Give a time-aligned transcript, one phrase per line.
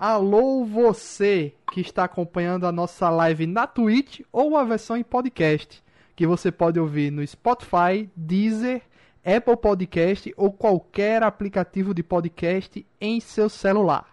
[0.00, 5.82] Alô você que está acompanhando a nossa live na Twitch ou a versão em podcast,
[6.14, 8.82] que você pode ouvir no Spotify, Deezer,
[9.24, 14.06] Apple Podcast ou qualquer aplicativo de podcast em seu celular.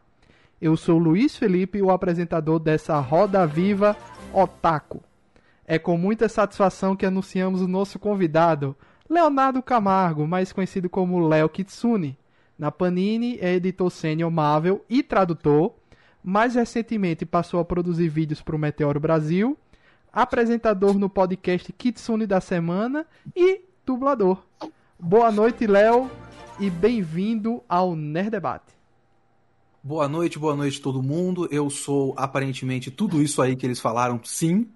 [0.59, 3.95] Eu sou Luiz Felipe, o apresentador dessa Roda Viva
[4.33, 5.03] Otaku.
[5.67, 8.75] É com muita satisfação que anunciamos o nosso convidado,
[9.07, 12.17] Leonardo Camargo, mais conhecido como Léo Kitsune.
[12.57, 15.73] Na Panini é editor sênior Marvel e tradutor.
[16.23, 19.57] Mais recentemente passou a produzir vídeos para o Meteoro Brasil,
[20.11, 23.05] apresentador no podcast Kitsune da Semana
[23.35, 24.43] e dublador.
[24.97, 26.09] Boa noite, Léo,
[26.59, 28.73] e bem-vindo ao Nerd Debate.
[29.83, 31.47] Boa noite, boa noite todo mundo.
[31.51, 34.67] Eu sou aparentemente tudo isso aí que eles falaram, sim.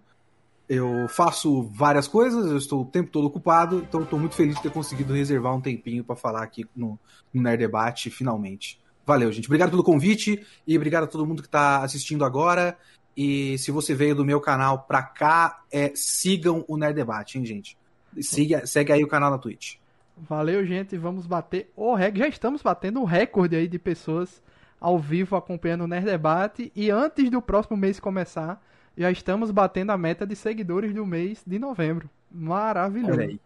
[0.70, 4.62] Eu faço várias coisas, eu estou o tempo todo ocupado, então estou muito feliz de
[4.62, 7.00] ter conseguido reservar um tempinho para falar aqui no,
[7.34, 8.80] no Nerd Debate, finalmente.
[9.04, 9.48] Valeu, gente.
[9.48, 12.78] Obrigado pelo convite e obrigado a todo mundo que está assistindo agora.
[13.18, 17.46] E se você veio do meu canal pra cá, é, sigam o Nerd Debate, hein,
[17.46, 17.76] gente?
[18.22, 19.78] Siga, segue aí o canal na Twitch.
[20.16, 20.96] Valeu, gente.
[20.98, 22.20] Vamos bater o recorde.
[22.20, 24.42] Já estamos batendo um recorde aí de pessoas
[24.80, 26.72] ao vivo acompanhando o Nerd Debate.
[26.76, 28.64] E antes do próximo mês começar,
[28.98, 32.10] já estamos batendo a meta de seguidores do mês de novembro.
[32.32, 33.40] Maravilhoso.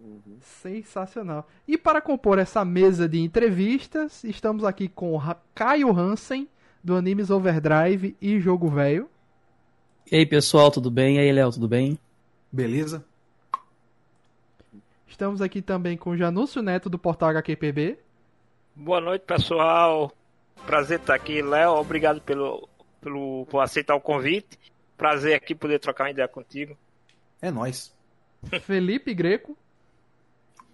[0.00, 0.38] Uhum.
[0.40, 1.48] Sensacional.
[1.66, 5.20] E para compor essa mesa de entrevistas, estamos aqui com
[5.54, 6.48] Caio Hansen,
[6.82, 9.08] do Animes Overdrive e Jogo Velho.
[10.10, 11.16] E aí, pessoal, tudo bem?
[11.16, 11.98] E aí, Léo, tudo bem?
[12.50, 13.04] Beleza?
[15.06, 17.98] Estamos aqui também com Janúcio Neto, do portal HQPB.
[18.74, 20.12] Boa noite, pessoal.
[20.64, 21.72] Prazer estar aqui, Léo.
[21.72, 22.68] Obrigado pelo,
[23.00, 24.58] pelo, por aceitar o convite.
[24.96, 26.76] Prazer aqui poder trocar uma ideia contigo.
[27.40, 27.94] É nós.
[28.62, 29.56] Felipe Greco.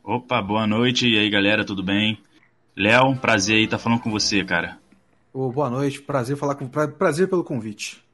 [0.02, 1.08] Opa, boa noite.
[1.08, 2.22] E aí, galera, tudo bem?
[2.76, 4.78] Léo, prazer aí estar tá falando com você, cara.
[5.32, 8.04] Oh, boa noite, prazer falar com prazer pelo convite.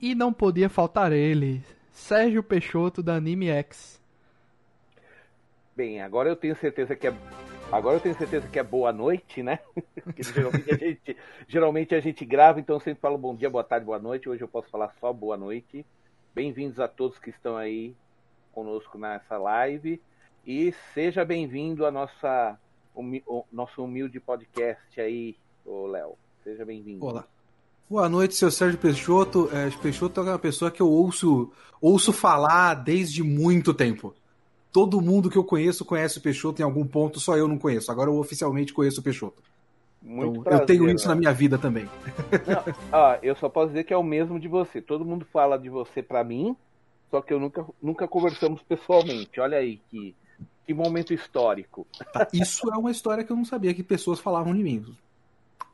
[0.00, 4.00] E não podia faltar ele, Sérgio Peixoto da Anime X.
[5.74, 7.14] Bem, agora eu tenho certeza que é
[7.72, 9.58] agora eu tenho certeza que é boa noite, né?
[10.04, 11.16] Porque geralmente a gente
[11.48, 14.28] geralmente a gente grava, então eu sempre falo bom dia, boa tarde, boa noite.
[14.28, 15.84] Hoje eu posso falar só boa noite.
[16.34, 17.94] Bem-vindos a todos que estão aí
[18.52, 20.00] conosco nessa live
[20.46, 22.58] e seja bem-vindo a nossa
[22.94, 25.34] o nosso humilde podcast aí,
[25.64, 26.16] Léo.
[26.44, 27.04] Seja bem-vindo.
[27.04, 27.26] Olá.
[27.88, 29.48] Boa noite, seu Sérgio Peixoto.
[29.52, 31.50] É, Peixoto é uma pessoa que eu ouço,
[31.80, 34.14] ouço falar desde muito tempo.
[34.72, 37.92] Todo mundo que eu conheço conhece o Peixoto em algum ponto, só eu não conheço.
[37.92, 39.42] Agora eu oficialmente conheço o Peixoto.
[40.00, 41.14] Muito então, prazer, eu tenho isso né?
[41.14, 41.84] na minha vida também.
[41.84, 44.80] Não, ó, eu só posso dizer que é o mesmo de você.
[44.80, 46.56] Todo mundo fala de você para mim,
[47.10, 49.38] só que eu nunca, nunca conversamos pessoalmente.
[49.38, 50.16] Olha aí que,
[50.66, 51.86] que momento histórico.
[52.12, 54.84] Tá, isso é uma história que eu não sabia que pessoas falavam de mim.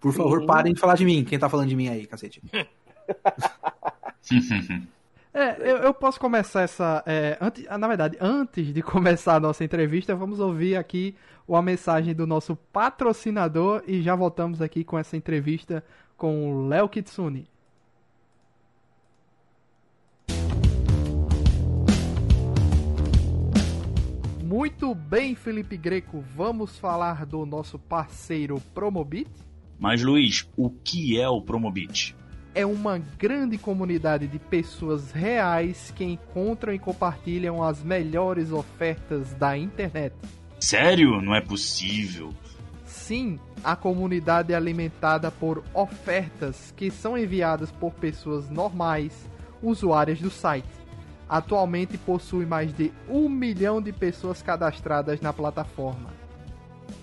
[0.00, 0.46] Por favor, Sim.
[0.46, 1.24] parem de falar de mim.
[1.24, 2.42] Quem tá falando de mim aí, cacete?
[5.32, 7.02] É, eu, eu, posso começar essa.
[7.06, 11.14] É, antes, na verdade, antes de começar a nossa entrevista, vamos ouvir aqui
[11.46, 15.84] uma mensagem do nosso patrocinador e já voltamos aqui com essa entrevista
[16.16, 17.46] com o Léo Kitsune.
[24.42, 29.30] Muito bem, Felipe Greco, vamos falar do nosso parceiro Promobit?
[29.78, 32.17] Mas Luiz, o que é o Promobit?
[32.58, 39.56] É uma grande comunidade de pessoas reais que encontram e compartilham as melhores ofertas da
[39.56, 40.12] internet.
[40.58, 41.22] Sério?
[41.22, 42.34] Não é possível.
[42.84, 49.12] Sim, a comunidade é alimentada por ofertas que são enviadas por pessoas normais,
[49.62, 50.66] usuárias do site.
[51.28, 56.10] Atualmente possui mais de um milhão de pessoas cadastradas na plataforma.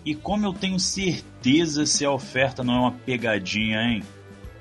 [0.04, 4.04] E como eu tenho certeza se a oferta não é uma pegadinha, hein?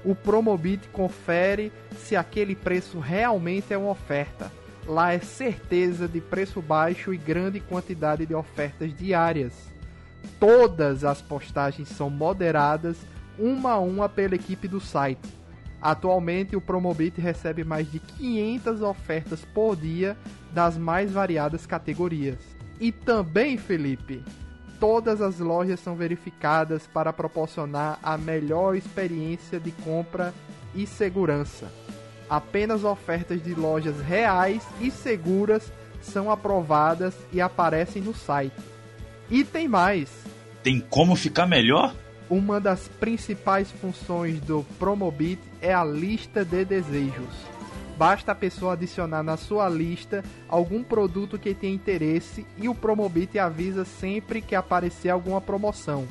[0.04, 4.52] O Promobit confere se aquele preço realmente é uma oferta.
[4.86, 9.54] Lá é certeza de preço baixo e grande quantidade de ofertas diárias.
[10.38, 12.98] Todas as postagens são moderadas
[13.38, 15.26] uma a uma pela equipe do site.
[15.80, 20.16] Atualmente, o Promobit recebe mais de 500 ofertas por dia
[20.52, 22.38] das mais variadas categorias.
[22.80, 24.22] E também, Felipe,
[24.84, 30.34] todas as lojas são verificadas para proporcionar a melhor experiência de compra
[30.74, 31.72] e segurança.
[32.28, 35.72] Apenas ofertas de lojas reais e seguras
[36.02, 38.60] são aprovadas e aparecem no site.
[39.30, 40.10] E tem mais.
[40.62, 41.94] Tem como ficar melhor?
[42.28, 47.53] Uma das principais funções do Promobit é a lista de desejos
[47.96, 53.38] Basta a pessoa adicionar na sua lista algum produto que tenha interesse e o Promobit
[53.38, 56.06] avisa sempre que aparecer alguma promoção.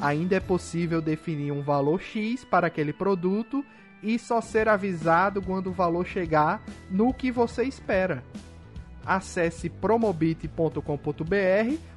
[0.00, 3.64] Ainda é possível definir um valor X para aquele produto
[4.02, 8.24] e só ser avisado quando o valor chegar no que você espera.
[9.04, 10.80] Acesse promobit.com.br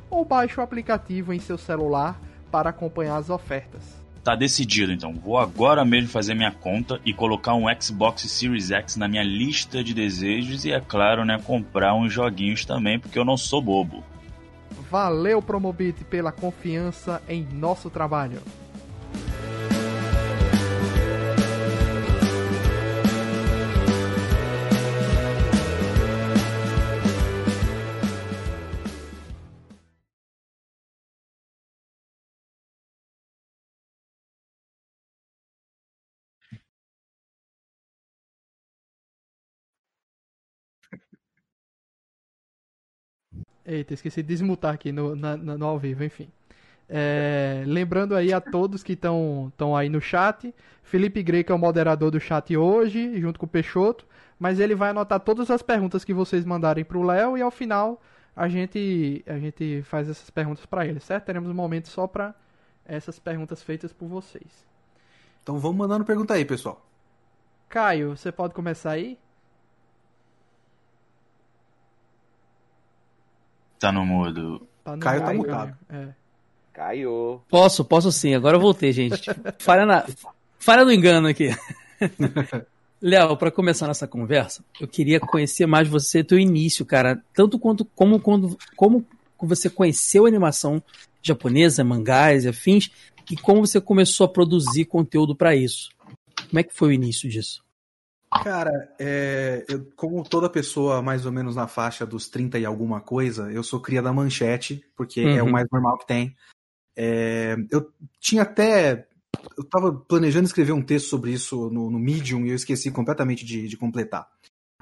[0.10, 2.20] ou baixe o aplicativo em seu celular
[2.52, 4.07] para acompanhar as ofertas.
[4.28, 5.14] Tá decidido, então.
[5.14, 9.82] Vou agora mesmo fazer minha conta e colocar um Xbox Series X na minha lista
[9.82, 14.04] de desejos e, é claro, né, comprar uns joguinhos também, porque eu não sou bobo.
[14.92, 18.42] Valeu, Promobit, pela confiança em nosso trabalho.
[43.68, 46.30] Eita, esqueci de desmutar aqui no, na, no ao vivo, enfim.
[46.90, 52.10] É, lembrando aí a todos que estão aí no chat, Felipe Greco é o moderador
[52.10, 54.06] do chat hoje, junto com o Peixoto,
[54.40, 57.52] mas ele vai anotar todas as perguntas que vocês mandarem para o Léo e ao
[57.52, 58.02] final
[58.34, 61.26] a gente, a gente faz essas perguntas para ele, certo?
[61.26, 62.34] Teremos um momento só para
[62.86, 64.66] essas perguntas feitas por vocês.
[65.44, 66.86] Então vamos mandando pergunta aí, pessoal.
[67.68, 69.18] Caio, você pode começar aí?
[73.80, 74.68] Tá no mudo.
[74.84, 75.78] Tá no Caio tá Caio, mutado.
[75.90, 76.08] É.
[76.74, 77.42] Caiu.
[77.50, 78.34] Posso, posso sim.
[78.36, 79.30] Agora eu voltei, gente.
[79.60, 80.06] Falha, na...
[80.60, 81.50] Falha no engano aqui.
[83.02, 87.22] Léo, para começar nossa conversa, eu queria conhecer mais você, teu início, cara.
[87.34, 89.06] Tanto quanto como quando como
[89.40, 90.82] você conheceu a animação
[91.22, 92.90] japonesa, mangás e afins,
[93.30, 95.90] e como você começou a produzir conteúdo para isso.
[96.50, 97.62] Como é que foi o início disso?
[98.44, 103.02] Cara, é, eu, como toda pessoa mais ou menos na faixa dos 30 e alguma
[103.02, 105.52] coisa, eu sou cria da manchete, porque é o Uhum.
[105.52, 106.36] mais normal que tem.
[106.96, 109.08] É, eu tinha até.
[109.58, 113.46] Eu tava planejando escrever um texto sobre isso no, no Medium e eu esqueci completamente
[113.46, 114.28] de, de completar.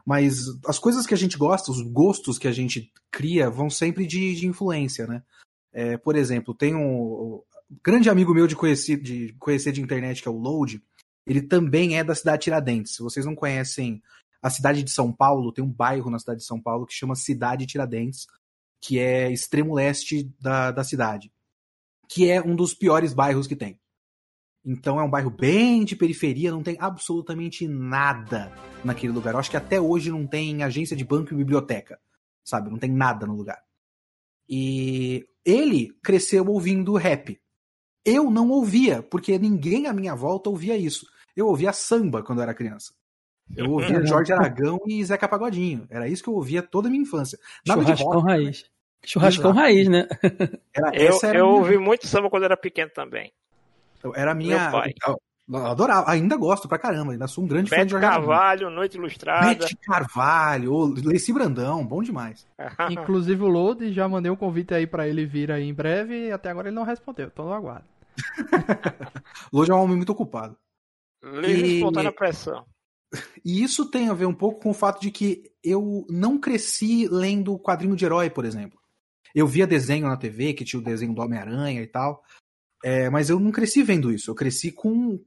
[0.06, 4.06] Mas as coisas que a gente gosta, os gostos que a gente cria, vão sempre
[4.06, 5.24] de, de influência, né?
[5.74, 7.42] É, por exemplo, tem um
[7.84, 10.82] grande amigo meu de conhecer, de conhecer de internet, que é o Load,
[11.26, 12.96] ele também é da cidade de Tiradentes.
[12.96, 14.02] Se vocês não conhecem
[14.42, 17.16] a cidade de São Paulo, tem um bairro na cidade de São Paulo que chama
[17.16, 18.28] Cidade Tiradentes,
[18.80, 21.32] que é extremo leste da, da cidade,
[22.08, 23.80] que é um dos piores bairros que tem.
[24.64, 28.52] Então é um bairro bem de periferia, não tem absolutamente nada
[28.84, 29.34] naquele lugar.
[29.34, 32.00] Eu acho que até hoje não tem agência de banco e biblioteca,
[32.44, 32.70] sabe?
[32.70, 33.64] Não tem nada no lugar.
[34.50, 37.40] E ele cresceu ouvindo rap.
[38.04, 41.08] Eu não ouvia, porque ninguém à minha volta ouvia isso.
[41.36, 42.94] Eu ouvia samba quando eu era criança.
[43.56, 45.86] Eu ouvia Jorge Aragão e Zeca Pagodinho.
[45.90, 47.38] Era isso que eu ouvia toda a minha infância.
[47.66, 48.66] Nada de Churrascão rock, raiz.
[49.04, 49.60] Churrascão Exato.
[49.60, 50.08] raiz, né?
[50.74, 53.32] Era, Eu, essa era, eu minha, ouvi muito samba quando era pequeno também.
[54.16, 54.60] era a minha.
[54.60, 54.94] Meu pai.
[55.06, 58.28] Eu, eu adorava, ainda gosto pra caramba, ainda sou um grande fã de Jorge Aragão.
[58.28, 59.48] Carvalho, Noite Ilustrada.
[59.48, 62.48] Bete Carvalho, Leci Brandão, bom demais.
[62.90, 66.32] Inclusive o Load, já mandei um convite aí pra ele vir aí em breve e
[66.32, 67.86] até agora ele não respondeu, tô no aguardo.
[69.54, 70.58] Hoje é um homem muito ocupado.
[71.26, 72.66] Livre E- espontânea pressão.
[73.44, 77.08] E isso tem a ver um pouco com o fato de que eu não cresci
[77.10, 78.80] lendo quadrinho de herói, por exemplo.
[79.34, 82.24] Eu via desenho na TV, que tinha o desenho do Homem-Aranha e tal,
[82.84, 84.30] é, mas eu não cresci vendo isso.
[84.32, 85.20] Eu cresci com.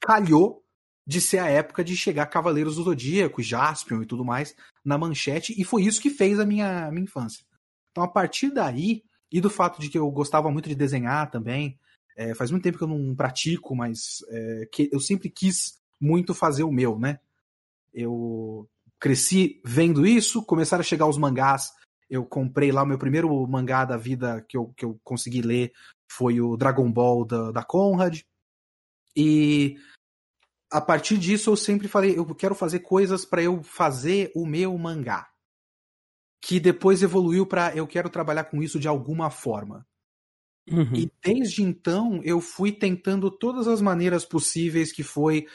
[0.00, 0.62] calhou
[1.06, 5.54] de ser a época de chegar Cavaleiros do Zodíaco, Jaspion e tudo mais na manchete,
[5.56, 7.44] e foi isso que fez a minha, a minha infância.
[7.92, 11.78] Então, a partir daí, e do fato de que eu gostava muito de desenhar também,
[12.16, 16.34] é, faz muito tempo que eu não pratico, mas é, que eu sempre quis muito
[16.34, 17.20] fazer o meu, né?
[17.92, 18.68] Eu
[18.98, 21.72] cresci vendo isso, começaram a chegar os mangás.
[22.08, 25.72] Eu comprei lá o meu primeiro mangá da vida que eu, que eu consegui ler
[26.08, 28.20] foi o Dragon Ball da, da Conrad.
[29.14, 29.76] E
[30.70, 34.76] a partir disso eu sempre falei, eu quero fazer coisas para eu fazer o meu
[34.78, 35.28] mangá.
[36.40, 39.86] Que depois evoluiu para eu quero trabalhar com isso de alguma forma.
[40.70, 40.94] Uhum.
[40.94, 45.46] E desde então eu fui tentando todas as maneiras possíveis que foi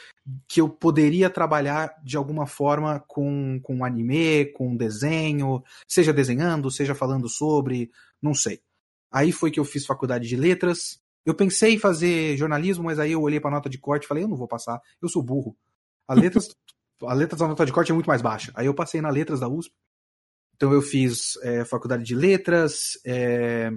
[0.47, 6.95] que eu poderia trabalhar de alguma forma com, com anime, com desenho, seja desenhando, seja
[6.95, 7.91] falando sobre,
[8.21, 8.61] não sei.
[9.11, 10.99] Aí foi que eu fiz faculdade de letras.
[11.25, 14.23] Eu pensei em fazer jornalismo, mas aí eu olhei para nota de corte e falei,
[14.23, 15.57] eu não vou passar, eu sou burro.
[16.07, 16.55] A letras,
[17.03, 18.51] a letras da nota de corte é muito mais baixa.
[18.55, 19.73] Aí eu passei na letras da USP.
[20.55, 23.71] Então eu fiz é, faculdade de letras, é,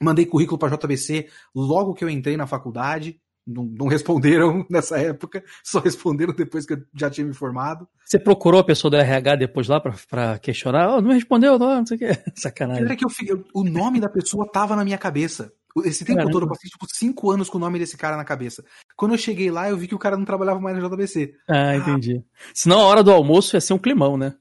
[0.00, 3.20] mandei currículo para JBC logo que eu entrei na faculdade.
[3.44, 7.88] Não, não, responderam nessa época, só responderam depois que eu já tinha me formado.
[8.06, 10.96] Você procurou a pessoa do RH depois lá pra questionar?
[10.96, 12.06] Oh, não respondeu, não, não sei o que.
[12.40, 12.84] Sacanagem.
[12.84, 15.52] Era que eu, eu, o nome da pessoa tava na minha cabeça.
[15.84, 16.32] Esse tempo Caramba.
[16.32, 18.62] todo eu passei tipo cinco anos com o nome desse cara na cabeça.
[18.94, 21.32] Quando eu cheguei lá, eu vi que o cara não trabalhava mais na JBC.
[21.48, 22.22] Ah, entendi.
[22.52, 24.34] Senão a hora do almoço ia ser um climão, né?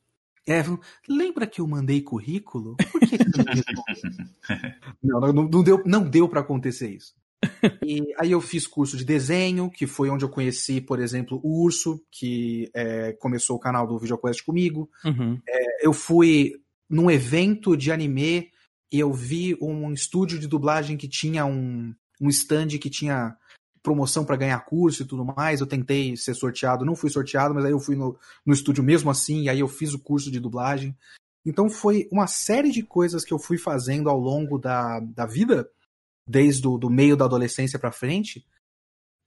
[0.47, 2.75] É, falou, lembra que eu mandei currículo?
[2.91, 4.31] Por que que você não respondeu?"
[5.03, 7.13] não, não, não deu, não deu para acontecer isso.
[7.83, 11.63] E aí eu fiz curso de desenho, que foi onde eu conheci, por exemplo, o
[11.63, 14.89] Urso, que é, começou o canal do VideoQuest comigo.
[15.03, 15.39] Uhum.
[15.81, 16.53] Eu fui
[16.89, 18.51] num evento de anime
[18.91, 23.35] e eu vi um estúdio de dublagem que tinha um, um stand que tinha
[23.81, 25.59] promoção para ganhar curso e tudo mais.
[25.59, 29.09] Eu tentei ser sorteado, não fui sorteado, mas aí eu fui no, no estúdio mesmo
[29.09, 30.95] assim, e aí eu fiz o curso de dublagem.
[31.45, 35.69] Então foi uma série de coisas que eu fui fazendo ao longo da, da vida,
[36.27, 38.45] desde o do meio da adolescência para frente,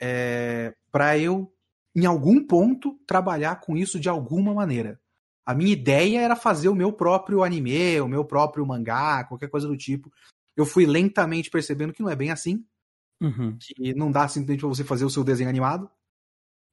[0.00, 1.52] é, para eu,
[1.94, 5.00] em algum ponto, trabalhar com isso de alguma maneira.
[5.44, 9.68] A minha ideia era fazer o meu próprio anime, o meu próprio mangá, qualquer coisa
[9.68, 10.10] do tipo.
[10.56, 12.64] Eu fui lentamente percebendo que não é bem assim,
[13.20, 13.56] Uhum.
[13.58, 15.90] que não dá simplesmente pra você fazer o seu desenho animado.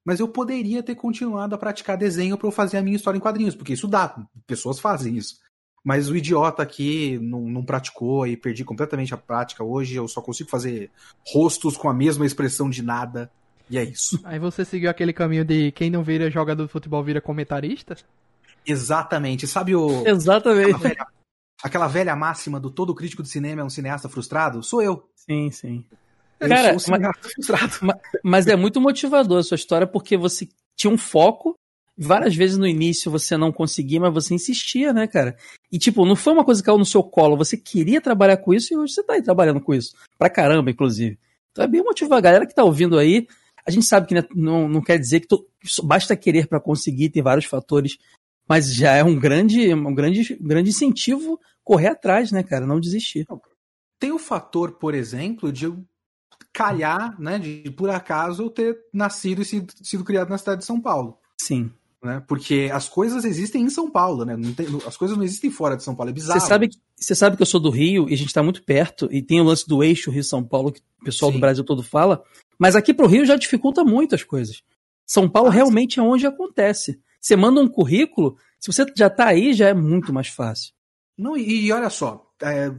[0.05, 3.21] Mas eu poderia ter continuado a praticar desenho para eu fazer a minha história em
[3.21, 5.39] quadrinhos, porque isso dá, pessoas fazem isso.
[5.83, 9.95] Mas o idiota aqui não, não praticou e perdi completamente a prática hoje.
[9.95, 10.91] Eu só consigo fazer
[11.33, 13.31] rostos com a mesma expressão de nada.
[13.69, 14.19] E é isso.
[14.24, 17.95] Aí você seguiu aquele caminho de quem não vira jogador de futebol vira comentarista?
[18.65, 19.48] Exatamente.
[19.48, 19.88] Sabe o.
[20.05, 20.79] Aquela Exatamente.
[20.79, 21.07] velha,
[21.63, 24.62] aquela velha máxima do todo crítico de cinema é um cineasta frustrado?
[24.62, 25.10] Sou eu.
[25.15, 25.86] Sim, sim.
[26.41, 27.74] Eu Cara, sou um frustrado.
[28.24, 31.55] Mas é muito motivador a sua história porque você tinha um foco.
[31.98, 35.38] Várias vezes no início você não conseguia, mas você insistia, né, cara?
[35.71, 37.38] E, tipo, não foi uma coisa que caiu no seu colo.
[37.38, 39.93] Você queria trabalhar com isso e hoje você tá aí trabalhando com isso.
[40.17, 41.19] Pra caramba, inclusive.
[41.51, 42.17] Então é bem motivador.
[42.17, 43.27] A galera que tá ouvindo aí,
[43.65, 45.45] a gente sabe que né, não, não quer dizer que to-
[45.83, 47.98] basta querer pra conseguir, tem vários fatores.
[48.48, 52.65] Mas já é um grande, um grande, grande incentivo correr atrás, né, cara?
[52.65, 53.27] Não desistir.
[54.00, 55.77] Tem o fator, por exemplo, de eu
[56.53, 60.65] calhar, né, de por acaso eu ter nascido e sido, sido criado na cidade de
[60.65, 61.17] São Paulo.
[61.41, 61.72] Sim.
[62.03, 62.22] Né?
[62.27, 64.36] Porque as coisas existem em São Paulo, né?
[64.55, 66.10] Tem- as coisas não existem fora de São Paulo.
[66.10, 66.39] É bizarro.
[66.39, 68.63] Você sabe, que- você sabe que eu sou do Rio e a gente tá muito
[68.63, 71.38] perto, e tem o lance do eixo Rio-São Paulo, que o pessoal Sim.
[71.38, 72.24] do Brasil todo fala,
[72.58, 74.63] mas aqui pro Rio já dificulta muito as coisas.
[75.05, 77.00] São Paulo Ah, realmente é onde acontece.
[77.20, 80.74] Você manda um currículo, se você já tá aí, já é muito mais fácil.
[81.15, 82.72] Não, e, e olha só, é,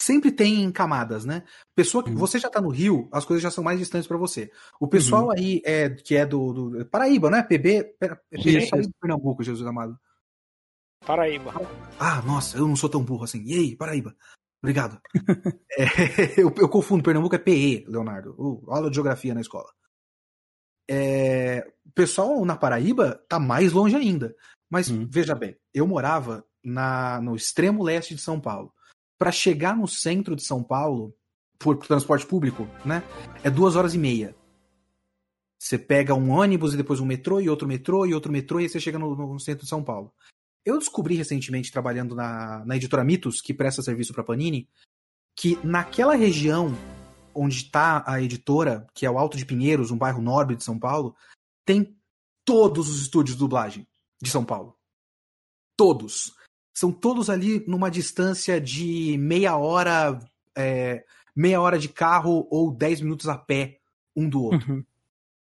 [0.00, 1.42] sempre tem camadas, né?
[1.74, 2.16] Pessoa que Uhum.
[2.16, 4.50] você já tá no Rio, as coisas já são mais distantes pra você.
[4.80, 5.30] O pessoal Uhum.
[5.32, 7.42] aí é que é do, do- Paraíba, né?
[7.42, 8.70] PB, pera, é PB Isso.
[8.70, 9.98] Paraíba, Pernambuco, Jesus amado.
[11.04, 11.52] Paraíba.
[11.98, 13.42] Ah, nossa, eu não sou tão burro assim.
[13.44, 14.14] E aí, Paraíba?
[14.62, 15.00] Obrigado.
[15.78, 15.84] É,
[16.40, 18.34] eu, eu confundo, Pernambuco é PE, Leonardo.
[18.36, 19.68] Uh, aula de geografia na escola.
[20.90, 24.34] É, o pessoal na Paraíba tá mais longe ainda.
[24.70, 25.06] Mas Hum.
[25.08, 28.72] veja bem, eu morava na, no extremo leste de São Paulo.
[29.18, 31.14] Para chegar no centro de São Paulo,
[31.58, 33.02] por transporte público, né?
[33.42, 34.34] É duas horas e meia.
[35.58, 38.64] Você pega um ônibus e depois um metrô e outro metrô e outro metrô e
[38.64, 40.12] aí você chega no, no centro de São Paulo.
[40.64, 44.68] Eu descobri recentemente, trabalhando na, na editora Mitos, que presta serviço para Panini,
[45.34, 46.72] que naquela região
[47.34, 50.78] onde está a editora, que é o Alto de Pinheiros, um bairro nobre de São
[50.78, 51.16] Paulo,
[51.64, 51.96] tem
[52.44, 53.86] todos os estúdios de dublagem
[54.20, 54.76] de São Paulo.
[55.76, 56.34] Todos.
[56.78, 60.16] São todos ali numa distância de meia hora,
[60.56, 61.04] é,
[61.34, 63.80] meia hora de carro ou dez minutos a pé
[64.14, 64.74] um do outro.
[64.74, 64.84] Uhum.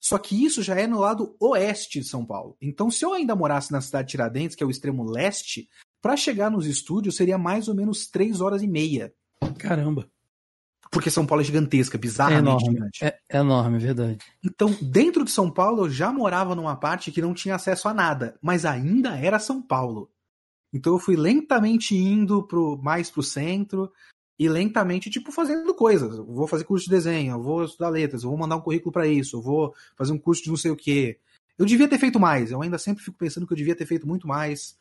[0.00, 2.56] Só que isso já é no lado oeste de São Paulo.
[2.62, 5.68] Então, se eu ainda morasse na cidade de Tiradentes, que é o extremo leste,
[6.00, 9.12] para chegar nos estúdios seria mais ou menos três horas e meia.
[9.58, 10.08] Caramba.
[10.92, 12.72] Porque São Paulo é gigantesca, É bizarramente enorme.
[12.72, 13.04] gigante.
[13.04, 14.18] É, é enorme, é verdade.
[14.44, 17.92] Então, dentro de São Paulo, eu já morava numa parte que não tinha acesso a
[17.92, 20.08] nada, mas ainda era São Paulo.
[20.72, 23.90] Então eu fui lentamente indo pro, mais pro centro
[24.38, 26.18] e lentamente, tipo, fazendo coisas.
[26.18, 29.40] Eu vou fazer curso de desenho, vou estudar letras, vou mandar um currículo para isso,
[29.40, 31.18] vou fazer um curso de não sei o quê.
[31.58, 34.06] Eu devia ter feito mais, eu ainda sempre fico pensando que eu devia ter feito
[34.06, 34.78] muito mais.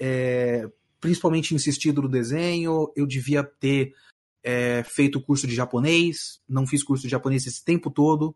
[0.00, 0.68] É,
[1.00, 3.94] principalmente insistido no desenho, eu devia ter
[4.42, 8.34] é, feito curso de japonês, não fiz curso de japonês esse tempo todo.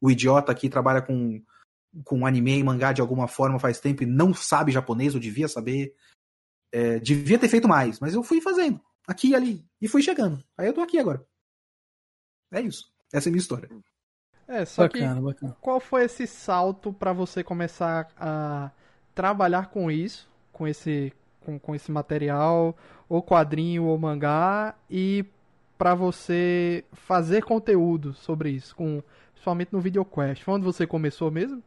[0.00, 1.42] O idiota aqui trabalha com,
[2.04, 5.46] com anime e mangá de alguma forma faz tempo e não sabe japonês, eu devia
[5.46, 5.94] saber.
[6.76, 8.78] É, devia ter feito mais, mas eu fui fazendo,
[9.08, 10.44] aqui e ali, e fui chegando.
[10.58, 11.24] Aí eu tô aqui agora.
[12.52, 12.84] É isso.
[13.10, 13.70] Essa é a minha história.
[14.46, 15.56] É, só que Bacana, bacana.
[15.58, 18.70] qual foi esse salto pra você começar a
[19.14, 22.76] trabalhar com isso, com esse com, com esse material,
[23.08, 25.24] ou quadrinho ou mangá e
[25.78, 29.02] pra você fazer conteúdo sobre isso, com
[29.32, 30.42] principalmente no VideoQuest.
[30.44, 31.62] Foi onde você começou mesmo?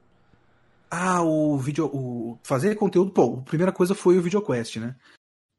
[0.89, 1.85] Ah, o vídeo.
[1.93, 3.11] O fazer conteúdo.
[3.11, 4.95] Pô, a primeira coisa foi o VideoQuest, né?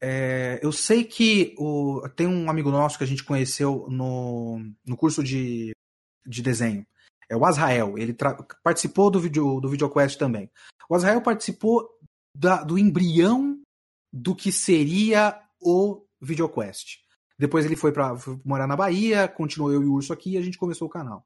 [0.02, 4.96] É, eu sei que o, tem um amigo nosso que a gente conheceu no, no
[4.96, 5.72] curso de,
[6.26, 6.86] de desenho.
[7.28, 7.96] É o Azrael.
[7.98, 8.16] Ele
[8.62, 10.50] participou do, video, do VideoQuest também.
[10.88, 11.88] O Azrael participou
[12.36, 13.60] da, do embrião
[14.12, 16.98] do que seria o VideoQuest.
[17.38, 20.42] Depois ele foi para morar na Bahia, continuou eu e o Urso aqui e a
[20.42, 21.24] gente começou o canal.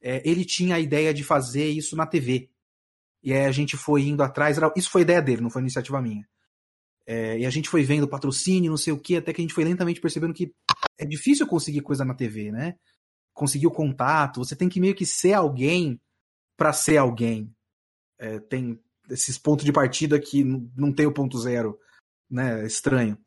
[0.00, 2.50] É, ele tinha a ideia de fazer isso na TV.
[3.22, 4.56] E aí a gente foi indo atrás.
[4.56, 6.26] Era, isso foi ideia dele, não foi iniciativa minha.
[7.06, 9.54] É, e a gente foi vendo patrocínio, não sei o que, até que a gente
[9.54, 10.54] foi lentamente percebendo que
[10.98, 12.76] é difícil conseguir coisa na TV, né?
[13.34, 16.00] Conseguir o contato, você tem que meio que ser alguém
[16.56, 17.52] para ser alguém.
[18.18, 18.78] É, tem
[19.10, 21.78] esses pontos de partida que não tem o ponto zero,
[22.30, 22.62] né?
[22.62, 23.18] É estranho.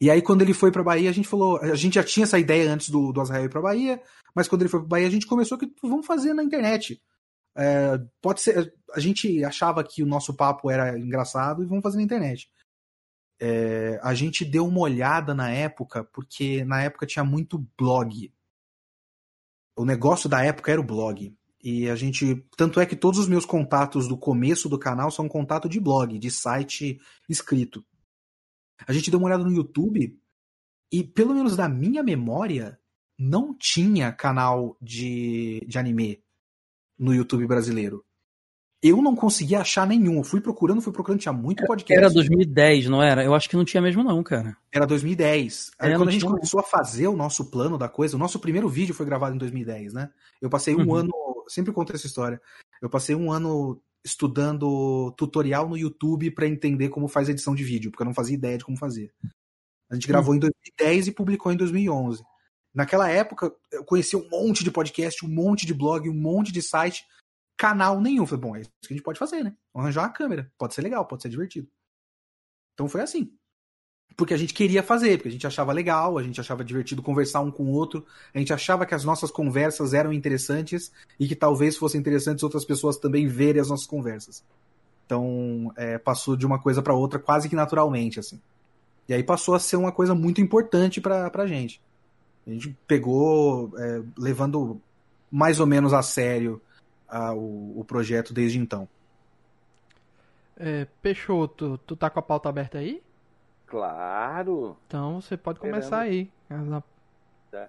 [0.00, 1.58] E aí, quando ele foi pra Bahia, a gente falou.
[1.58, 4.02] A gente já tinha essa ideia antes do, do Azrael ir pra Bahia,
[4.34, 7.00] mas quando ele foi pra Bahia, a gente começou que vamos fazer na internet.
[7.56, 8.74] É, pode ser.
[8.92, 12.50] A gente achava que o nosso papo era engraçado e vamos fazer na internet.
[13.40, 18.32] É, a gente deu uma olhada na época, porque na época tinha muito blog.
[19.76, 21.34] O negócio da época era o blog.
[21.62, 22.46] E a gente.
[22.56, 26.18] Tanto é que todos os meus contatos do começo do canal são contato de blog,
[26.18, 27.84] de site escrito.
[28.86, 30.18] A gente deu uma olhada no YouTube
[30.92, 32.78] e, pelo menos da minha memória,
[33.18, 36.22] não tinha canal de, de anime
[36.98, 38.04] no YouTube brasileiro.
[38.82, 40.18] Eu não conseguia achar nenhum.
[40.18, 42.04] Eu fui procurando, fui procurando, tinha muito podcast.
[42.04, 43.24] Era 2010, não era?
[43.24, 44.56] Eu acho que não tinha mesmo, não, cara.
[44.70, 45.72] Era 2010.
[45.78, 48.38] Aí, é, quando a gente começou a fazer o nosso plano da coisa, o nosso
[48.38, 50.10] primeiro vídeo foi gravado em 2010, né?
[50.40, 50.94] Eu passei um uhum.
[50.94, 51.12] ano,
[51.48, 52.40] sempre conto essa história.
[52.80, 57.90] Eu passei um ano estudando tutorial no YouTube para entender como faz edição de vídeo,
[57.90, 59.10] porque eu não fazia ideia de como fazer.
[59.90, 60.36] A gente gravou uhum.
[60.36, 62.22] em 2010 e publicou em 2011.
[62.76, 66.60] Naquela época, eu conheci um monte de podcast, um monte de blog, um monte de
[66.60, 67.06] site,
[67.56, 68.26] canal nenhum.
[68.26, 69.56] Falei, bom, é isso que a gente pode fazer, né?
[69.74, 70.52] Arranjar uma câmera.
[70.58, 71.66] Pode ser legal, pode ser divertido.
[72.74, 73.32] Então foi assim.
[74.14, 77.40] Porque a gente queria fazer, porque a gente achava legal, a gente achava divertido conversar
[77.40, 78.04] um com o outro,
[78.34, 82.66] a gente achava que as nossas conversas eram interessantes e que talvez fossem interessantes outras
[82.66, 84.44] pessoas também verem as nossas conversas.
[85.06, 88.38] Então, é, passou de uma coisa para outra quase que naturalmente, assim.
[89.08, 91.80] E aí passou a ser uma coisa muito importante pra, pra gente.
[92.46, 94.80] A gente pegou é, levando
[95.30, 96.62] mais ou menos a sério
[97.08, 98.88] a, o, o, projeto desde então.
[100.56, 103.02] É, Peixoto, tu tá com a pauta aberta aí?
[103.66, 104.76] Claro.
[104.86, 106.30] Então você pode começar aí.
[107.50, 107.68] Tá.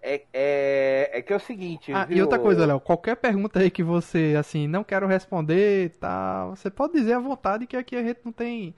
[0.00, 1.92] É, é, é que é o seguinte.
[1.92, 2.18] Ah, viu?
[2.18, 6.70] e outra coisa, Léo, qualquer pergunta aí que você, assim, não quero responder tal, você
[6.70, 8.74] pode dizer à vontade que aqui a gente não tem.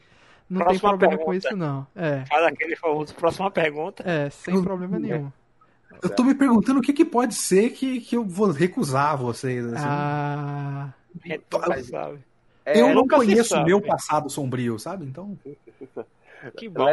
[0.49, 1.25] Não próxima tem problema pergunta.
[1.25, 1.87] com isso, não.
[1.95, 2.25] É.
[2.25, 4.03] Faz aquele famoso próxima pergunta.
[4.09, 5.31] É, sem problema nenhum.
[6.03, 9.65] Eu tô me perguntando o que, que pode ser que, que eu vou recusar vocês.
[9.67, 9.85] Assim.
[9.87, 10.95] Ah.
[12.65, 15.05] É, eu não conheço o meu passado sombrio, sabe?
[15.05, 15.37] Então.
[16.57, 16.87] Que bom.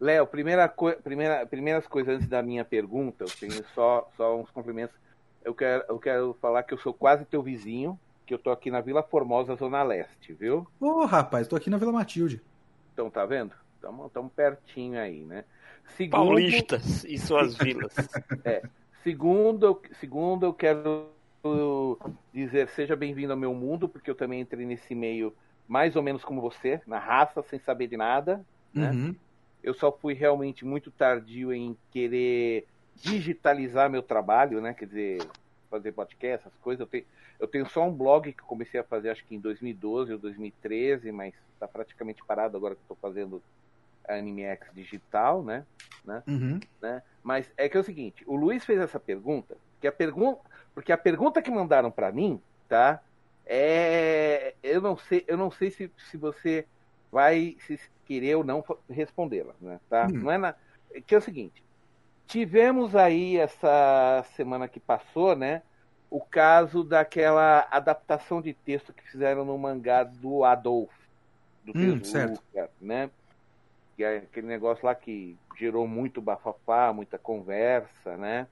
[0.00, 4.50] Léo, primeira co primeira, primeiras coisas antes da minha pergunta, eu tenho só, só uns
[4.50, 4.96] cumprimentos.
[5.44, 8.68] Eu quero, eu quero falar que eu sou quase teu vizinho, que eu tô aqui
[8.68, 10.66] na Vila Formosa, Zona Leste, viu?
[10.80, 12.42] Ô, oh, rapaz, tô aqui na Vila Matilde.
[12.92, 13.52] Então, tá vendo?
[13.76, 15.44] Estamos pertinho aí, né?
[15.96, 17.94] Segundo, Paulistas e suas vilas.
[18.44, 18.62] É.
[19.02, 21.08] Segundo, segundo, eu quero
[22.32, 25.34] dizer seja bem-vindo ao meu mundo, porque eu também entrei nesse meio
[25.66, 28.44] mais ou menos como você, na raça, sem saber de nada.
[28.72, 28.90] Né?
[28.90, 29.16] Uhum.
[29.62, 32.66] Eu só fui realmente muito tardio em querer
[32.96, 34.74] digitalizar meu trabalho, né?
[34.74, 35.18] Quer dizer,
[35.70, 36.80] fazer podcast, essas coisas.
[36.80, 37.04] Eu tenho,
[37.40, 41.10] eu tenho só um blog que comecei a fazer, acho que em 2012 ou 2013,
[41.10, 43.42] mas está praticamente parado agora que estou fazendo
[44.08, 45.64] AnimeX digital, né?
[46.04, 46.22] né?
[46.26, 46.60] Uhum.
[46.80, 47.02] né?
[47.22, 50.40] Mas é que é o seguinte, o Luiz fez essa pergunta, que a pergunta,
[50.74, 53.00] porque a pergunta que mandaram para mim, tá?
[53.44, 56.66] É, eu não sei, eu não sei se, se você
[57.10, 59.80] vai se querer ou não respondê-la, né?
[59.88, 60.06] Tá?
[60.06, 60.22] Uhum.
[60.22, 60.54] Não é na,
[61.06, 61.62] que é o seguinte,
[62.26, 65.62] tivemos aí essa semana que passou, né?
[66.10, 70.92] O caso daquela adaptação de texto que fizeram no mangá do Adolf,
[71.64, 73.10] do hum, Tezuka, né?
[73.96, 78.46] Que é aquele negócio lá que gerou muito bafafá, muita conversa, né?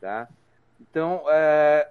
[0.00, 0.28] Tá?
[0.80, 1.90] Então, é,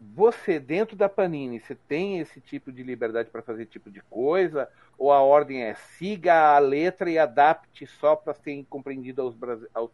[0.00, 4.68] você dentro da Panini, você tem esse tipo de liberdade para fazer tipo de coisa?
[4.98, 9.36] Ou a ordem é siga a letra e adapte só para ser compreendido aos,
[9.74, 9.90] aos,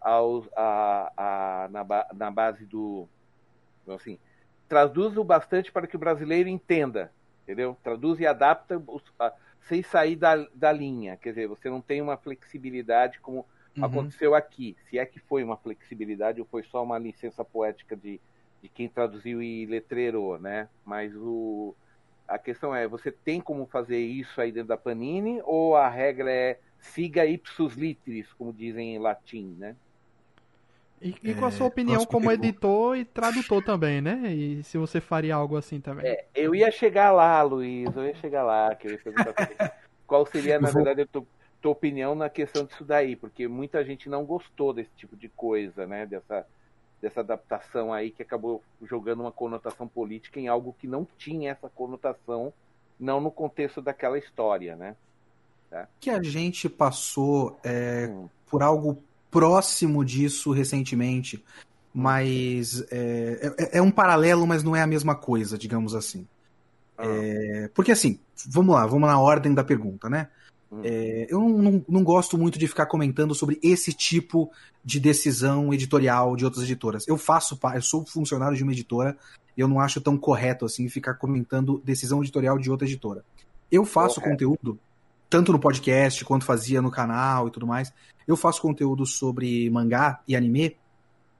[0.00, 3.08] aos a, a, na, na base do
[3.88, 4.18] assim
[4.68, 7.76] traduz o bastante para que o brasileiro entenda, entendeu?
[7.82, 9.02] Traduz e adapta os,
[9.68, 11.16] sem sair da, da linha.
[11.16, 13.46] Quer dizer, você não tem uma flexibilidade como
[13.76, 13.84] uhum.
[13.84, 14.76] aconteceu aqui.
[14.88, 18.20] Se é que foi uma flexibilidade ou foi só uma licença poética de,
[18.62, 20.68] de quem traduziu e letreirou, né?
[20.84, 21.74] Mas o,
[22.28, 26.30] a questão é, você tem como fazer isso aí dentro da Panini ou a regra
[26.30, 29.74] é siga ipsus literis, como dizem em latim, né?
[31.04, 34.32] E, e com a sua opinião como editor e tradutor também, né?
[34.32, 36.06] E se você faria algo assim também.
[36.06, 39.44] É, eu ia chegar lá, Luiz, eu ia chegar lá, que eu ia perguntar pra
[39.44, 39.56] você
[40.06, 41.26] qual seria, na verdade, a tua,
[41.60, 45.86] tua opinião na questão disso daí, porque muita gente não gostou desse tipo de coisa,
[45.86, 46.06] né?
[46.06, 46.46] Dessa,
[47.02, 51.68] dessa adaptação aí que acabou jogando uma conotação política em algo que não tinha essa
[51.68, 52.50] conotação,
[52.98, 54.96] não no contexto daquela história, né?
[56.00, 58.28] Que a gente passou é, Hum.
[58.46, 59.02] por algo
[59.38, 61.44] próximo disso recentemente,
[61.92, 66.26] mas é, é- é um paralelo, mas não é a mesma coisa, digamos assim.
[66.96, 68.18] Ah, É, porque assim,
[68.48, 70.28] vamos lá, vamos na ordem da pergunta, né?
[70.70, 70.80] Hum.
[70.84, 74.50] É, eu não, não- não gosto muito de ficar comentando sobre esse tipo
[74.84, 77.06] de decisão editorial de outras editoras.
[77.08, 79.16] Eu faço, eu sou funcionário de uma editora,
[79.56, 83.24] e eu não acho tão correto assim ficar comentando decisão editorial de outra editora.
[83.70, 84.30] Eu faço Correto.
[84.30, 84.78] conteúdo,
[85.34, 87.92] tanto no podcast quanto fazia no canal e tudo mais.
[88.24, 90.76] Eu faço conteúdo sobre mangá e anime,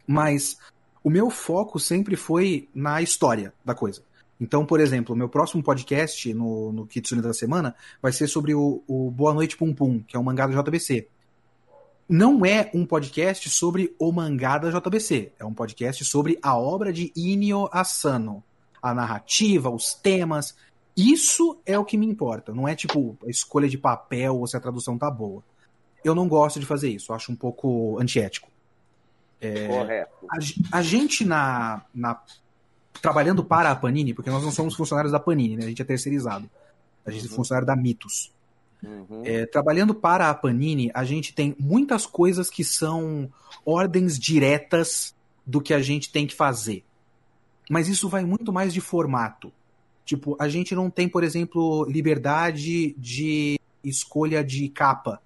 [0.05, 0.59] mas
[1.01, 4.03] o meu foco sempre foi na história da coisa.
[4.41, 8.83] Então, por exemplo, meu próximo podcast no, no Kitsune da Semana vai ser sobre o,
[8.89, 11.07] o Boa Noite Pum Pum, que é um mangá da JBC.
[12.09, 16.93] Não é um podcast sobre o mangá da JBC, é um podcast sobre a obra
[16.93, 18.43] de Inio Asano.
[18.83, 20.57] A narrativa, os temas.
[20.97, 22.53] Isso é o que me importa.
[22.53, 25.43] Não é tipo a escolha de papel ou se a tradução tá boa.
[26.05, 28.49] Eu não gosto de fazer isso, acho um pouco antiético.
[29.69, 30.13] Correto.
[30.31, 32.21] A, a gente na, na
[33.03, 35.65] trabalhando para a Panini, porque nós não somos funcionários da Panini, né?
[35.65, 36.49] A gente é terceirizado.
[37.05, 37.37] A gente é Uhum.
[37.37, 38.33] funcionário da Mitos.
[38.83, 39.23] Uhum.
[39.25, 43.31] É, trabalhando para a Panini, a gente tem muitas coisas que são
[43.65, 46.85] ordens diretas do que a gente tem que fazer.
[47.69, 49.53] Mas isso vai muito mais de formato.
[50.05, 55.21] Tipo, a gente não tem, por exemplo, liberdade de escolha de capa.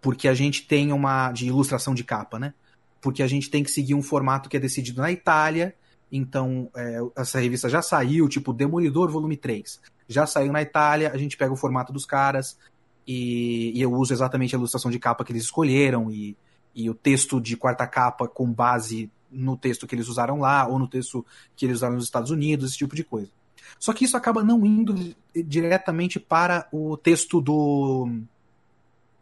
[0.00, 1.32] Porque a gente tem uma.
[1.32, 2.52] de ilustração de capa, né?
[3.00, 5.74] Porque a gente tem que seguir um formato que é decidido na Itália.
[6.12, 9.80] Então, é, essa revista já saiu, tipo Demolidor Volume 3.
[10.06, 12.58] Já saiu na Itália, a gente pega o formato dos caras,
[13.06, 16.36] e, e eu uso exatamente a ilustração de capa que eles escolheram e,
[16.74, 20.78] e o texto de quarta capa com base no texto que eles usaram lá ou
[20.78, 21.24] no texto
[21.56, 23.30] que eles usaram nos Estados Unidos, esse tipo de coisa.
[23.78, 28.08] Só que isso acaba não indo diretamente para o texto do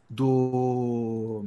[0.08, 1.46] do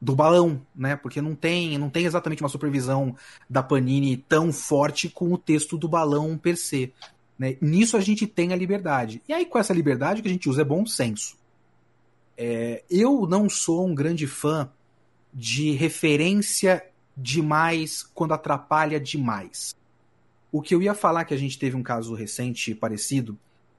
[0.00, 0.96] do balão, né?
[0.96, 3.16] Porque não tem não tem exatamente uma supervisão
[3.48, 6.92] da Panini tão forte com o texto do balão per se.
[7.38, 7.56] Né?
[7.60, 9.22] Nisso a gente tem a liberdade.
[9.28, 11.36] E aí, com essa liberdade, o que a gente usa é bom senso.
[12.36, 14.68] É, eu não sou um grande fã
[15.32, 16.84] de referência
[17.16, 19.74] demais quando atrapalha demais.
[20.54, 23.36] O que eu ia falar que a gente teve um caso recente parecido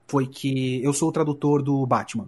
[0.10, 2.28] foi que eu sou o tradutor do Batman.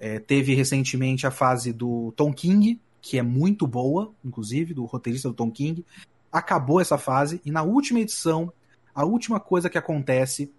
[0.00, 5.28] É, teve recentemente a fase do Tom King, que é muito boa, inclusive, do roteirista
[5.28, 5.84] do Tom King.
[6.32, 8.50] Acabou essa fase e na última edição
[8.94, 10.50] a última coisa que acontece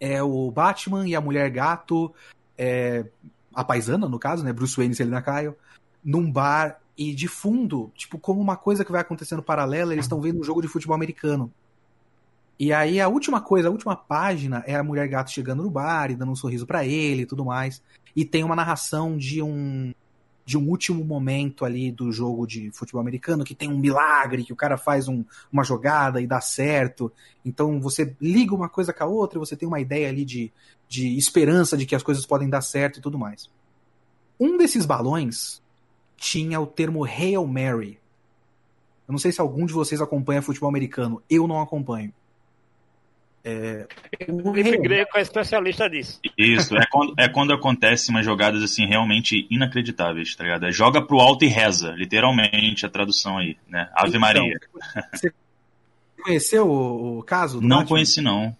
[0.00, 2.10] é o Batman e a Mulher Gato,
[2.56, 3.04] é,
[3.54, 4.50] a paisana, no caso, né?
[4.50, 5.52] Bruce Wayne e Selina Kyle,
[6.02, 10.22] num bar e de fundo, tipo, como uma coisa que vai acontecendo paralela, eles estão
[10.22, 11.52] vendo um jogo de futebol americano.
[12.58, 16.10] E aí a última coisa, a última página é a Mulher Gato chegando no bar
[16.10, 17.82] e dando um sorriso para ele e tudo mais.
[18.14, 19.92] E tem uma narração de um
[20.46, 24.52] de um último momento ali do jogo de futebol americano, que tem um milagre, que
[24.52, 27.10] o cara faz um, uma jogada e dá certo.
[27.44, 30.52] Então você liga uma coisa com a outra e você tem uma ideia ali de,
[30.86, 33.50] de esperança de que as coisas podem dar certo e tudo mais.
[34.38, 35.62] Um desses balões
[36.16, 37.98] tinha o termo Hail Mary.
[39.08, 41.22] Eu não sei se algum de vocês acompanha futebol americano.
[41.28, 42.12] Eu não acompanho.
[43.44, 43.86] É,
[44.18, 46.18] Felipe Hail Greco é especialista disso.
[46.36, 50.64] Isso, é quando, é quando acontece umas jogadas assim realmente inacreditáveis, tá ligado?
[50.64, 53.90] É joga pro alto e reza, literalmente a tradução aí, né?
[53.94, 54.58] Ave Então, Maria.
[55.12, 55.32] Você
[56.22, 57.60] conheceu o, o caso?
[57.60, 57.86] Não Batman?
[57.86, 58.56] conheci não.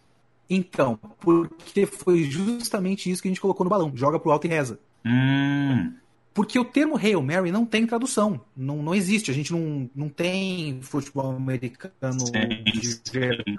[0.51, 3.90] Então, porque foi justamente isso que a gente colocou no balão.
[3.94, 4.79] Joga pro alto e reza.
[5.07, 5.94] Hum,
[6.35, 8.40] Porque o termo Hail Mary não tem tradução.
[8.55, 9.31] Não, não existe.
[9.31, 13.01] A gente não, não tem futebol americano sim, de sim.
[13.12, 13.59] verdade.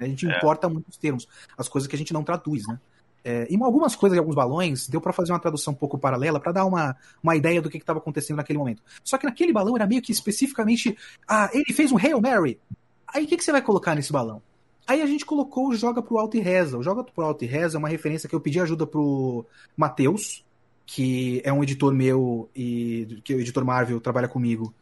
[0.00, 0.36] A gente É.
[0.36, 1.28] importa muitos termos.
[1.56, 2.78] As coisas que a gente não traduz, né?
[3.22, 6.40] É, e algumas coisas e alguns balões deu pra fazer uma tradução um pouco paralela
[6.40, 8.82] pra dar uma, uma ideia do que estava acontecendo naquele momento.
[9.04, 10.96] Só que naquele balão era meio que especificamente.
[11.28, 12.58] Ah, ele fez um Hail Mary.
[13.06, 14.40] Aí o que, que você vai colocar nesse balão?
[14.86, 16.78] Aí a gente colocou o Joga pro Alto e Reza.
[16.78, 19.44] O Joga pro Alto e Reza é uma referência que eu pedi ajuda pro
[19.76, 20.42] Matheus,
[20.86, 24.74] que é um editor meu e que o editor Marvel trabalha comigo.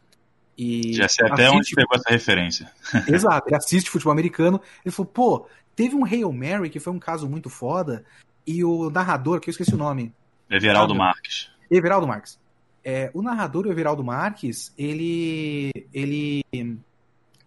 [0.61, 2.69] E já sei até onde pegou essa referência.
[3.07, 4.61] Exato, ele assiste futebol americano.
[4.83, 8.03] Ele falou, pô, teve um Hail Mary que foi um caso muito foda.
[8.45, 10.13] E o narrador, que eu esqueci o nome,
[10.49, 11.49] Everaldo Ah, Marques.
[11.71, 12.37] Everaldo Marques.
[12.83, 16.43] É, o narrador, o Everaldo Marques, ele, ele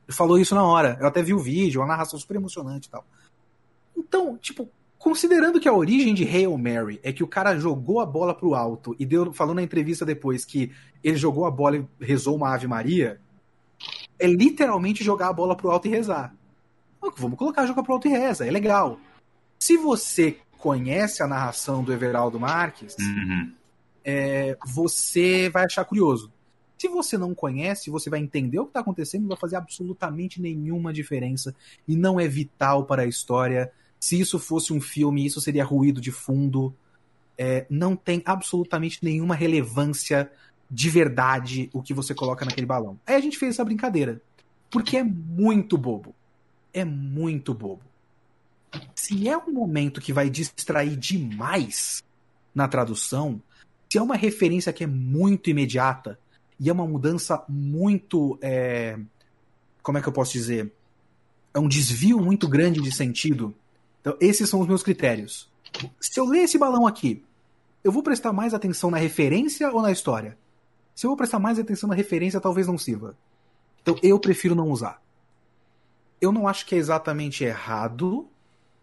[0.09, 0.96] falou isso na hora.
[0.98, 3.05] Eu até vi o vídeo, uma narração super emocionante e tal.
[3.94, 4.70] Então, tipo,
[5.03, 8.55] considerando que a origem de Hail Mary é que o cara jogou a bola pro
[8.55, 10.71] alto e deu, falou na entrevista depois que
[11.03, 13.21] ele jogou a bola e rezou uma Ave Maria,
[14.17, 16.33] é literalmente jogar a bola pro alto e rezar.
[17.17, 19.01] Vamos colocar jogar pro alto e reza, é legal.
[19.59, 23.53] Se você conhece a narração do Everaldo Marques, Uhum.
[24.05, 26.33] é, você vai achar curioso.
[26.79, 29.57] Se você não conhece, você vai entender o que está acontecendo e não vai fazer
[29.57, 31.53] absolutamente nenhuma diferença.
[31.88, 33.73] E não é vital para a história.
[34.03, 36.75] Se isso fosse um filme, isso seria ruído de fundo.
[37.38, 40.29] É, não tem absolutamente nenhuma relevância
[40.69, 42.99] de verdade o que você coloca naquele balão.
[43.07, 44.21] Aí a gente fez essa brincadeira.
[44.69, 46.17] Porque é muito bobo.
[46.75, 47.85] É muito bobo.
[48.93, 52.03] Se é um momento que vai distrair demais
[52.53, 53.41] na tradução,
[53.88, 56.19] se é uma referência que é muito imediata
[56.59, 58.37] e é uma mudança muito.
[58.43, 58.99] é,
[59.81, 60.73] como é que eu posso dizer?
[61.55, 63.55] É um desvio muito grande de sentido.
[64.03, 65.49] Então, esses são os meus critérios.
[65.99, 67.25] Se eu ler esse balão aqui,
[67.83, 70.37] eu vou prestar mais atenção na referência ou na história?
[70.95, 73.17] Se eu vou prestar mais atenção na referência, talvez não sirva.
[73.81, 75.01] Então, eu prefiro não usar.
[76.21, 78.29] Eu não acho que é exatamente errado.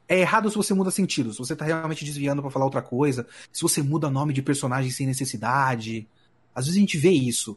[0.07, 3.27] É errado se você muda sentido, se você tá realmente desviando pra falar outra coisa,
[3.53, 6.07] se você muda nome de personagem sem necessidade.
[6.55, 7.55] Às vezes a gente vê isso.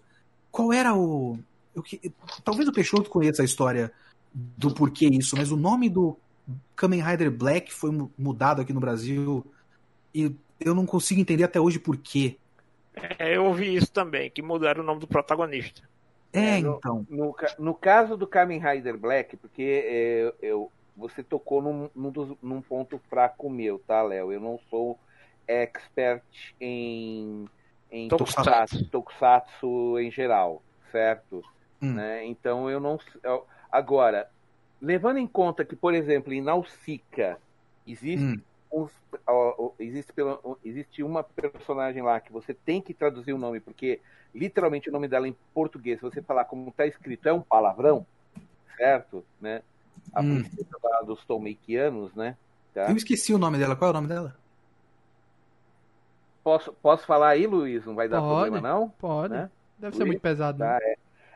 [0.51, 1.39] Qual era o.
[1.85, 2.13] que-
[2.45, 3.91] talvez o Peixoto conheça a história
[4.35, 6.17] do porquê isso, mas o nome do
[6.77, 9.45] Kamen Rider Black foi mu- mudado aqui no Brasil
[10.15, 12.37] e eu não consigo entender até hoje por quê.
[13.19, 15.83] É, eu ouvi isso também, que mudaram o nome do protagonista.
[16.33, 17.07] É, É, no- então.
[17.09, 22.37] No, no caso do Kamen Rider Black, porque é, eu, você tocou num, num, dos-
[22.43, 24.33] num ponto fraco meu, tá, Léo?
[24.33, 24.99] Eu não sou
[25.47, 26.23] expert
[26.61, 27.47] em,
[27.91, 28.45] em Tokusatsu.
[28.45, 31.43] tokusatsu, tokusatsu em geral, certo?
[31.81, 31.95] Hum.
[31.95, 32.25] Né?
[32.27, 32.99] Então eu não.
[33.23, 34.29] eu- agora,
[34.83, 37.39] levando em conta que, por exemplo, em Nausicaa
[37.87, 38.43] existe Hum.
[38.73, 38.93] uns-
[39.29, 43.61] ó, ó, existe, pelo- existe uma personagem lá que você tem que traduzir o nome,
[43.61, 44.03] porque
[44.35, 48.07] literalmente o nome dela em português, se você falar como está escrito, é um palavrão,
[48.77, 49.27] certo?
[49.41, 49.63] Né?
[50.15, 50.43] A Hum.
[50.43, 52.39] princesa lá dos Tolmeikianos, né?
[52.75, 52.91] Tá?
[52.91, 53.77] Eu esqueci o nome dela.
[53.77, 54.41] Qual é o nome dela?
[56.43, 57.85] Posso, posso falar aí, Luiz?
[57.87, 58.51] Não vai dar Pode.
[58.51, 58.91] problema, não?
[58.91, 59.35] Pode.
[59.35, 59.51] Né?
[59.79, 60.07] Deve ser Luiz?
[60.07, 60.67] muito pesado, né?
[60.67, 60.79] Tá,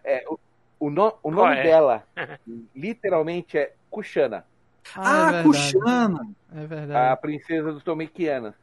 [0.04, 0.38] é, é, o,
[0.78, 1.56] o, no- o nome é?
[1.56, 2.06] dela,
[2.74, 4.46] literalmente, é Kushana,
[4.94, 5.78] Ah, é verdade.
[5.82, 6.20] Kushana!
[6.52, 7.16] É a verdade.
[7.16, 8.54] princesa dos Tolmeikianas.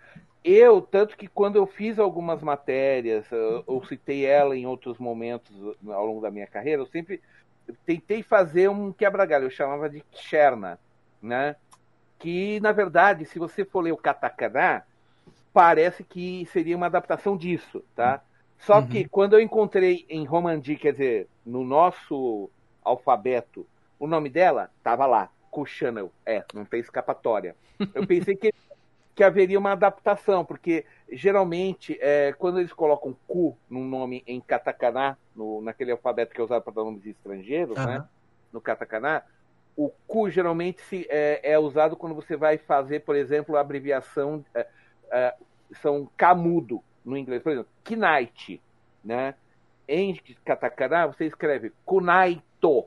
[0.43, 5.55] Eu, tanto que quando eu fiz algumas matérias, eu, eu citei ela em outros momentos
[5.87, 7.21] ao longo da minha carreira, eu sempre
[7.85, 10.79] tentei fazer um quebra-galho, eu chamava de Cherna,
[11.21, 11.55] né?
[12.19, 14.85] Que, na verdade, se você for ler o katakana,
[15.53, 18.23] parece que seria uma adaptação disso, tá?
[18.65, 18.87] Só Uhum.
[18.87, 22.49] que quando eu encontrei em Romandi, quer dizer, no nosso
[22.83, 23.67] alfabeto,
[23.99, 26.09] o nome dela tava lá, Kushana.
[26.25, 27.55] É, não tem escapatória.
[27.93, 28.53] Eu pensei que,
[29.13, 35.17] que haveria uma adaptação, porque geralmente, é, quando eles colocam Ku num nome em katakana,
[35.35, 37.97] no, naquele alfabeto que é usado para dar nomes estrangeiros, né?
[37.97, 38.09] Aham.
[38.51, 39.23] no katakana,
[39.75, 44.45] o ku geralmente se, é, é usado quando você vai fazer, por exemplo, a abreviação
[44.53, 44.67] é,
[45.11, 45.33] é,
[45.81, 48.61] são camudo no inglês, por exemplo, knight,
[49.03, 49.35] né?
[49.87, 52.85] Em katakana você escreve kunaito.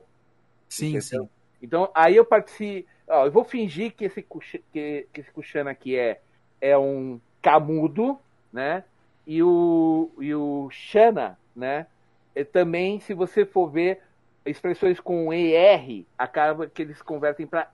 [0.67, 1.01] Sim, Entendeu?
[1.01, 1.29] sim.
[1.61, 5.95] Então aí eu participo, ó, eu vou fingir que esse que, que esse Kushana aqui
[5.95, 6.19] é
[6.59, 8.19] é um camudo,
[8.51, 8.83] né?
[9.25, 11.87] E o e o Shana, né?
[12.35, 14.01] É também, se você for ver
[14.45, 17.69] expressões com ER, acaba que eles convertem para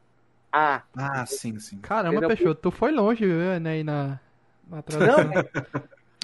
[0.52, 0.84] A.
[0.96, 1.80] Ah, sim, sim.
[1.80, 2.30] Caramba, Entendeu?
[2.30, 4.20] Peixoto, tu foi longe, né, aí na,
[4.68, 5.30] na tradução.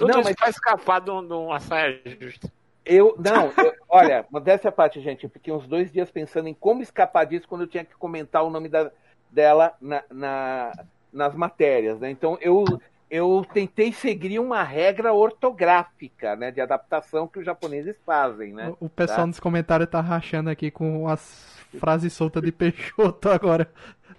[0.00, 2.52] Tudo Não, isso mas- pra escapar de um- de uma saia justa.
[2.84, 6.54] Eu, não, eu- olha, modéstia à parte, gente, eu fiquei uns dois dias pensando em
[6.54, 8.90] como escapar disso quando eu tinha que comentar o nome da-
[9.30, 10.72] dela na, na-
[11.12, 12.10] nas matérias, né?
[12.10, 12.64] Então eu,
[13.10, 18.72] eu tentei seguir uma regra ortográfica, né, de adaptação que os japoneses fazem, né?
[18.80, 19.26] O o pessoal Tá.
[19.26, 23.70] nos comentários tá rachando aqui com as frases soltas de Peixoto agora.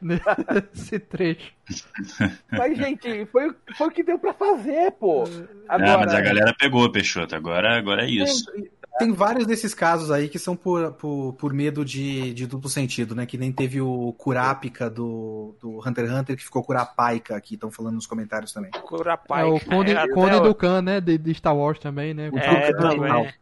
[0.73, 1.51] Nesse trecho.
[2.51, 5.23] Mas, gente, foi, o- foi o que deu pra fazer, pô.
[5.69, 7.35] Ah, mas a galera pegou, Peixoto.
[7.35, 8.43] Agora, agora é isso.
[8.99, 13.15] Tem vários desses casos aí que são por, por, por medo de, de duplo sentido,
[13.15, 13.25] né?
[13.25, 17.71] Que nem teve o Kurapika do, do Hunter x Hunter que ficou Kurapaika aqui, estão
[17.71, 18.69] falando nos comentários também.
[18.71, 19.43] Curapai.
[19.43, 22.29] É o Conde, até Conde do Khan, né, de, de Star Wars também, né?
[22.31, 23.33] O É.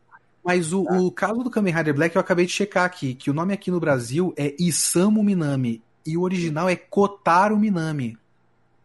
[0.44, 3.34] Mas o, o caso do Kamen Rider Black eu acabei de checar aqui, que o
[3.34, 8.18] nome aqui no Brasil é Isamu Minami e o original é Kotaro Minami.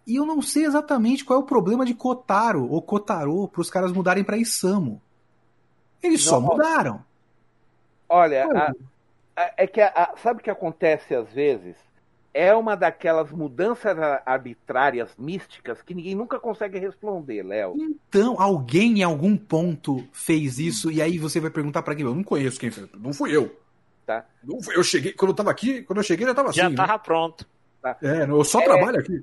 [0.06, 3.70] E eu não sei exatamente qual é o problema de Kotaro ou Kotaro para os
[3.70, 5.00] caras mudarem para Isamu.
[6.02, 7.02] Eles só Não, mudaram.
[8.08, 8.72] Olha, a-
[9.36, 11.76] a- é que a- sabe o que acontece às vezes?
[12.34, 13.96] É uma daquelas mudanças
[14.26, 17.74] arbitrárias, místicas, que ninguém nunca consegue responder, Léo.
[17.78, 22.04] Então, alguém em algum ponto fez isso e aí você vai perguntar para quem?
[22.04, 22.88] Eu não conheço quem fez.
[22.92, 23.54] Não fui eu.
[24.06, 24.24] Tá.
[24.74, 26.74] Eu cheguei, quando eu tava aqui, quando eu cheguei já tava Já assim.
[26.76, 27.46] tava pronto.
[27.82, 27.96] né?
[28.02, 28.64] É, eu só É.
[28.64, 29.22] trabalho aqui.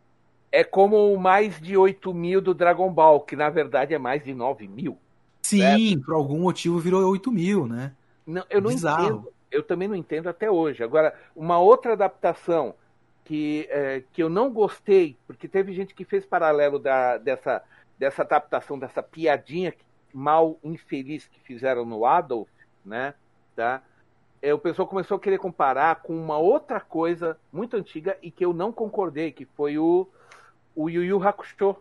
[0.52, 4.24] É como o mais de 8 mil do Dragon Ball, que na verdade é mais
[4.24, 4.98] de 9 mil.
[5.44, 7.94] Sim, por algum motivo virou 8 mil, né?
[8.26, 9.04] Não, eu não Bizarro.
[9.06, 9.34] entendo.
[9.52, 10.84] Eu também não entendo até hoje.
[10.84, 12.74] Agora, uma outra adaptação
[13.26, 17.62] que, é, que eu não gostei, porque teve gente que fez paralelo da, dessa,
[18.00, 19.74] dessa adaptação, dessa piadinha
[20.14, 22.50] mal infeliz que fizeram no Adolf,
[22.86, 23.14] né?
[23.56, 23.82] Tá?
[24.42, 28.44] É, o pessoal começou a querer comparar com uma outra coisa muito antiga e que
[28.44, 30.08] eu não concordei, que foi o,
[30.76, 31.76] o Yu Yu Hakusho,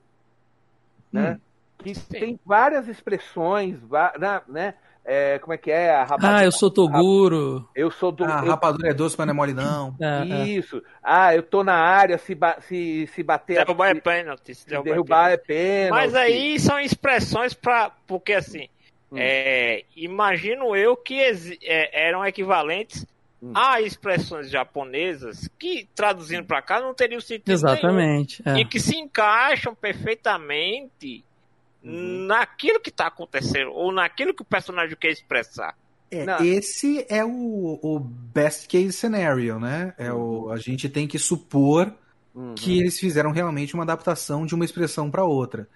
[1.12, 1.33] né?
[1.33, 1.40] Hum.
[1.79, 3.79] Que tem várias expressões,
[4.18, 4.42] né?
[4.46, 4.75] né?
[5.03, 5.94] É, como é que é?
[5.94, 7.66] A rapadura- Ah, eu sou Toguro.
[7.75, 8.23] eu sou do.
[8.23, 9.96] Ah, eu- rapadura é doce, mas não é mole não.
[9.99, 10.46] É, é.
[10.46, 10.83] Isso.
[11.03, 13.64] Ah, eu tô na área, se, ba- se, se bater.
[13.64, 14.55] Derrubar é pênalti.
[14.55, 15.90] se se derrubar é derrubar é pênalti.
[16.03, 18.68] Mas aí são expressões para porque assim,
[19.12, 19.16] Hum.
[19.18, 23.05] é, imagino eu que é, eram equivalentes
[23.42, 23.53] Hum.
[23.55, 28.42] a expressões japonesas que traduzindo para cá não teriam sentido nenhum, Exatamente.
[28.44, 28.59] é.
[28.59, 31.25] e que se encaixam perfeitamente
[31.83, 32.27] Uhum.
[32.27, 35.75] naquilo que está acontecendo ou naquilo que o personagem quer expressar.
[36.11, 36.44] É, Não.
[36.44, 39.94] esse é o, o best case scenario, né?
[39.96, 41.90] É o, a gente tem que supor
[42.35, 42.55] Uhum.
[42.55, 45.66] que eles fizeram realmente uma adaptação de uma expressão para outra.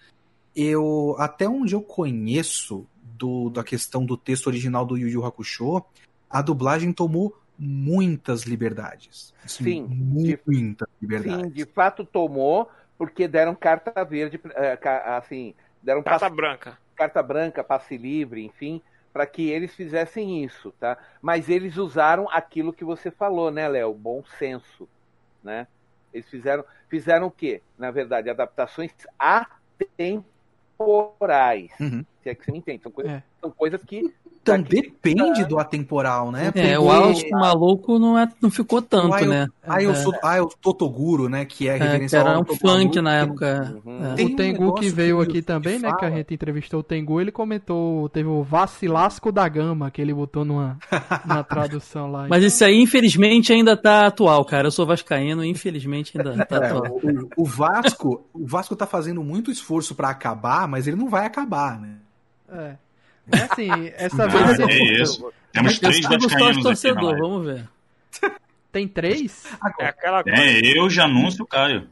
[0.54, 5.82] Eu até onde eu conheço do, da questão do texto original do Yu Yu Hakusho,
[6.28, 9.32] a dublagem tomou muitas liberdades.
[9.44, 11.46] Assim, Sim, muitas liberdades.
[11.46, 14.78] Sim, de fato tomou, porque deram carta verde, eh,
[15.16, 16.78] assim, deram Carta passe- branca.
[16.96, 20.98] carta branca, passe livre, enfim, para que eles fizessem isso, tá?
[21.22, 23.94] Mas eles usaram aquilo que você falou, né, Léo?
[23.94, 24.88] Bom senso,
[25.42, 25.68] né?
[26.12, 27.62] Eles fizeram, fizeram o quê?
[27.78, 28.92] Na verdade, adaptações
[30.78, 31.70] atemporais.
[31.80, 32.04] Uhum.
[32.22, 32.82] Se é que você me entende.
[32.82, 33.22] São, coisas- É.
[33.40, 34.12] são coisas que.
[34.46, 36.52] Então depende do atemporal, né?
[36.54, 39.46] É, o Alice maluco não, é, não ficou tanto, né?
[39.66, 39.94] Ah, eu É.
[39.94, 41.46] sou, ah, eu Totoguro, né?
[41.46, 43.80] Que é É, que referência era ao um funk na época.
[43.86, 44.04] Uhum.
[44.04, 44.22] é.
[44.22, 45.88] O um Tengu negócio que veio que aqui eu- também, que né?
[45.88, 46.10] Que a fala.
[46.18, 50.76] gente entrevistou o Tengu, ele comentou, teve o Vacilasco da Gama, que ele botou numa,
[51.24, 52.26] numa tradução lá.
[52.28, 54.66] Mas isso aí, infelizmente, ainda tá atual, cara.
[54.66, 56.98] Eu sou vascaíno, infelizmente ainda tá É, atual.
[57.36, 61.24] o, o Vasco, o Vasco tá fazendo muito esforço pra acabar, mas ele não vai
[61.24, 61.94] acabar, né?
[62.52, 62.74] É.
[63.32, 65.32] É assim, essa vez a é isso.
[65.52, 67.20] Temos três vascaínos aqui na torcedores, live.
[67.20, 67.68] vamos ver.
[68.72, 69.44] tem três.
[69.80, 70.38] É aquela coisa.
[70.42, 71.86] É, eu já anuncio o Caio.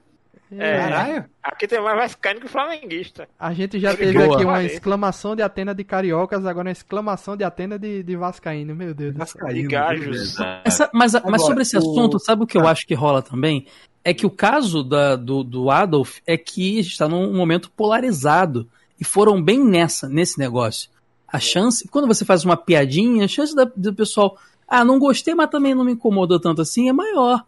[0.55, 0.79] É.
[0.81, 1.25] Caralho.
[1.43, 3.27] Aqui tem mais vascaíno que flamenguista.
[3.41, 3.99] A gente já Boa.
[3.99, 8.17] teve aqui uma exclamação de Atena de cariocas, agora uma exclamação de Atena de, de
[8.17, 9.15] vascaíno, meu Deus.
[9.17, 10.37] Vascaíno, De gajos.
[10.65, 13.23] Essa- mas, mas Agora, sobre esse o- assunto, sabe o que eu acho que rola
[13.23, 13.67] também?
[14.05, 17.71] É que o caso da- do, do Adolf é que a gente está num momento
[17.71, 18.69] polarizado.
[19.01, 20.91] E foram bem nessa, nesse negócio.
[21.33, 24.37] A chance, quando você faz uma piadinha, a chance da- do pessoal,
[24.69, 27.45] ah, não gostei, mas também não me incomodou tanto assim, é maior.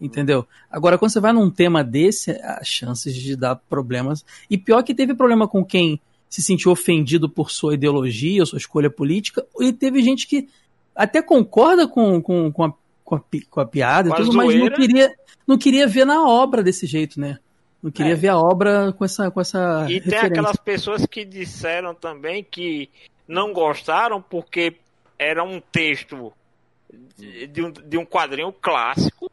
[0.00, 0.46] Entendeu?
[0.70, 4.24] Agora, quando você vai num tema desse, as chances de dar problemas.
[4.50, 8.90] E pior que teve problema com quem se sentiu ofendido por sua ideologia, sua escolha
[8.90, 10.48] política, e teve gente que
[10.94, 12.72] até concorda com, com, com, a,
[13.04, 13.20] com, a,
[13.50, 15.14] com a piada Com a tudo, mas não queria,
[15.46, 17.38] não queria ver na obra desse jeito, né?
[17.82, 18.16] Não queria É.
[18.16, 20.26] ver a obra com essa, com essa E tem referência.
[20.26, 22.88] aquelas pessoas que disseram também que
[23.26, 24.76] não gostaram porque
[25.18, 26.32] era um texto
[27.16, 29.30] de, de um, de um quadrinho clássico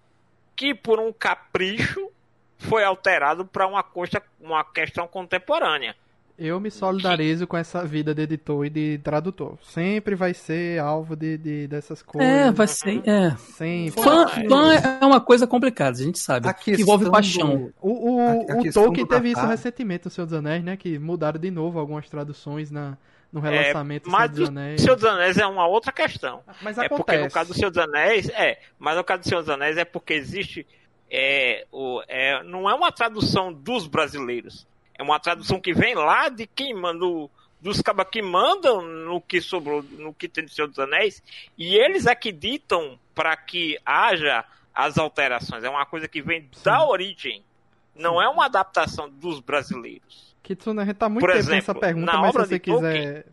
[0.55, 2.09] que por um capricho
[2.57, 5.95] foi alterado para uma, costa- uma questão contemporânea.
[6.37, 9.59] Eu me solidarizo com essa vida de editor e de tradutor.
[9.61, 12.27] Sempre vai ser alvo de, de- dessas coisas.
[12.31, 13.07] É, vai ser.
[13.07, 13.35] É.
[13.37, 14.01] Sempre.
[14.01, 14.47] Fã, é.
[14.49, 16.47] fã é uma coisa complicada, a gente sabe.
[16.47, 17.57] A Que envolve paixão.
[17.57, 20.75] do- O, o, A- a o Tolkien teve isso recentemente no Senhor dos Anéis, né?
[20.77, 22.97] Que mudaram de novo algumas traduções na,
[23.31, 24.81] no relançamento do Senhor É, Mas dos o Anéis.
[24.81, 26.43] Senhor dos Anéis é uma outra questão.
[26.61, 27.23] Mas É porque acontece.
[27.23, 29.85] no caso do Senhor dos Anéis, é, mas no caso do Senhor dos Anéis é
[29.85, 30.65] porque existe,
[31.09, 34.65] é, o, é, não é uma tradução dos brasileiros,
[34.97, 37.29] é uma tradução que vem lá de quem manda, o-
[37.59, 41.21] dos cabas que mandam no que sobrou, no que tem do Senhor dos Anéis,
[41.57, 46.49] e eles é que ditam para que haja as alterações, é uma coisa que vem
[46.63, 47.43] da origem,
[47.95, 50.30] não é uma adaptação dos brasileiros.
[50.55, 53.25] Kitsune, a gente tá muito Por tempo exemplo, nessa pergunta, na mas se você quiser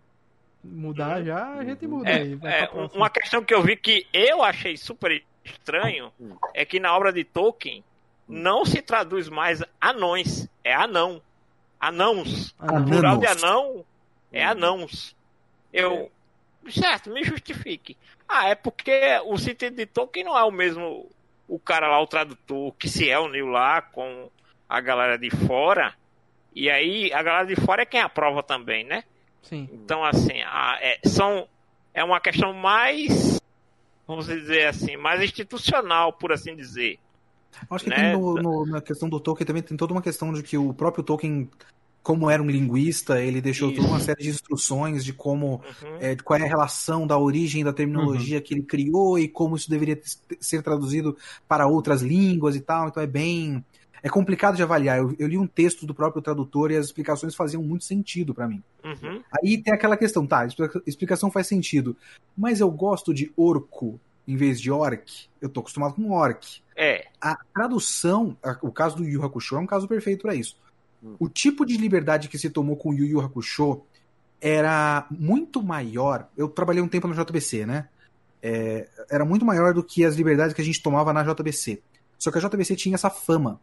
[0.62, 2.32] mudar já, a gente muda aí.
[2.32, 6.12] É, vai é, uma questão que eu vi que eu achei super estranho
[6.54, 7.84] é que na obra de Tolkien
[8.28, 11.22] não se traduz mais anões, é anão.
[11.80, 12.54] Anãos.
[12.58, 12.82] Anão.
[12.82, 13.84] O plural de anão
[14.32, 15.16] é anãos.
[15.72, 16.10] Eu.
[16.68, 17.96] Certo, me justifique.
[18.28, 18.92] Ah, é porque
[19.24, 21.08] o sentido de Tolkien não é o mesmo.
[21.46, 24.28] O cara lá, o tradutor, que se reuniu lá com
[24.68, 25.94] a galera de fora.
[26.58, 29.04] E aí, a galera de fora é quem aprova também, né?
[29.42, 29.68] Sim.
[29.72, 31.46] Então, assim, a- é, são,
[31.94, 33.40] é uma questão mais,
[34.08, 36.98] vamos dizer assim, mais institucional, por assim dizer.
[37.70, 37.96] Acho que né?
[37.96, 40.74] tem no- no- na questão do Tolkien também tem toda uma questão de que o
[40.74, 41.48] próprio Tolkien,
[42.02, 44.06] como era um linguista, ele deixou toda uma Isso.
[44.06, 45.96] série de instruções de como Uhum.
[46.00, 49.54] é, de qual é a relação da origem da terminologia que ele criou e como
[49.54, 49.96] isso deveria
[50.40, 52.88] ser traduzido para outras línguas e tal.
[52.88, 53.64] Então é bem.
[54.02, 54.98] É complicado de avaliar.
[54.98, 58.48] Eu, eu li um texto do próprio tradutor e as explicações faziam muito sentido para
[58.48, 58.62] mim.
[58.84, 59.22] Uhum.
[59.32, 60.46] Aí tem aquela questão, tá,
[60.86, 61.96] explicação faz sentido,
[62.36, 65.26] mas eu gosto de orco em vez de orc.
[65.40, 66.60] Eu tô acostumado com orc.
[66.76, 70.56] É, A tradução, o caso do Yu Hakusho é um caso perfeito para isso.
[71.02, 71.16] Hum.
[71.18, 73.82] O tipo de liberdade que se tomou com o Yu Yu Hakusho
[74.40, 76.28] era muito maior.
[76.36, 77.88] Eu trabalhei um tempo na JBC, né?
[78.40, 81.82] É, era muito maior do que as liberdades que a gente tomava na JBC.
[82.18, 83.60] Só que a JBC tinha essa fama.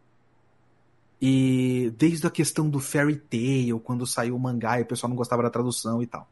[1.20, 5.16] E desde a questão do fairy tale, quando saiu o mangá e o pessoal não
[5.16, 6.28] gostava da tradução e tal.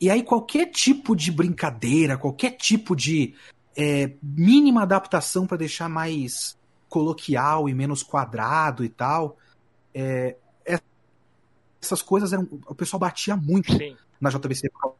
[0.00, 3.34] E aí qualquer tipo de brincadeira, qualquer tipo de
[3.76, 6.56] é, mínima adaptação para deixar mais
[6.88, 9.36] coloquial e menos quadrado e tal,
[9.92, 10.36] é,
[11.80, 12.48] essas coisas eram.
[12.66, 13.96] O pessoal batia muito sim.
[14.20, 14.96] na JBC por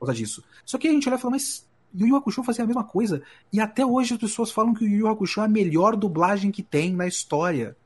[0.00, 0.42] causa disso.
[0.64, 3.22] Só que a gente olha e fala, mas Yu Yu Hakusho fazia a mesma coisa.
[3.52, 6.50] E até hoje as pessoas falam que o Yu Yu Hakusho é a melhor dublagem
[6.50, 7.76] que tem na história.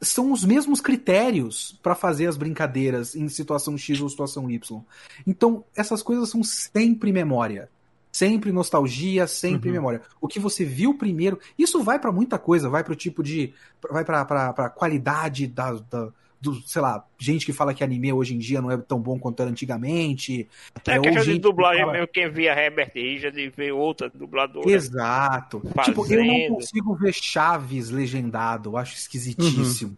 [0.00, 4.80] São os mesmos critérios para fazer as brincadeiras em situação X ou situação Y.
[5.26, 7.68] Então, essas coisas são sempre memória.
[8.12, 9.74] Sempre nostalgia, sempre Uhum.
[9.74, 10.02] memória.
[10.20, 13.52] O que você viu primeiro, isso vai para muita coisa, vai para o tipo de.
[13.90, 16.08] vai para a qualidade da, da-
[16.40, 19.18] do, sei lá, gente que fala que anime hoje em dia não é tão bom
[19.18, 20.48] quanto era antigamente.
[20.86, 24.08] É ou questão de que dublagem fala- mesmo, quem via Herbert Richards e vê outra
[24.08, 24.70] dubladora.
[24.70, 25.60] Exato.
[25.84, 26.54] Tipo, eu não Fazendo.
[26.54, 29.96] consigo ver Chaves legendado, eu acho esquisitíssimo.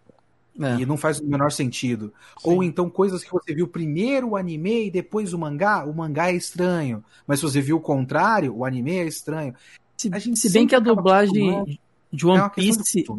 [0.61, 0.75] É.
[0.81, 2.13] E não faz o menor sentido.
[2.45, 6.31] Ou então coisas que você viu primeiro o anime e depois o mangá, o mangá
[6.31, 7.03] é estranho.
[7.27, 9.55] Mas se você viu o contrário, o anime é estranho.
[9.97, 11.65] Se, A gente se bem que a dublagem
[12.13, 13.05] de é One de Piece.
[13.09, 13.13] É,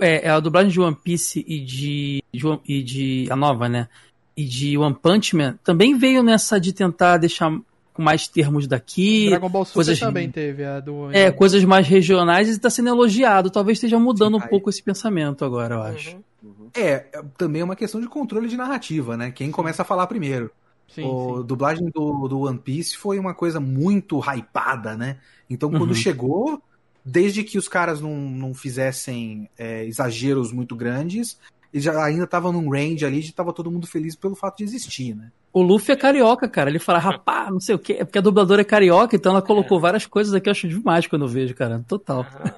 [0.00, 3.26] é a dublagem de One Piece e de, de One- e de.
[3.30, 3.88] A nova, né?
[4.36, 7.50] E de One Punch Man também veio nessa de tentar deixar
[7.92, 9.28] com mais termos daqui.
[9.28, 11.10] Dragon Ball Super coisas- também teve a do.
[11.12, 13.50] É, coisas mais regionais e está sendo elogiado.
[13.50, 16.10] Talvez esteja mudando Sim, um pouco esse pensamento agora, eu acho.
[16.16, 16.22] Uhum.
[16.60, 16.68] Uhum.
[16.74, 19.32] É, é também é uma questão de controle de narrativa, né?
[19.32, 20.50] Quem começa a falar primeiro.
[20.86, 21.46] Sim, o sim.
[21.46, 25.16] dublagem do, do One Piece foi uma coisa muito hypada, né?
[25.50, 25.94] Então, quando Uhum.
[25.94, 26.62] chegou,
[27.08, 31.38] desde que os caras não, não fizessem é, exageros muito grandes,
[31.72, 34.64] ele já ainda tava num range ali de tava todo mundo feliz pelo fato de
[34.64, 35.30] existir, né?
[35.52, 36.68] O Luffy é carioca, cara.
[36.68, 37.96] Ele fala, rapá, não sei o quê.
[37.98, 41.06] É porque a dubladora é carioca, então ela colocou várias coisas aqui, eu acho demais
[41.06, 41.82] quando eu vejo, cara.
[41.88, 42.20] Total.
[42.20, 42.54] Aham.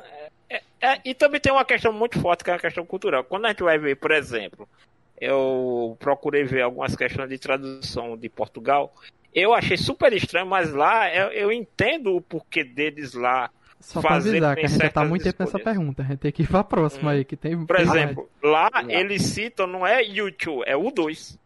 [0.48, 3.22] É, é, e também tem uma questão muito forte que é a questão cultural.
[3.22, 4.68] Quando a gente vai ver, por exemplo,
[5.20, 8.92] eu procurei ver algumas questões de tradução de Portugal.
[9.32, 13.50] Eu achei super estranho, mas lá eu, eu entendo o porquê deles lá.
[13.80, 16.02] Só pra fazer avisar que a gente já tá muito tempo nessa pergunta.
[16.02, 17.14] A gente tem que ir pra próxima Hum.
[17.14, 17.64] aí, que tem.
[17.66, 21.38] Por exemplo, lá eles citam, não é U2, é U2.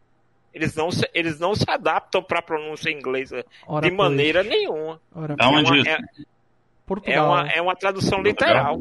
[0.53, 4.09] Eles não se, eles não se adaptam para a pronúncia inglesa Ora, de pois.
[4.11, 5.01] maneira nenhuma.
[5.15, 8.81] Ora, é, uma, é, é uma, é uma tradução literal.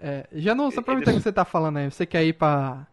[0.00, 2.86] É, já não, só Eles- aproveitando que você tá falando aí, você quer ir pra.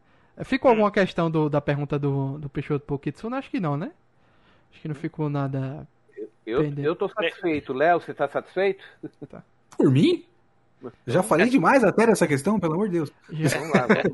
[0.43, 3.35] Ficou alguma questão do, da pergunta do, do Peixoto Pokitsune?
[3.35, 3.91] Acho que não, né?
[4.71, 5.87] Acho que não ficou nada.
[6.45, 7.73] Eu, eu tô satisfeito.
[7.73, 8.83] Léo, você tá satisfeito?
[9.77, 10.25] Por mim?
[11.05, 13.11] Já falei demais até dessa questão, pelo amor de Deus.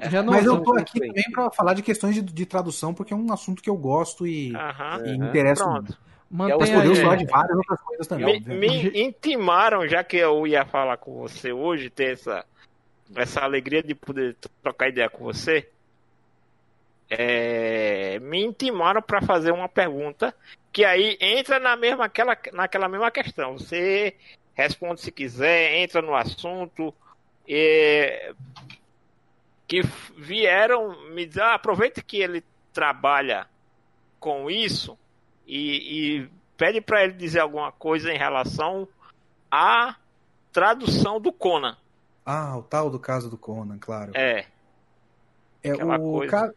[0.09, 0.31] Já, não.
[0.33, 3.31] Mas eu tô aqui também pra falar de questões de, de tradução, porque é um
[3.31, 5.01] assunto que eu gosto e, Aham.
[5.05, 5.81] e interessa Pronto.
[5.81, 5.93] muito.
[5.93, 5.97] É
[6.29, 7.03] Mas Mantenha podemos aí.
[7.03, 8.41] falar de várias outras coisas também.
[8.41, 12.45] Me, me intimaram, já que eu ia falar com você hoje, ter essa,
[13.15, 15.69] essa alegria de poder trocar ideia com você.
[17.09, 20.33] é, me intimaram para fazer uma pergunta
[20.71, 23.53] que aí entra na mesma, aquela, naquela mesma questão.
[23.57, 24.15] Você
[24.53, 26.93] responde se quiser, entra no assunto.
[27.47, 28.33] é,
[29.67, 29.81] que
[30.17, 33.47] vieram me dizer, ah, aproveita que ele trabalha
[34.19, 34.97] com isso
[35.47, 38.87] e, e pede para ele dizer alguma coisa em relação
[39.49, 39.95] à
[40.51, 41.75] tradução do Conan.
[42.25, 44.11] Ah, o tal do caso do Conan, claro.
[44.15, 44.45] É,
[45.63, 46.51] É, o, ca-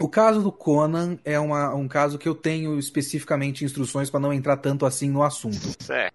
[0.00, 4.32] o caso do Conan é uma- um caso que eu tenho especificamente instruções para não
[4.32, 6.14] entrar tanto assim no assunto, certo.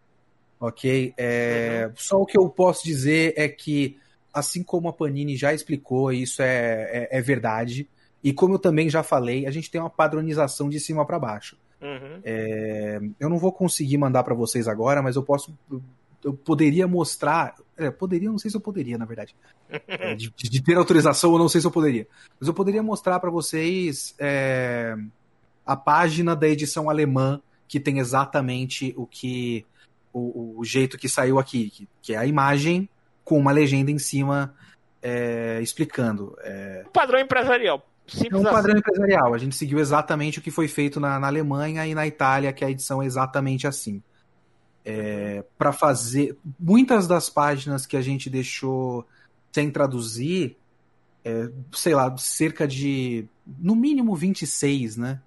[0.62, 1.14] Ok?
[1.18, 3.98] É, Só o que eu posso dizer é que
[4.32, 7.90] assim como a Panini já explicou, isso é, é, é verdade.
[8.24, 11.58] E como eu também já falei, a gente tem uma padronização de cima para baixo.
[11.82, 12.22] Uhum.
[12.24, 15.58] É, eu não vou conseguir mandar para vocês agora, mas eu posso.
[16.24, 17.56] Eu poderia mostrar.
[17.76, 19.36] É, poderia, não sei se eu poderia, na verdade.
[19.88, 22.06] É, de, de, ter autorização, eu não sei se eu poderia.
[22.38, 24.14] Mas eu poderia mostrar para vocês
[25.66, 29.66] a página da edição alemã que tem exatamente o que.
[30.14, 32.90] O, o jeito que saiu aqui, que, que, é a imagem
[33.24, 34.54] com uma legenda em cima
[35.02, 36.36] é, explicando.
[36.42, 37.86] É, padrão empresarial.
[38.08, 38.80] Simples é um padrão assim.
[38.80, 39.34] empresarial.
[39.34, 42.66] A gente seguiu exatamente o que foi feito na, na Alemanha e na Itália, que
[42.66, 44.02] a edição é exatamente assim.
[44.84, 46.38] É, para fazer.
[46.60, 49.08] Muitas das páginas que a gente deixou
[49.52, 50.58] sem traduzir,
[51.24, 53.26] é, sei lá, cerca de.
[53.60, 55.22] No mínimo 26, né?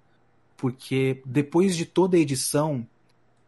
[0.57, 2.85] Porque depois de toda a edição,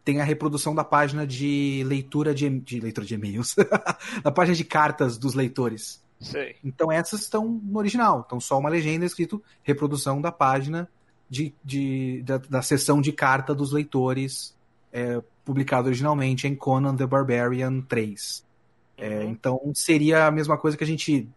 [0.08, 3.58] tem a reprodução da página de leitura de, de leitura de e-mails,
[4.24, 6.02] da página de cartas dos leitores.
[6.18, 6.56] Sei.
[6.64, 10.88] Então essas estão no original, então só uma legenda escrito reprodução da página
[11.30, 14.56] de, de da, da seção de carta dos leitores
[14.94, 18.46] é, publicado originalmente em Conan the Barbarian 3.
[18.98, 19.30] É, uhum.
[19.30, 21.28] então seria a mesma coisa que a gente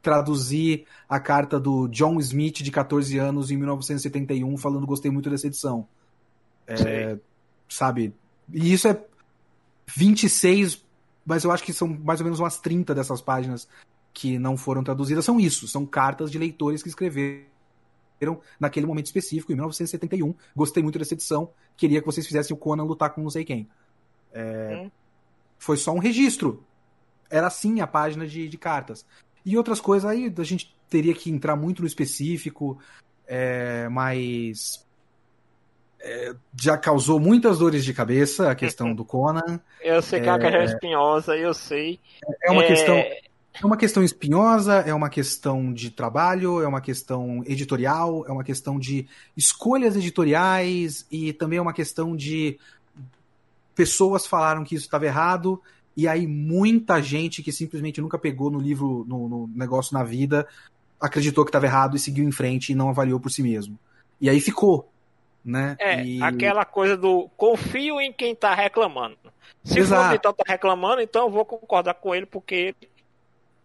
[0.00, 5.48] traduzir a carta do John Smith de 14 anos em 1971 falando gostei muito dessa
[5.48, 5.88] edição.
[6.68, 7.18] É,
[7.68, 8.14] sabe?
[8.52, 9.02] E isso é
[9.94, 10.84] 26,
[11.24, 13.68] mas eu acho que são mais ou menos umas 30 dessas páginas
[14.16, 17.44] que não foram traduzidas são isso, são cartas de leitores que escreveram
[18.58, 20.34] naquele momento específico, em 1971.
[20.54, 23.68] Gostei muito dessa edição, queria que vocês fizessem o Conan lutar com não sei quem.
[24.32, 24.90] É, hum.
[25.58, 26.64] Foi só um registro.
[27.28, 29.04] Era assim a página de, de, cartas.
[29.44, 32.78] E outras coisas aí a gente teria que entrar muito no específico,
[33.26, 34.85] é, mas
[36.06, 39.60] é, já causou muitas dores de cabeça a questão do Conan.
[39.82, 42.00] Eu sei que é uma questão espinhosa, eu sei.
[42.42, 47.42] É uma questão é uma questão espinhosa, é uma questão de trabalho, é uma questão
[47.46, 52.58] editorial, é uma questão de escolhas editoriais e também é uma questão de
[53.74, 55.60] pessoas falaram que isso estava errado
[55.96, 60.46] e aí muita gente que simplesmente nunca pegou no livro, no, no negócio na vida,
[61.00, 63.78] acreditou que estava errado e seguiu em frente e não avaliou por si mesmo.
[64.20, 64.90] E aí ficou,
[65.46, 65.76] né?
[65.78, 66.20] É, e...
[66.20, 69.16] aquela coisa do confio em quem está reclamando.
[69.62, 70.10] Se Exato.
[70.10, 72.74] o editor está reclamando, então eu vou concordar com ele porque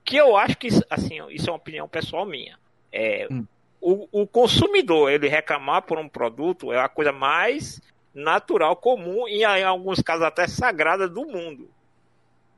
[0.03, 2.57] que eu acho que, assim, isso é uma opinião pessoal minha.
[2.91, 3.45] É, hum.
[3.79, 7.81] o, o consumidor, ele reclamar por um produto é a coisa mais
[8.13, 11.69] natural, comum e em alguns casos até sagrada do mundo.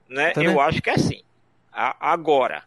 [0.09, 0.31] Né?
[0.31, 1.21] Tá eu acho que é assim.
[1.71, 2.63] A, agora,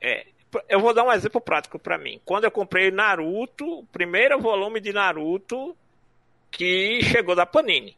[0.00, 0.26] é,
[0.68, 2.20] eu vou dar um exemplo prático para mim.
[2.24, 5.76] Quando eu comprei Naruto, o primeiro volume de Naruto
[6.50, 7.96] que chegou da Panini.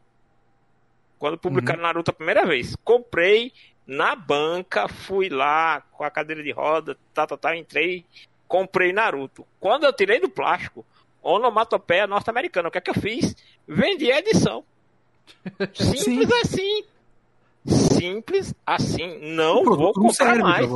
[1.18, 1.86] Quando publicaram uhum.
[1.86, 2.76] Naruto a primeira vez.
[2.84, 3.52] Comprei
[3.86, 8.04] na banca, fui lá com a cadeira de roda, tá, tá, tá, entrei,
[8.46, 9.46] comprei Naruto.
[9.58, 10.84] Quando eu tirei do plástico,
[11.22, 13.34] onomatopeia norte-americana, o que é que eu fiz?
[13.66, 14.64] Vendi a edição.
[15.74, 16.40] Simples Sim.
[16.42, 16.84] assim.
[17.66, 19.18] Simples assim.
[19.34, 20.68] Não vou comprar mais.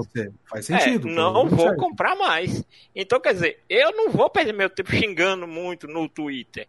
[0.48, 1.08] Faz sentido.
[1.08, 1.76] É, não vou serve.
[1.76, 2.64] comprar mais.
[2.94, 6.68] Então, quer dizer, eu não vou perder meu tempo xingando muito no Twitter.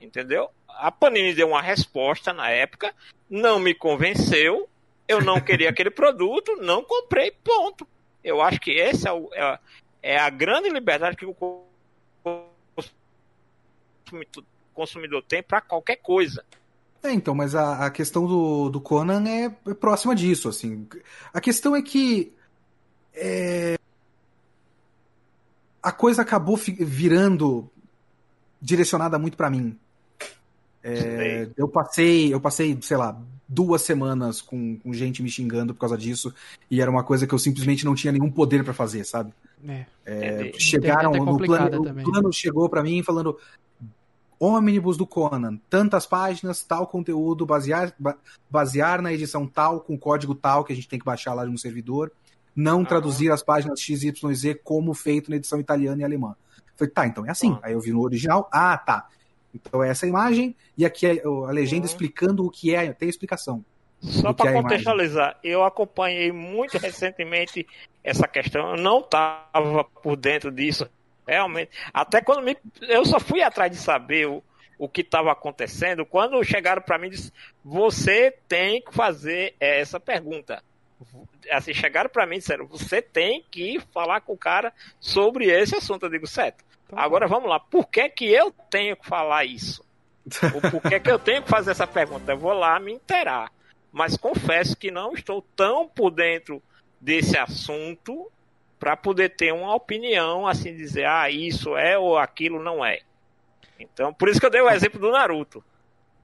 [0.00, 0.50] Entendeu?
[0.68, 2.94] A Panini deu uma resposta na época,
[3.28, 4.68] não me convenceu,
[5.06, 7.86] eu não queria aquele produto, não comprei, ponto.
[8.24, 9.58] Eu acho que essa é, é, a,
[10.02, 11.34] é a grande liberdade que o
[14.72, 16.42] consumidor tem para qualquer coisa.
[17.02, 20.86] É, então, mas a, a questão do, do Conan é, é, próxima disso, assim.
[21.32, 22.32] A questão é que
[23.12, 23.76] é,
[25.82, 27.68] a coisa acabou virando
[28.60, 29.76] direcionada muito para mim.
[30.84, 35.80] É, eu passei, eu passei, sei lá, duas semanas com, com, gente me xingando por
[35.80, 36.34] causa disso,
[36.70, 39.32] e era uma coisa que eu simplesmente não tinha nenhum poder para fazer, sabe?
[39.68, 39.86] É.
[40.04, 43.38] É, chegaram no plano, o plano chegou para mim falando
[44.42, 47.94] ônibus do Conan, tantas páginas, tal conteúdo, basear,
[48.50, 51.50] basear na edição tal, com código tal que a gente tem que baixar lá de
[51.52, 52.10] um servidor,
[52.54, 56.34] não ah, traduzir as páginas XYZ como feito na edição italiana e alemã.
[56.74, 57.52] Falei, tá, então é assim.
[57.62, 57.66] Ah.
[57.66, 59.06] Aí eu vi no original, ah, tá.
[59.54, 63.64] Então é essa imagem e aqui é a legenda explicando o que é, tem explicação.
[64.00, 67.64] Só para é contextualizar, eu acompanhei muito recentemente
[68.02, 70.90] essa questão, eu não estava por dentro disso,
[71.26, 71.70] realmente.
[71.92, 74.42] Até quando me, eu só fui atrás de saber o,
[74.78, 80.00] o que estava acontecendo, quando chegaram para mim e disseram, você tem que fazer essa
[80.00, 80.62] pergunta.
[81.50, 85.76] Assim, chegaram para mim e disseram, você tem que falar com o cara sobre esse
[85.76, 86.06] assunto.
[86.06, 86.64] Eu digo, certo.
[86.88, 89.84] Tá Agora vamos lá, por que que eu tenho que falar isso?
[90.70, 92.32] por que que eu tenho que fazer essa pergunta?
[92.32, 93.50] Eu vou lá me inteirar.
[93.92, 96.62] Mas confesso que não estou tão por dentro
[97.00, 98.31] desse assunto
[98.82, 102.98] para poder ter uma opinião, assim, dizer, ah, isso é ou aquilo não é.
[103.78, 105.62] Então, por isso que eu dei o exemplo do Naruto.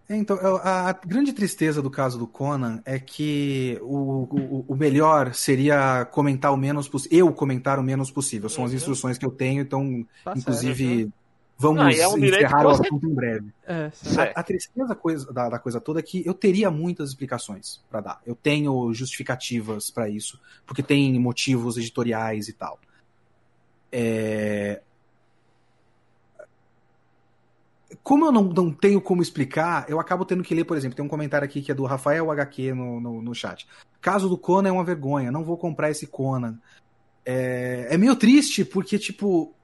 [0.09, 5.35] É, então, a, grande tristeza do caso do Conan é que o, o, o melhor
[5.35, 7.19] seria comentar o menos possível.
[7.19, 8.49] Eu comentar o menos possível.
[8.49, 8.77] São as Uhum.
[8.79, 11.13] instruções que eu tenho, então, Tá inclusive,
[11.59, 13.53] vamos e é um encerrar o você- assunto em breve.
[13.67, 13.91] É.
[14.17, 18.01] A, a tristeza coisa, da, da coisa toda é que eu teria muitas explicações para
[18.01, 18.21] dar.
[18.25, 22.79] Eu tenho justificativas para isso, porque tem motivos editoriais e tal.
[23.91, 24.81] É...
[28.03, 31.05] Como eu não, não tenho como explicar, eu acabo tendo que ler, por exemplo, tem
[31.05, 33.67] um comentário aqui que é do Rafael HQ no, no, no chat.
[34.01, 36.59] Caso do Conan é uma vergonha, não vou comprar esse Conan.
[37.25, 39.55] É, é meio triste, porque, tipo,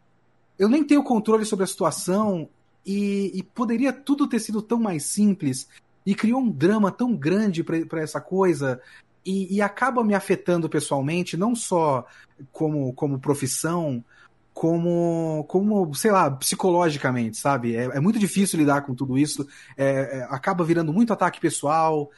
[0.59, 2.49] eu nem tenho controle sobre a situação
[2.85, 5.69] e, e poderia tudo ter sido tão mais simples
[6.05, 8.81] e criou um drama tão grande para essa coisa
[9.25, 12.05] e, e acaba me afetando pessoalmente, não só
[12.53, 14.05] como, como profissão,
[14.53, 17.75] como, como, sei lá, psicologicamente, sabe?
[17.75, 19.47] É, é muito difícil lidar com tudo isso,
[19.77, 22.11] é, é, acaba virando muito ataque pessoal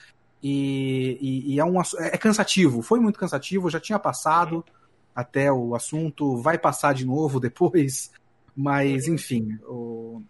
[0.43, 4.65] e, e, e é, um, ass- é cansativo, foi muito cansativo, já tinha passado
[5.15, 8.11] até o assunto, vai passar de novo depois,
[8.57, 10.23] mas enfim, o,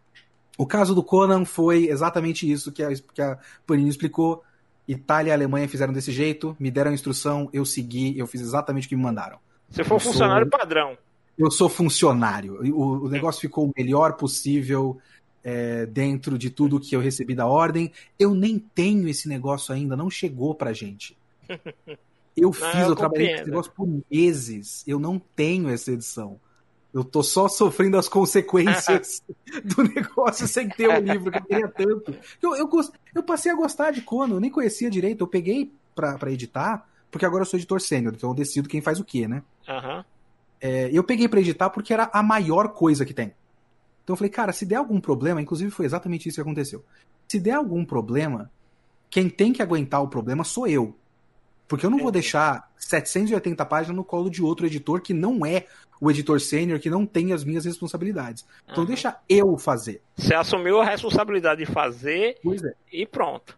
[0.59, 4.43] o caso do Conan foi exatamente isso que a, que a Panini explicou.
[4.89, 8.87] Itália e Alemanha fizeram desse jeito, me deram a instrução, eu segui, eu fiz exatamente
[8.87, 9.39] o que me mandaram.
[9.71, 10.97] For Eu sou- funcionário padrão.
[11.37, 12.61] Eu sou funcionário.
[12.75, 14.99] O, o negócio ficou o melhor possível
[15.45, 17.93] é, dentro de tudo que eu recebi da ordem.
[18.19, 21.17] Eu nem tenho esse negócio ainda, não chegou pra gente.
[22.37, 24.85] Eu fiz, eu eu, trabalhei com esse negócio por meses.
[24.87, 26.39] Eu não tenho essa edição.
[26.97, 29.23] Eu tô só sofrendo as consequências
[29.63, 32.17] do negócio sem ter o livro que eu queria tanto.
[32.41, 32.71] Eu, eu,
[33.15, 35.21] eu passei a gostar de Conan, eu nem conhecia direito.
[35.21, 38.81] Eu peguei pra, pra editar, porque agora eu sou editor sênior, então eu decido quem
[38.81, 39.43] faz o quê, né?
[39.69, 40.07] Aham.
[40.59, 43.35] É, eu peguei pra editar porque era a maior coisa que tem.
[44.03, 46.83] Então eu falei, cara, se der algum problema, inclusive foi exatamente isso que aconteceu.
[47.29, 48.51] Se der algum problema,
[49.11, 50.97] quem tem que aguentar o problema sou eu.
[51.69, 52.23] Porque eu não vou Entendi.
[52.23, 55.67] deixar 780 páginas no colo de outro editor que não é
[56.01, 58.47] o editor sênior, que não tem as minhas responsabilidades.
[58.65, 58.87] Então Aham.
[58.87, 60.03] deixa eu fazer.
[60.17, 62.75] Você assumiu a responsabilidade de fazer é.
[62.93, 63.57] e pronto.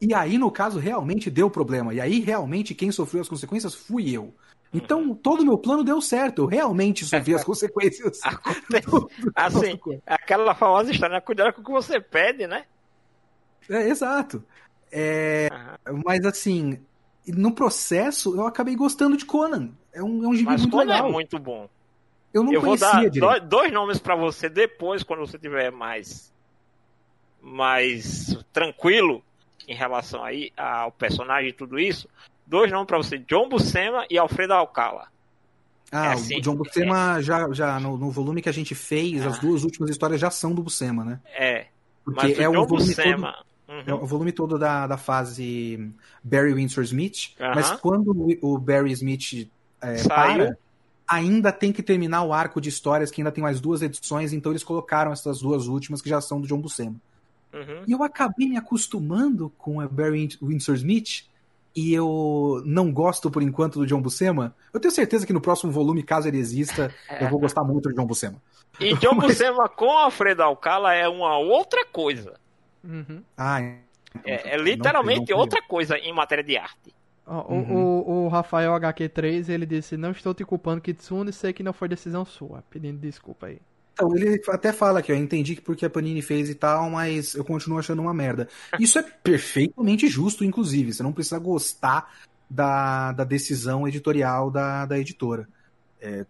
[0.00, 1.92] E aí, no caso, realmente deu problema.
[1.92, 4.32] E aí, realmente, quem sofreu as consequências fui eu.
[4.72, 6.42] Então, todo o meu plano deu certo.
[6.42, 8.18] Eu realmente sofri as consequências.
[8.24, 8.86] Acontece.
[8.88, 11.20] do- do- Assim, do- aquela famosa história, né?
[11.20, 12.64] cuidado com o que você pede, né?
[13.68, 14.42] É, exato.
[14.90, 16.02] É, Aham.
[16.06, 16.78] mas assim,
[17.26, 19.70] no processo eu acabei gostando de Conan.
[19.92, 21.08] É um, é um gibi Mas muito quando legal.
[21.08, 21.68] é muito bom.
[22.32, 23.20] Eu não Eu vou dar direito.
[23.40, 26.30] do- dois nomes pra você depois, quando você tiver mais
[27.42, 29.22] mais tranquilo
[29.66, 32.08] em relação aí ao personagem e tudo isso.
[32.46, 35.08] Dois nomes pra você, John Buscema e Alfredo Alcala.
[35.92, 39.24] Ah, é o assim, John Buscema já, já no, no volume que a gente fez,
[39.26, 39.40] as Ah.
[39.40, 41.20] duas últimas histórias já são do Buscema, né?
[41.26, 41.66] É,
[42.04, 43.28] Porque mas o é o John volume todo, Buscema.
[43.30, 44.02] é Uhum.
[44.02, 45.92] o volume todo da, da fase
[46.24, 47.34] Barry Windsor Smith.
[47.38, 47.54] Aham.
[47.54, 48.12] Mas quando
[48.42, 49.48] o Barry Smith
[49.80, 50.56] é, para,
[51.06, 54.50] ainda tem que terminar o arco de histórias, que ainda tem mais duas edições, então
[54.50, 56.96] eles colocaram essas duas últimas que já são do John Buscema.
[57.52, 57.84] Uhum.
[57.86, 61.24] E eu acabei me acostumando com a Barry Windsor Smith
[61.74, 64.54] e eu não gosto por enquanto do John Buscema.
[64.72, 67.94] Eu tenho certeza que no próximo volume, caso ele exista, eu vou gostar muito do
[67.94, 68.42] John Buscema.
[68.80, 72.34] E John Mas- Buscema com Alfredo Alcala é uma outra coisa.
[72.82, 73.22] Uhum.
[73.36, 76.92] Ah, então, É, é não- literalmente não- outra coisa em matéria de arte.
[77.26, 77.76] O- Uhum.
[77.76, 81.88] o, o Rafael HQ3, ele disse, não estou te culpando, Kitsune, sei que não foi
[81.88, 82.62] decisão sua.
[82.70, 83.58] Pedindo desculpa aí.
[83.92, 87.34] Então, ele até fala que eu entendi que porque a Panini fez e tal, mas
[87.34, 88.48] eu continuo achando uma merda.
[88.80, 90.92] Isso é perfeitamente justo, inclusive.
[90.92, 92.10] Você não precisa gostar
[92.48, 95.46] da, da decisão editorial da, da editora.
[96.00, 96.24] É,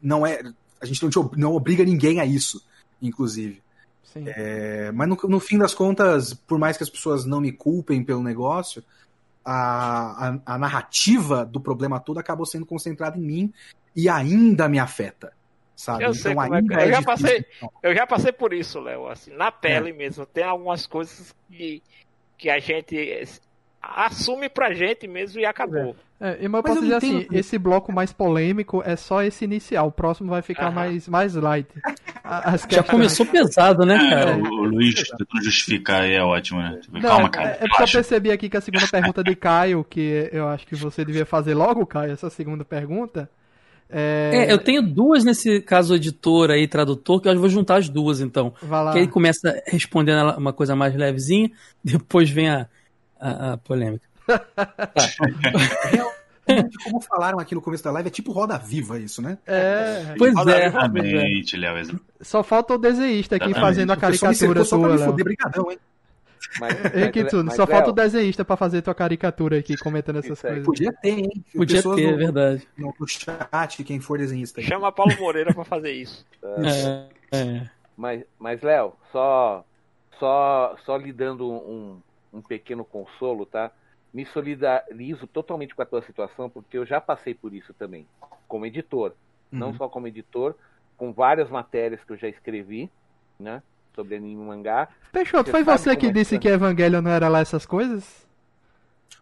[0.00, 0.40] não é.
[0.80, 2.64] A gente não, te não obriga ninguém a isso,
[3.02, 3.62] inclusive.
[4.24, 8.02] É, mas no, no fim das contas, por mais que as pessoas não me culpem
[8.04, 8.82] pelo negócio,
[9.44, 13.52] a, a, a narrativa do problema todo acabou sendo concentrada em mim
[13.94, 15.32] e ainda me afeta.
[15.76, 16.04] Sabe?
[16.04, 17.04] Eu como é ainda eu já difícil.
[17.04, 17.46] passei-
[17.82, 20.24] Eu já passei por isso, Léo, assim, na pele mesmo.
[20.24, 21.82] Tem algumas coisas que,
[22.38, 22.96] que a gente
[23.82, 25.94] assume pra gente mesmo e acabou.
[26.18, 29.22] É, e- mas eu Mas posso eu dizer assim, esse bloco mais polêmico é só
[29.22, 29.88] esse inicial.
[29.88, 31.68] O próximo vai ficar mais, mais light.
[32.24, 34.36] As Já questões- começou pesado, né, É, cara?
[34.36, 36.78] o, o Luiz tentando justificar aí é ótimo, né?
[36.80, 37.48] Tipo, Não, Calma, é, cara.
[37.60, 40.74] é porque eu percebi aqui que a segunda pergunta de Caio, que eu acho que
[40.74, 43.28] você devia fazer logo, Caio, essa segunda pergunta.
[43.88, 47.50] É, É, eu tenho duas nesse caso editor aí, tradutor, que eu acho que vou
[47.50, 48.52] juntar as duas, então.
[48.62, 48.92] Vai lá.
[48.92, 51.50] Que aí começa respondendo uma coisa mais levezinha,
[51.84, 52.66] depois vem a,
[53.30, 54.06] a, a polêmica.
[56.46, 56.54] Tá.
[56.84, 59.36] como falaram aqui no começo da live, é tipo roda viva isso, né?
[59.44, 60.14] É.
[60.16, 60.66] Pois é, é.
[60.66, 62.00] Exatamente, Léo.
[62.20, 63.66] Só falta o desenhista aqui Exatamente.
[63.66, 65.78] fazendo a caricatura só pra tua, me foder, brigadão, hein?
[66.60, 66.74] Mas,
[67.44, 70.64] mas, só Léo, falta o desenhista pra fazer tua caricatura aqui, comentando essas coisas.
[70.64, 71.44] Podia ter, hein?
[71.52, 72.68] Podia Pessoas ter, é no, verdade.
[72.78, 74.60] no, no chat, quem for desenhista.
[74.60, 74.66] aí.
[74.66, 76.24] Chama Paulo Moreira pra fazer isso.
[76.44, 77.70] É, é.
[77.96, 79.64] Mas, mas Léo, só,
[80.20, 82.00] só, só lhe dando um,
[82.36, 83.70] um pequeno consolo, tá?
[84.12, 88.06] Me solidarizo totalmente com a tua situação, porque eu já passei por isso também,
[88.48, 89.12] como editor.
[89.50, 89.76] Não Uhum.
[89.76, 90.54] só como editor,
[90.96, 92.90] com várias matérias que eu já escrevi,
[93.38, 93.62] né?
[93.94, 94.88] Sobre anime e mangá.
[95.12, 96.38] Peixoto, Você foi você que é que disse é?
[96.38, 98.26] que Evangelho não era lá essas coisas?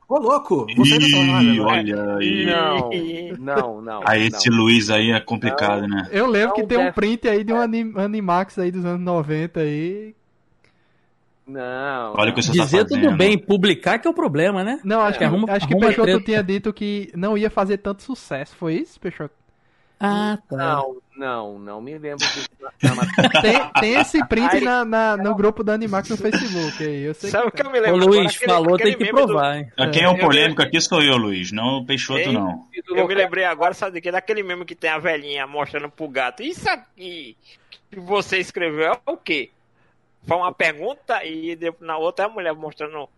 [0.09, 0.67] Ô, louco!
[0.77, 1.61] Você Ih, não né?
[1.61, 2.45] olha aí.
[2.47, 2.91] Não,
[3.39, 4.01] não, não.
[4.07, 4.39] Aí não.
[4.39, 6.09] esse Luiz aí é complicado, né?
[6.13, 9.01] Eu lembro Não que tem um print aí de um anim- Animax aí dos anos
[9.01, 10.15] 90 aí.
[11.47, 12.15] Não.
[12.17, 13.03] Olha o que você tá Dizer fazendo.
[13.03, 14.81] tudo bem, publicar que é o problema, né?
[14.83, 16.25] Não, acho É, que, arruma- acho que Peixoto treta.
[16.25, 18.57] tinha dito que não ia fazer tanto sucesso.
[18.57, 19.35] Foi isso, Peixoto?
[20.01, 20.57] Ah, tá.
[20.57, 22.49] Não, não, não me lembro disso
[22.97, 23.41] matéria.
[23.41, 27.03] Tem, tem esse print Aí- na, na- no grupo da Animax no Facebook aí.
[27.05, 28.07] Eu sei Sabe o que que eu me Ô lembro?
[28.07, 28.27] Luiz, agora?
[28.37, 29.73] Aquele- falou, aquele tem que meme do- provar, hein?
[29.93, 31.53] Quem é o polêmico aqui sou eu, Luiz.
[31.53, 32.33] Não o Peixoto, Ei.
[32.33, 32.67] não.
[32.89, 34.11] Eu me lembrei agora, sabe quê?
[34.11, 36.43] Daquele mesmo que tem a velhinha mostrando pro gato.
[36.43, 37.37] Isso aqui
[37.91, 39.51] que você escreveu é o quê?
[40.27, 43.09] Foi uma pergunta e na outra é a mulher mostrando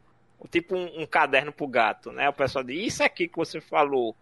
[0.51, 2.29] tipo um, um caderno pro gato, né?
[2.29, 4.15] O pessoal diz, isso aqui que você falou.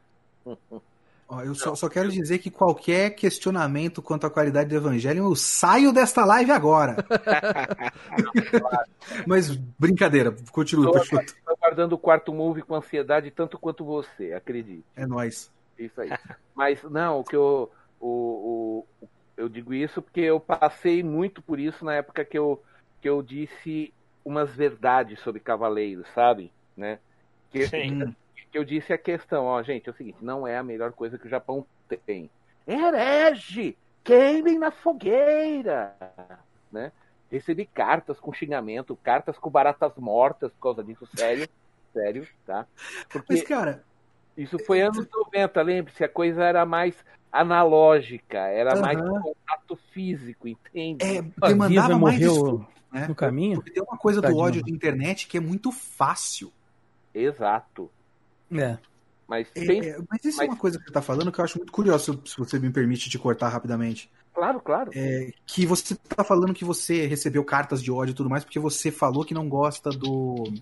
[1.27, 5.35] Ó, eu só, só quero dizer que qualquer questionamento quanto à qualidade do Evangelho, eu
[5.35, 6.97] saio desta live agora.
[9.27, 10.99] Mas brincadeira, continua.
[10.99, 14.85] Estou aguardando o quarto move com ansiedade tanto quanto você, acredite.
[14.95, 15.51] É nóis.
[15.79, 16.11] Isso aí.
[16.55, 17.71] Mas não, o que eu.
[18.01, 22.63] O, o- eu digo isso porque eu passei muito por isso na época que eu,
[23.05, 23.93] que eu disse
[24.25, 26.51] umas verdades sobre cavaleiros, sabe?
[26.75, 26.99] Né?
[27.51, 28.17] Que, Sim.
[28.51, 31.19] que eu disse a questão, ó, gente, é o seguinte, não é a melhor coisa
[31.19, 31.67] que o Japão
[32.07, 32.31] tem.
[32.67, 33.77] Herege!
[34.03, 35.95] Queimem na fogueira!
[36.73, 36.91] Né?
[37.31, 41.47] Recebi cartas com xingamento, cartas com baratas mortas por causa disso, sério,
[41.93, 42.67] sério, tá?
[43.13, 43.85] Porque Mas, cara,
[44.35, 46.97] isso foi anos 90, lembre-se, a coisa era mais
[47.31, 49.21] analógica, era mais Aham.
[49.21, 51.05] contato físico, entende?
[51.05, 53.07] é, demandava mais morreu né?
[53.09, 53.57] no caminho?
[53.57, 54.43] Porque tem uma coisa do Tadinho.
[54.43, 56.53] ódio de internet que é muito fácil.
[57.13, 57.91] Exato.
[58.53, 58.79] É.
[59.27, 59.81] Mas É, tem.
[59.81, 61.73] é, mas isso é mas- uma coisa que você tá falando que eu acho muito
[61.73, 64.11] curioso, se você me permite te cortar rapidamente.
[64.35, 64.91] Claro, claro.
[64.95, 68.59] É, que você tá falando que você recebeu cartas de ódio e tudo mais porque
[68.59, 70.53] você falou que não gosta do,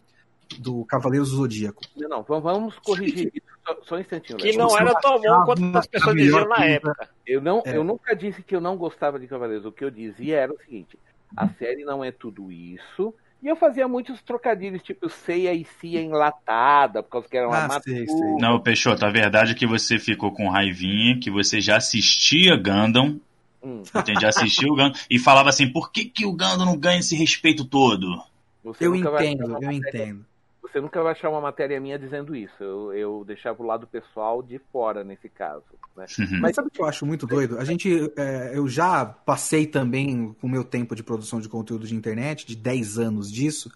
[0.59, 1.83] do Cavaleiros do Zodíaco.
[1.97, 3.47] Não, não, vamos- corrigir isso.
[3.66, 6.64] Só, só um instantinho, Que não era tão bom quanto as pessoas diziam na coisa-
[6.70, 7.09] época.
[7.26, 7.76] Eu, não, É.
[7.76, 9.64] eu nunca disse que eu não gostava de Cavaleiros.
[9.64, 10.99] O que eu dizia era o seguinte:
[11.37, 13.14] a série não é tudo isso.
[13.43, 17.66] E eu fazia muitos trocadilhos, tipo Seiya e Cia enlatada, por causa que era uma
[17.66, 18.37] Ah, sei, sei.
[18.39, 23.20] Não, Peixoto, a verdade é que você ficou com raivinha, que você já assistia Gundam,
[23.64, 24.20] Hum, entende?
[24.20, 27.16] já assistia o Gundam, e falava assim, por que, que o Gundam não ganha esse
[27.16, 28.22] respeito todo?
[28.62, 30.24] você Eu entendo, eu entendo.
[30.63, 32.63] Você nunca vai achar uma matéria minha dizendo isso.
[32.63, 35.65] Eu, eu deixava o lado pessoal de fora nesse caso.
[35.97, 36.07] Né?
[36.41, 37.59] Mas sabe o que eu acho muito doido?
[37.59, 41.87] A gente, é, eu já passei também com o meu tempo de produção de conteúdo
[41.87, 43.71] de internet, de 10 anos disso.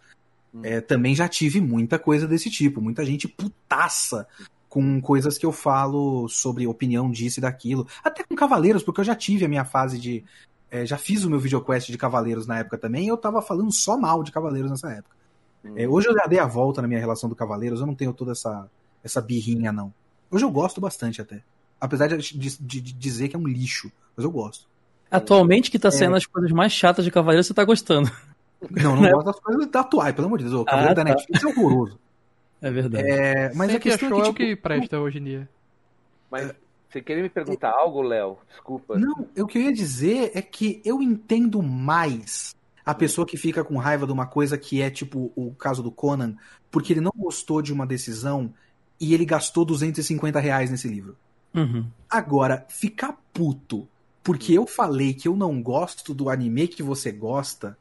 [0.55, 0.61] Hum.
[0.63, 2.81] é, também já tive muita coisa desse tipo.
[2.81, 4.27] Muita gente putaça
[4.69, 7.87] com coisas que eu falo sobre opinião disso e daquilo.
[8.05, 10.25] Até com Cavaleiros, porque eu já tive a minha fase de.
[10.71, 13.73] é, já fiz o meu videoquest de Cavaleiros na época também, e eu tava falando
[13.73, 15.16] só mal de Cavaleiros nessa época.
[15.71, 15.75] Hum.
[15.77, 18.13] É, hoje eu já dei a volta na minha relação do Cavaleiros, eu não tenho
[18.13, 18.69] toda essa,
[19.03, 19.93] essa birrinha, não.
[20.31, 21.43] Hoje eu gosto bastante até.
[21.81, 24.67] Apesar de, de- de dizer que é um lixo, mas eu gosto.
[25.11, 25.91] Atualmente que tá É.
[25.93, 28.11] saindo as coisas mais chatas de Cavaleiro, você tá gostando.
[28.71, 30.57] Não, não gosto das coisas da atuais, pelo amor de Deus.
[30.63, 31.11] O Cavaleiro Ah, da tá.
[31.11, 31.99] Netflix é horroroso.
[32.63, 33.09] É verdade.
[33.09, 35.25] É, mas a Sempre questão achou é é que, o tipo, que presta hoje em
[35.25, 35.49] dia.
[36.31, 36.53] Mas
[36.89, 38.39] você queria me perguntar algo, Léo?
[38.51, 38.99] Desculpa.
[38.99, 42.57] Não, o que eu ia dizer é que eu entendo mais
[42.87, 45.91] a pessoa que fica com raiva de uma coisa que é tipo o caso do
[45.91, 46.37] Conan,
[46.71, 48.55] porque ele não gostou de uma decisão
[49.01, 51.17] e ele gastou 250 reais nesse livro.
[51.53, 51.85] Uhum.
[52.09, 53.89] Agora, ficar puto
[54.23, 57.77] porque eu falei que eu não gosto do anime que você gosta,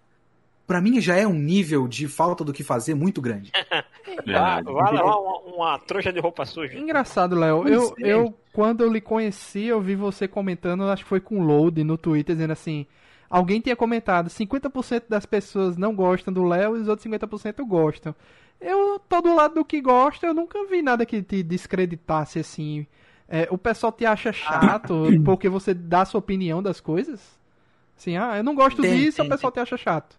[0.66, 3.52] pra mim já é um nível de falta do que fazer muito grande.
[4.06, 4.72] Vai, Verdade.
[4.72, 6.78] vai levar uma, uma trouxa de roupa suja.
[6.78, 7.68] Engraçado, Léo.
[7.68, 8.14] Eu, é.
[8.14, 11.98] eu, quando eu lhe conheci, eu vi você comentando, acho que foi com load no
[11.98, 12.86] Twitter, dizendo assim.
[13.30, 18.16] Alguém tinha comentado, 50% das pessoas não gostam do Léo e os outros 50% gostam.
[18.62, 22.88] Eu tô do lado do que gosta, eu nunca vi nada que te descreditasse assim.
[23.28, 27.22] É, o pessoal te acha chato porque você dá a sua opinião das coisas?
[27.98, 30.18] Assim, ah, eu não gosto Tem, disso, tem, o pessoal te acha chato.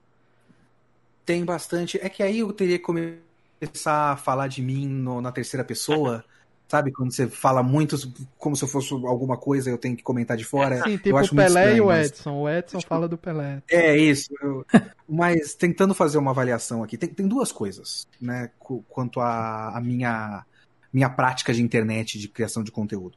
[1.24, 1.98] Tem bastante.
[2.00, 6.24] É que aí eu teria que começar a falar de mim no- na terceira pessoa.
[6.68, 6.90] Sabe?
[6.90, 7.96] Quando você fala muito
[8.38, 10.82] como se eu fosse alguma coisa eu tenho que comentar de fora.
[10.82, 12.40] Sim, tipo o Pelé e estranho, o mas- Edson.
[12.40, 13.62] O Edson fala do Pelé.
[13.70, 14.28] É isso.
[14.42, 14.66] eu-
[15.08, 18.50] Mas tentando fazer uma avaliação aqui, tem, tem duas coisas, né?
[18.88, 20.44] Quanto à à minha,
[20.92, 23.16] minha prática de internet, de criação de conteúdo.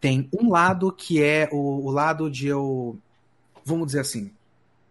[0.00, 2.96] Tem um lado que é o, o lado de eu.
[3.64, 4.30] Vamos dizer assim.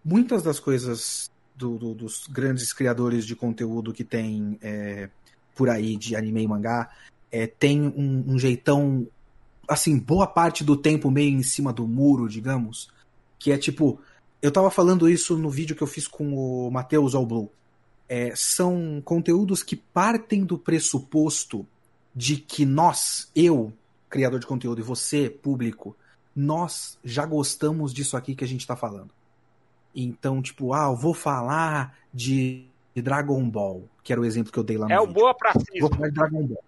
[0.04, 5.08] Muitas das coisas do- do- dos grandes criadores de conteúdo que tem é,
[5.56, 6.90] por aí de anime e mangá
[7.34, 9.08] é, tem um, um jeitão.
[9.68, 12.92] Assim, boa parte do tempo meio em cima do muro, digamos.
[13.40, 14.00] Que é tipo.
[14.40, 17.52] Eu tava falando isso no vídeo que eu fiz com o Matheus All.
[18.08, 21.66] É, são conteúdos que partem do pressuposto
[22.16, 23.74] de que nós, eu,
[24.10, 25.96] criador de conteúdo, e você, público,
[26.36, 29.10] nós já gostamos disso aqui que a gente tá falando.
[29.96, 32.66] Então, tipo, ah, eu vou falar de
[32.96, 35.14] Dragon Ball, que era o exemplo que eu dei lá no É o vídeo.
[35.14, 35.34] boa
[35.80, 35.90] Vou pracismo.
[35.90, 36.64] falar de Dragon Ball.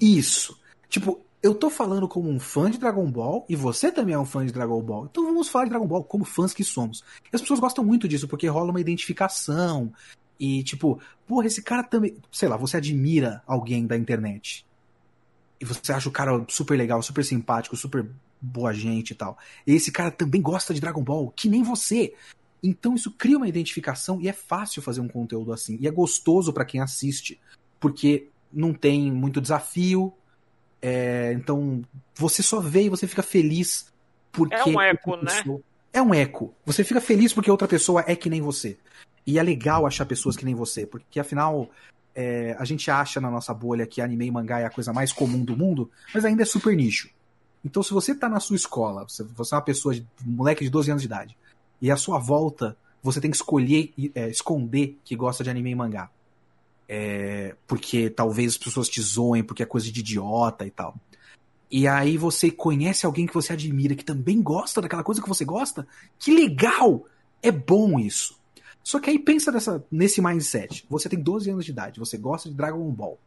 [0.00, 0.58] Isso.
[0.88, 4.24] Tipo, eu tô falando como um fã de Dragon Ball e você também é um
[4.24, 5.06] fã de Dragon Ball.
[5.10, 7.04] Então vamos falar de Dragon Ball como fãs que somos.
[7.30, 9.92] E as pessoas gostam muito disso porque rola uma identificação.
[10.40, 12.16] E tipo, porra, esse cara também.
[12.32, 14.66] Sei lá, você admira alguém da internet.
[15.60, 18.08] E você acha o cara super legal, super simpático, super
[18.40, 19.36] boa gente e tal.
[19.66, 22.14] E esse cara também gosta de Dragon Ball, que nem você.
[22.62, 25.76] Então isso cria uma identificação e é fácil fazer um conteúdo assim.
[25.78, 27.38] E é gostoso pra quem assiste,
[27.78, 30.12] porque não tem muito desafio.
[30.80, 31.82] é, então
[32.14, 33.92] você só vê e você fica feliz
[34.30, 35.36] porque É um eco, né?
[35.38, 35.60] pessoa-
[35.92, 36.52] É um eco.
[36.66, 38.76] Você fica feliz porque outra pessoa é que nem você.
[39.26, 41.70] E é legal achar pessoas que nem você, porque afinal
[42.14, 45.12] é, a gente acha na nossa bolha que anime e mangá é a coisa mais
[45.12, 47.08] comum do mundo, mas ainda é super nicho.
[47.64, 50.70] Então, se você tá na sua escola, você, é uma pessoa, de, um moleque de
[50.70, 51.36] 12 anos de idade,
[51.80, 55.70] e à sua volta você tem que escolher, e, é, esconder que gosta de anime
[55.70, 56.10] e mangá.
[56.88, 60.94] É, porque talvez as pessoas te zoem, porque é coisa de idiota e tal.
[61.70, 65.44] E aí você conhece alguém que você admira, que também gosta daquela coisa que você
[65.44, 65.86] gosta.
[66.18, 67.04] Que legal!
[67.42, 68.38] É bom isso.
[68.82, 70.86] Só que aí pensa nessa, nesse mindset.
[70.90, 73.18] Você tem 12 anos de idade, você gosta de Dragon Ball.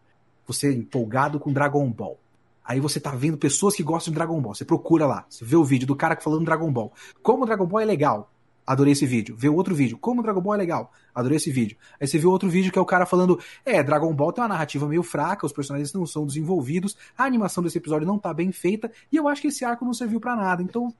[0.45, 2.17] Você é empolgado com Dragon Ball.
[2.63, 4.53] Aí você tá vendo pessoas que gostam de Dragon Ball.
[4.53, 6.93] Você procura lá, você vê o vídeo do cara falando Dragon Ball.
[7.23, 8.31] Como Dragon Ball é legal.
[8.67, 9.33] Adorei esse vídeo.
[9.37, 9.97] Vê outro vídeo.
[9.97, 10.91] Como Dragon Ball é legal.
[11.15, 11.77] Adorei esse vídeo.
[12.01, 14.49] Aí você vê outro vídeo que é o cara falando: É, Dragon Ball tem uma
[14.49, 18.51] narrativa meio fraca, os personagens não são desenvolvidos, a animação desse episódio não tá bem
[18.51, 20.61] feita, e eu acho que esse arco não serviu pra nada.
[20.61, 20.93] Então.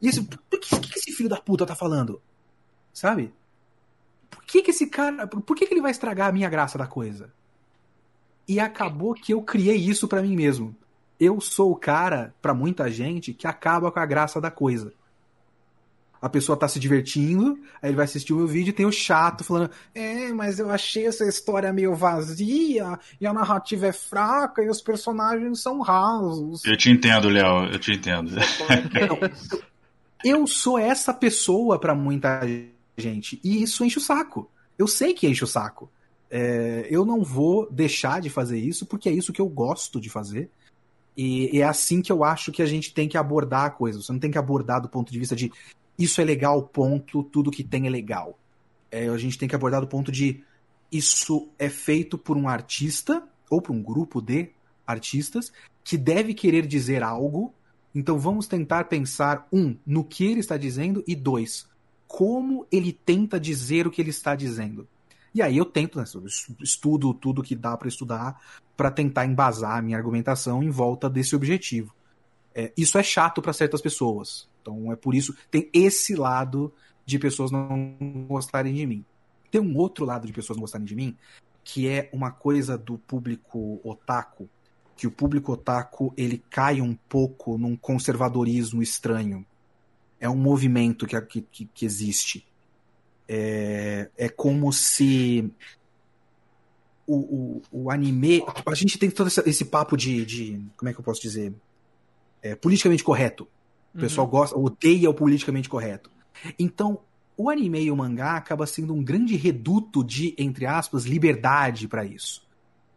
[0.00, 2.22] Esse, por que, que esse filho da puta tá falando?
[2.92, 3.34] Sabe?
[4.30, 5.26] Por que, que esse cara.
[5.26, 7.30] Por que, que ele vai estragar a minha graça da coisa?
[8.48, 10.74] E acabou que eu criei isso pra mim mesmo.
[11.20, 14.92] Eu sou o cara, pra muita gente, que acaba com a graça da coisa.
[16.24, 18.90] A pessoa tá se divertindo, aí ele vai assistir o meu vídeo e tem o
[18.90, 24.64] chato falando: É, mas eu achei essa história meio vazia, e a narrativa é fraca,
[24.64, 26.64] e os personagens são rasos.
[26.64, 28.30] Eu te entendo, Léo, eu te entendo.
[29.30, 29.62] Isso?
[30.24, 32.40] Eu sou essa pessoa pra muita
[32.96, 34.50] gente, e isso enche o saco.
[34.78, 35.92] Eu sei que enche o saco.
[36.30, 40.08] É, eu não vou deixar de fazer isso, porque é isso que eu gosto de
[40.08, 40.48] fazer.
[41.14, 44.00] E é assim que eu acho que a gente tem que abordar a coisa.
[44.00, 45.52] Você não tem que abordar do ponto de vista de
[45.98, 48.38] isso é legal, ponto, tudo que tem é legal.
[48.90, 50.42] É, a gente tem que abordar do ponto de
[50.90, 54.50] isso é feito por um artista ou por um grupo de
[54.86, 57.52] artistas que deve querer dizer algo.
[57.94, 61.68] Então vamos tentar pensar, um, no que ele está dizendo, e dois,
[62.06, 64.86] como ele tenta dizer o que ele está dizendo.
[65.34, 66.04] E aí eu tento, né,
[66.60, 68.40] estudo tudo que dá para estudar
[68.76, 71.92] para tentar embasar a minha argumentação em volta desse objetivo.
[72.54, 74.48] É, isso é chato para certas pessoas.
[74.64, 76.72] Então é por isso tem esse lado
[77.04, 77.94] de pessoas não
[78.26, 79.04] gostarem de mim.
[79.50, 81.14] Tem um outro lado de pessoas não gostarem de mim,
[81.62, 84.48] que é uma coisa do público otaku,
[84.96, 89.44] que o público otaku ele cai um pouco num conservadorismo estranho.
[90.18, 92.46] É um movimento que, que, que existe.
[93.28, 95.52] É, é como se
[97.06, 98.42] o, o, o anime.
[98.64, 100.64] A gente tem todo esse, papo de, de.
[100.76, 101.52] Como é que eu posso dizer?
[102.42, 103.48] É, politicamente correto.
[103.94, 106.10] O pessoal gosta, odeia o politicamente correto.
[106.58, 107.00] Então,
[107.36, 112.04] o anime e o mangá acaba sendo um grande reduto de, entre aspas, liberdade para
[112.04, 112.46] isso.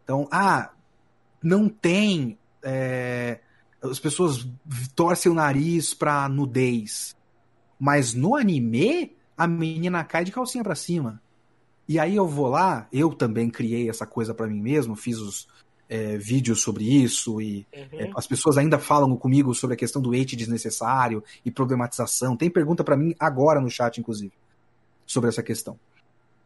[0.03, 0.71] Então, ah,
[1.41, 2.37] não tem.
[2.63, 3.39] É,
[3.81, 4.47] as pessoas
[4.95, 7.15] torcem o nariz pra nudez.
[7.79, 11.21] Mas no anime, a menina cai de calcinha para cima.
[11.87, 15.47] E aí eu vou lá, eu também criei essa coisa para mim mesmo, fiz os
[15.89, 17.99] é, vídeos sobre isso e Uhum.
[17.99, 22.35] é, as pessoas ainda falam comigo sobre a questão do hate desnecessário e problematização.
[22.35, 24.33] Tem pergunta para mim agora no chat, inclusive,
[25.05, 25.79] sobre essa questão.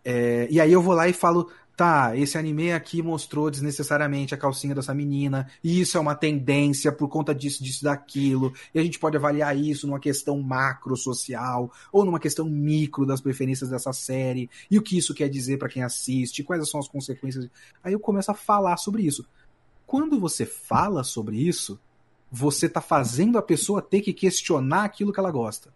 [0.03, 4.37] É, e aí eu vou lá e falo, tá, esse anime aqui mostrou desnecessariamente a
[4.37, 8.83] calcinha dessa menina, e isso é uma tendência por conta disso, disso, daquilo, e a
[8.83, 13.93] gente pode avaliar isso numa questão macro social, ou numa questão micro das preferências dessa
[13.93, 17.49] série, e o que isso quer dizer para quem assiste, quais são as consequências.
[17.83, 19.25] Aí eu começo a falar sobre isso.
[19.87, 21.79] Quando você fala sobre isso,
[22.31, 25.73] você tá fazendo a pessoa ter que questionar aquilo que ela gosta.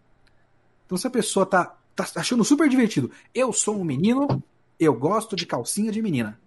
[0.86, 4.42] Então, se a pessoa tá, tá achando super divertido, eu sou um menino,
[4.78, 6.38] eu gosto de calcinha de menina.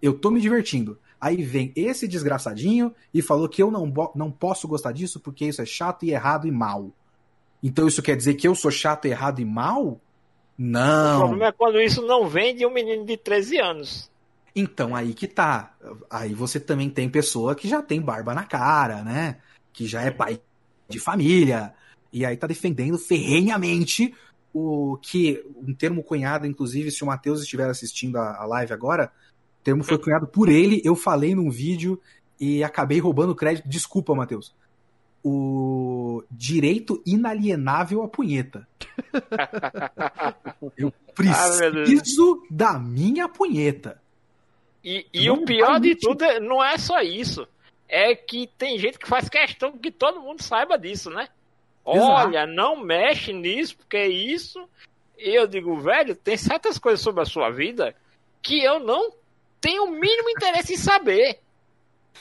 [0.00, 0.98] Eu tô me divertindo.
[1.20, 5.62] Aí vem esse desgraçadinho e falou que eu não, não posso gostar disso porque isso
[5.62, 6.92] é chato e errado e mal.
[7.62, 9.98] Então isso quer dizer que eu sou chato, errado e mal?
[10.58, 11.16] Não.
[11.16, 14.10] O problema é quando isso não vem de um menino de 13 anos.
[14.54, 15.74] Então aí que tá.
[16.10, 19.38] Aí você também tem pessoa que já tem barba na cara, né?
[19.72, 20.40] Que já é pai
[20.88, 21.72] de família.
[22.12, 24.14] E aí tá defendendo ferrenhamente
[24.54, 29.10] o que um termo cunhado, inclusive, se o Matheus estiver assistindo a, a live agora,
[29.60, 32.00] o termo foi cunhado por ele, eu falei num vídeo
[32.38, 33.68] e acabei roubando crédito.
[33.68, 34.54] Desculpa, Matheus.
[35.24, 38.68] O direito inalienável à punheta.
[40.78, 44.00] eu preciso ah, da minha punheta.
[44.84, 47.48] E, e o pior de tudo é, não é só isso.
[47.88, 51.28] É que tem gente que faz questão que todo mundo saiba disso, né?
[51.84, 52.52] Olha, Exato.
[52.52, 54.66] não mexe nisso, porque é isso.
[55.18, 57.94] E eu digo, velho, tem certas coisas sobre a sua vida
[58.42, 59.12] que eu não
[59.60, 61.40] tenho o mínimo interesse em saber.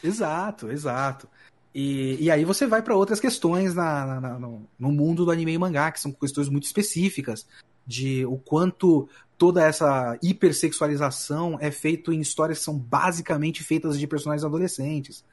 [0.04, 1.28] Exato, exato.
[1.74, 5.54] E, e aí você vai para outras questões na, na, no, no mundo do anime
[5.54, 7.48] e mangá, que são questões muito específicas,
[7.86, 14.08] de o quanto toda essa hipersexualização é feito em histórias que são basicamente feitas de
[14.08, 15.26] personagens adolescentes.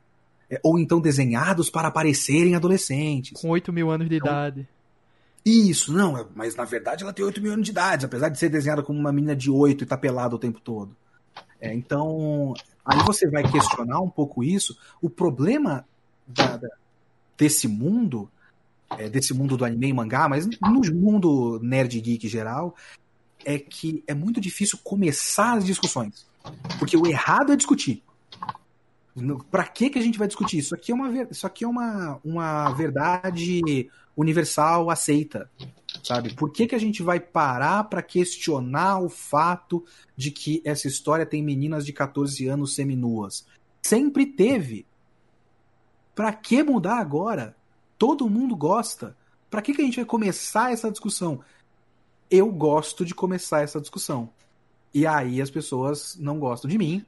[0.51, 3.41] É, ou então desenhados para parecerem adolescentes.
[3.41, 4.69] Com 8 mil anos de então, idade.
[5.45, 8.39] Isso, não, é, mas na verdade ela tem 8 mil anos de idade, apesar de
[8.39, 10.95] ser desenhada como uma menina de 8 e tá pelada o tempo todo.
[11.61, 12.53] É, então,
[12.85, 14.77] aí você vai questionar um pouco isso.
[15.01, 15.87] O problema
[16.27, 16.69] da, da,
[17.39, 18.29] desse mundo,
[18.99, 22.75] é, desse mundo do anime e mangá, mas no mundo nerd geek geral,
[23.45, 26.27] é que é muito difícil começar as discussões.
[26.79, 28.03] Porque o errado é discutir.
[29.51, 30.75] Para que que a gente vai discutir isso?
[30.75, 35.51] Aqui é uma isso aqui é uma, uma verdade universal aceita,
[36.03, 36.35] sabe?
[36.35, 39.85] Por que que a gente vai parar para questionar o fato
[40.17, 43.47] de que essa história tem meninas de 14 anos seminuas?
[43.83, 44.87] Sempre teve.
[46.15, 47.57] Para que mudar agora?
[47.99, 49.17] Todo mundo gosta.
[49.51, 51.41] Para que que a gente vai começar essa discussão?
[52.31, 54.31] Eu gosto de começar essa discussão.
[54.93, 57.05] E aí as pessoas não gostam de mim,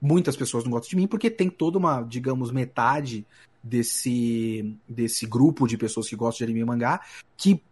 [0.00, 3.26] muitas pessoas não gostam de mim porque tem toda uma, digamos, metade
[3.62, 7.00] desse, desse grupo de pessoas que gostam de anime e mangá
[7.36, 7.62] que,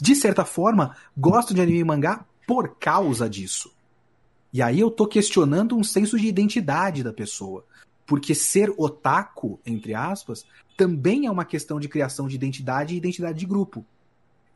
[0.00, 3.72] de certa forma, gostam de anime e mangá por causa disso.
[4.52, 7.64] E aí eu tô questionando um senso de identidade da pessoa.
[8.06, 10.46] Porque ser otaku, entre aspas,
[10.76, 13.84] também é uma questão de criação de identidade e identidade de grupo.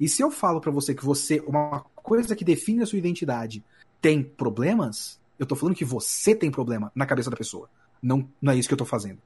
[0.00, 3.62] E se eu falo para você que você, uma coisa que define a sua identidade,
[4.00, 7.68] tem problemas, eu tô falando que você tem problema na cabeça da pessoa.
[8.00, 9.18] Não, não é isso que eu tô fazendo.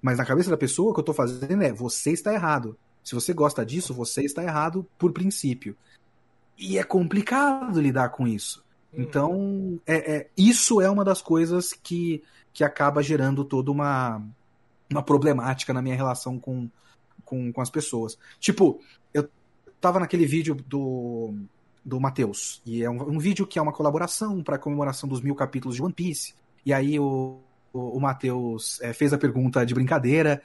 [0.00, 2.76] Mas na cabeça da pessoa, o que eu tô fazendo é você está errado.
[3.04, 5.76] Se você gosta disso, você está errado por princípio.
[6.58, 8.64] E é complicado lidar com isso.
[8.92, 9.02] Hum.
[9.02, 12.22] Então, é, é, isso é uma das coisas que,
[12.52, 14.22] que acaba gerando toda uma,
[14.90, 16.68] uma problemática na minha relação com,
[17.24, 18.18] com, com as pessoas.
[18.40, 18.80] Tipo,
[19.12, 19.28] eu
[19.80, 21.34] tava naquele vídeo do
[21.84, 22.62] do Matheus.
[22.64, 25.82] E é um, um, vídeo que é uma colaboração para comemoração dos mil capítulos de
[25.82, 26.34] One Piece.
[26.64, 27.40] E aí o,
[27.72, 30.42] o, o Matheus é, fez a pergunta de brincadeira,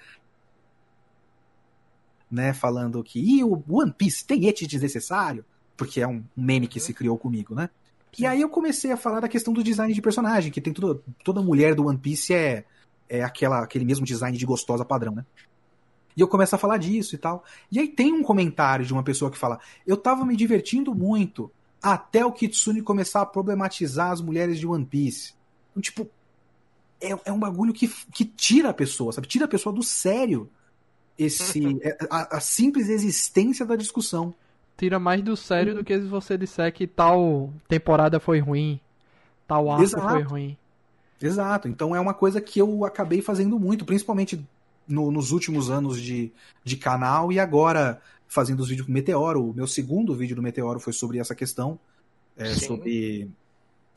[2.30, 5.46] né, falando que e o One Piece tem ete desnecessário?
[5.76, 7.70] Porque é um meme que se criou comigo, né?
[8.18, 11.04] E aí eu comecei a falar da questão do design de personagem, que tem tudo,
[11.24, 12.66] toda mulher do One Piece é,
[13.08, 15.26] é aquela, aquele mesmo design de gostosa padrão, né?
[16.18, 17.44] E eu começo a falar disso e tal.
[17.72, 21.52] E aí tem um comentário de uma pessoa que fala: Eu tava me divertindo muito
[21.82, 25.36] até o Kitsune começar a problematizar as mulheres de One Piece.
[25.70, 26.10] Então, tipo,
[27.00, 29.28] é, é um bagulho que, que tira a pessoa, sabe?
[29.28, 30.50] Tira a pessoa do sério
[31.20, 34.34] esse é, a, a, simples existência da discussão.
[34.76, 38.80] Tira mais do sério do que se você disser que tal temporada foi ruim,
[39.48, 40.10] tal arco Exato.
[40.10, 40.58] foi ruim.
[41.22, 41.68] Exato.
[41.68, 44.44] Então é uma coisa que eu acabei fazendo muito, principalmente
[44.88, 46.32] no, nos últimos anos de,
[46.64, 49.50] de canal e agora fazendo os vídeos com Meteoro.
[49.50, 51.80] O meu segundo vídeo do Meteoro foi sobre essa questão,
[52.36, 53.30] é, sobre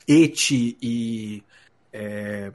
[0.07, 1.43] eti e
[1.91, 2.51] é,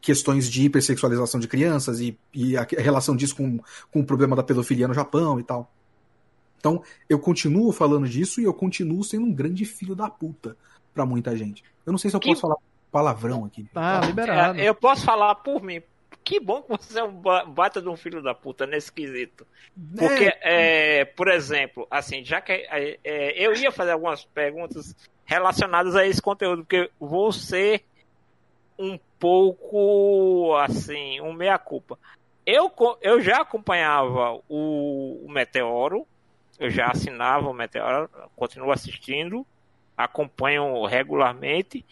[0.00, 3.58] questões de hipersexualização de crianças e, e, a relação disso com,
[3.90, 5.72] com o problema da pedofilia no Japão e tal.
[6.58, 10.56] Então, eu continuo falando disso e eu continuo sendo um grande filho da puta
[10.94, 11.62] para muita gente.
[11.84, 12.56] Eu não sei se eu posso falar
[12.90, 13.68] palavrão aqui.
[13.72, 14.58] Tá liberado.
[14.58, 15.82] É, eu posso falar por mim.
[16.26, 19.46] Que bom que você é um ba- bata de um filho da puta nesse quesito.
[19.96, 24.92] Porque, é, por exemplo, assim, já que é, é, eu ia fazer algumas perguntas
[25.24, 27.84] relacionadas a esse conteúdo, porque vou ser
[28.76, 31.96] um pouco, assim, um meia-culpa.
[32.44, 32.72] Eu,
[33.02, 36.04] eu já acompanhava o, o Meteoro,
[36.58, 39.46] eu já assinava o Meteoro, continuo assistindo,
[39.96, 41.84] acompanho regularmente,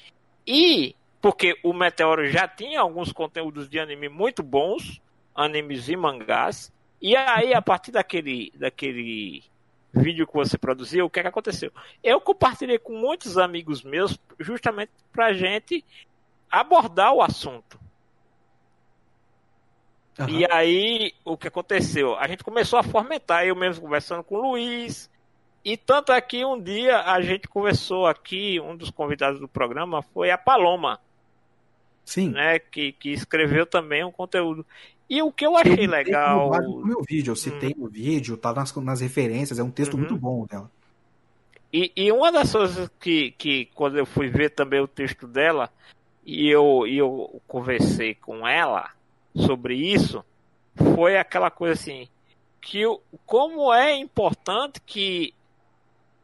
[0.44, 5.00] e porque o Meteoro já tinha alguns conteúdos de anime muito bons,
[5.34, 6.70] animes e mangás,
[7.00, 9.42] e aí a partir daquele, daquele
[9.90, 11.72] vídeo que você produziu, o que, é que aconteceu?
[12.02, 15.82] Eu compartilhei com muitos amigos meus, justamente pra gente
[16.50, 17.80] abordar o assunto.
[20.18, 20.28] Aham.
[20.30, 22.18] E aí, o que aconteceu?
[22.18, 25.10] A gente começou a fomentar, eu mesmo conversando com o Luiz.
[25.64, 30.30] E tanto aqui, um dia, a gente conversou aqui, um dos convidados do programa foi
[30.30, 31.00] a Paloma,
[32.04, 32.30] Sim.
[32.30, 32.58] né?
[32.58, 34.64] Que, que escreveu também um conteúdo.
[35.08, 36.50] E o que eu achei legal.
[36.62, 40.00] No meu vídeo, eu citei no vídeo, tá nas, nas referências, é um texto Uhum.
[40.00, 40.70] muito bom dela.
[41.72, 45.68] E, e uma das coisas que, que, quando eu fui ver também o texto dela,
[46.24, 48.90] e eu, e eu conversei com ela
[49.34, 50.24] sobre isso,
[50.94, 52.08] foi aquela coisa assim,
[52.60, 52.82] que
[53.26, 55.34] como é importante que,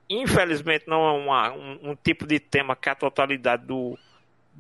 [0.09, 3.99] infelizmente, não é uma- um, um tipo de tema que a totalidade do,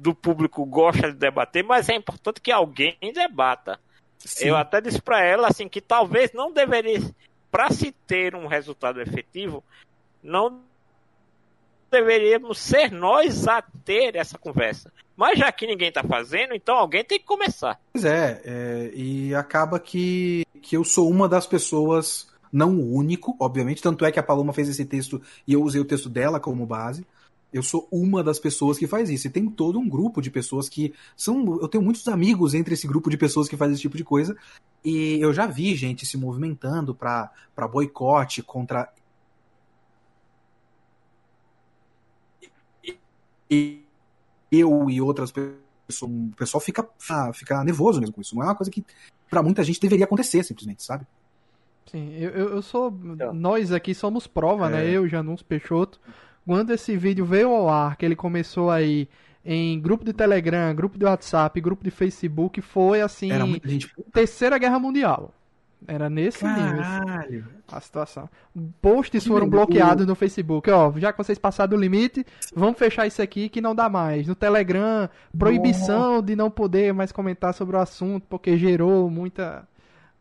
[0.01, 3.79] do público gosta de debater, mas é importante que alguém debata.
[4.19, 4.49] Sim.
[4.49, 7.01] Eu até disse para ela assim que talvez não deveria,
[7.51, 9.63] para se ter um resultado efetivo,
[10.23, 10.63] não
[11.91, 14.91] deveríamos ser nós a ter essa conversa.
[15.15, 17.79] Mas já que ninguém está fazendo, então alguém tem que começar.
[17.93, 23.37] Pois é, é, e acaba que, que eu sou uma das pessoas, não o único,
[23.39, 26.41] obviamente, tanto é que a Paloma fez esse texto e eu usei o texto dela
[26.41, 27.05] como base.
[27.53, 29.27] Eu sou uma das pessoas que faz isso.
[29.27, 31.59] E tem todo um grupo de pessoas que são.
[31.61, 34.37] Eu tenho muitos amigos entre esse grupo de pessoas que faz esse tipo de coisa.
[34.85, 37.31] E eu já vi gente se movimentando para
[37.71, 38.93] boicote contra.
[43.51, 43.83] E
[44.51, 45.59] eu e outras pessoas.
[46.13, 46.89] O pessoal fica,
[47.35, 48.37] fica nervoso mesmo com isso.
[48.37, 48.85] Não é uma coisa que
[49.29, 51.05] para muita gente deveria acontecer, simplesmente, sabe?
[51.91, 52.97] Sim, eu, eu, sou.
[53.05, 53.35] Então.
[53.35, 54.87] Nós aqui somos prova, né?
[54.87, 54.91] É.
[54.91, 56.01] Eu, Janus Peixoto.
[56.47, 59.09] Quando esse vídeo veio ao ar, que ele começou aí
[59.45, 63.31] em grupo de Telegram, grupo de WhatsApp, grupo de Facebook, foi assim.
[63.33, 63.93] Era muita gente.
[64.13, 65.33] Terceira Guerra Mundial.
[65.87, 67.47] Era nesse nível assim, Caralho.
[67.73, 68.29] a situação.
[68.83, 70.71] Posts Que foram bloqueados no Facebook.
[70.71, 72.25] Ó, já que vocês passaram do limite,
[72.55, 74.27] vamos fechar isso aqui que não dá mais.
[74.27, 79.67] No Telegram, proibição de não poder mais comentar sobre o assunto, porque gerou muita.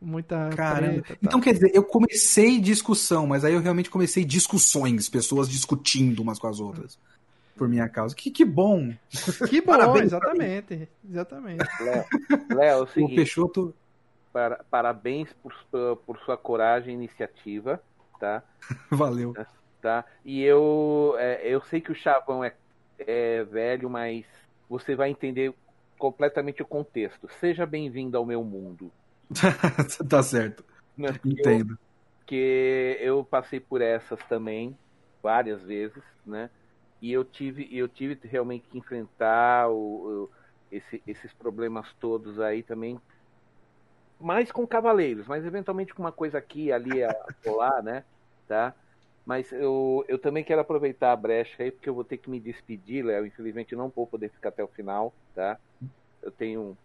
[0.00, 1.02] Muita Caramba.
[1.02, 1.14] tá?
[1.22, 6.38] Então, quer dizer, eu comecei discussão, mas aí eu realmente comecei discussões, pessoas discutindo umas
[6.38, 6.98] com as outras.
[7.54, 8.14] Por minha causa.
[8.14, 8.94] Que, que bom.
[9.48, 10.88] Que bom, Parabéns exatamente.
[11.08, 11.64] Exatamente.
[11.82, 12.04] Léo,
[12.48, 13.74] Léo, é o O seguinte, Peixoto.
[14.32, 17.82] para- parabéns por, sua- por sua coragem e iniciativa,
[18.18, 18.42] tá?
[18.90, 19.34] Valeu.
[19.82, 20.06] tá?
[20.24, 22.54] E eu, é, eu sei que o Chavão é,
[22.98, 24.24] é velho, mas
[24.68, 25.52] você vai entender
[25.98, 27.28] completamente o contexto.
[27.38, 28.90] Seja bem-vindo ao meu mundo.
[30.08, 30.64] tá certo.
[31.24, 31.76] Entendo.
[32.18, 34.78] Porque eu passei por essas também
[35.22, 36.50] várias vezes, né?
[37.00, 40.30] E eu tive, eu tive realmente que enfrentar o, o-
[40.70, 43.00] esse- esses problemas todos aí também,
[44.18, 47.00] mais com cavaleiros, mas eventualmente com uma coisa aqui, ali,
[47.42, 48.04] colar, né?
[48.46, 48.74] Tá?
[49.24, 52.40] Mas eu, eu também quero aproveitar a brecha aí, porque eu vou ter que me
[52.40, 53.26] despedir, Léo.
[53.26, 55.58] Infelizmente eu não vou poder ficar até o final, tá?
[56.22, 56.78] Eu tenho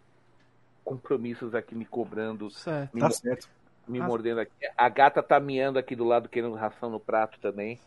[0.86, 2.94] compromissos aqui me cobrando, Certo.
[2.94, 3.48] me, Tá certo.
[3.88, 4.04] me Ah.
[4.06, 4.52] mordendo aqui.
[4.78, 7.78] A gata tá miando aqui do lado, querendo ração no prato também.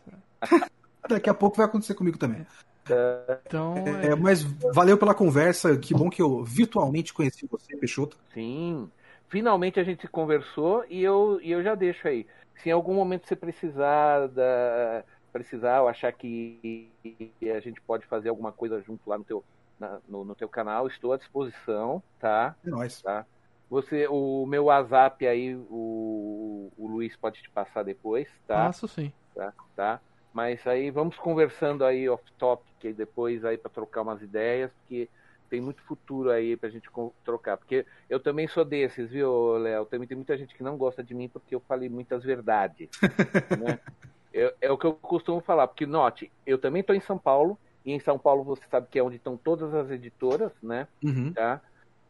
[1.08, 2.46] Daqui a pouco vai acontecer comigo também.
[3.46, 5.76] Então, É, mas valeu pela conversa.
[5.78, 8.16] Que bom que eu virtualmente conheci você, Peixoto.
[8.34, 8.90] Sim.
[9.28, 12.26] Finalmente a gente conversou e eu, e eu já deixo aí.
[12.62, 16.90] Se em algum momento você precisar da precisar ou achar que
[17.56, 19.44] a gente pode fazer alguma coisa junto lá no teu,
[19.80, 22.54] na- no, no teu canal, estou à disposição, tá?
[22.64, 23.02] É nóis.
[23.68, 28.66] Você, o meu WhatsApp aí, o, o Luiz pode te passar depois, tá?
[28.66, 29.12] passo sim.
[29.76, 30.00] tá?
[30.32, 35.08] Mas aí vamos conversando aí off topic aí depois aí para trocar umas ideias, porque
[35.48, 36.88] tem muito futuro aí pra gente
[37.24, 37.56] trocar.
[37.56, 39.86] Porque eu também sou desses, viu, Léo?
[39.86, 42.88] Também tem muita gente que não gosta de mim porque eu falei muitas verdades.
[43.56, 43.78] né?
[44.32, 47.58] Eu- é o que eu costumo falar, porque note, eu também estou em São Paulo,
[47.84, 50.86] e em São Paulo você sabe que é onde estão todas as editoras, né?
[51.02, 51.32] Uhum.
[51.32, 51.60] tá?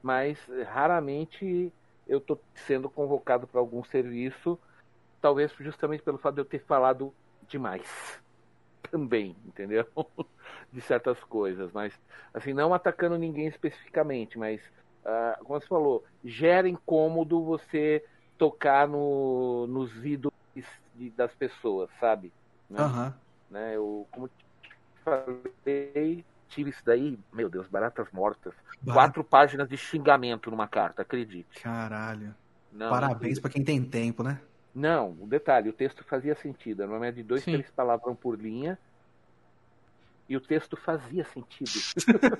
[0.02, 0.38] Mas
[0.68, 1.72] raramente
[2.08, 4.58] eu estou sendo convocado para algum serviço,
[5.20, 7.14] talvez justamente pelo fato de eu ter falado
[7.46, 8.20] demais.
[8.90, 9.86] também, entendeu?
[10.72, 11.98] De certas coisas, mas
[12.34, 14.60] assim, não atacando ninguém especificamente, mas
[15.04, 18.04] uh, como você falou, gera incômodo você
[18.38, 20.34] tocar no, nos ídolos
[21.16, 22.32] das pessoas, sabe?
[22.68, 22.80] Né?
[22.82, 23.12] Uhum.
[23.50, 23.76] né?
[23.76, 24.28] Eu, como
[25.04, 28.54] falei, tive isso daí, meu Deus, baratas mortas.
[28.84, 31.60] Quatro páginas de xingamento numa carta, acredite.
[31.62, 32.34] Caralho.
[32.72, 34.40] Não, Parabéns para quem tem tempo, né?
[34.74, 36.80] Não, o um detalhe, o texto fazia sentido.
[36.80, 37.52] Normalmente de dois, Sim.
[37.52, 38.78] três palavras por linha.
[40.28, 41.70] E o texto fazia sentido.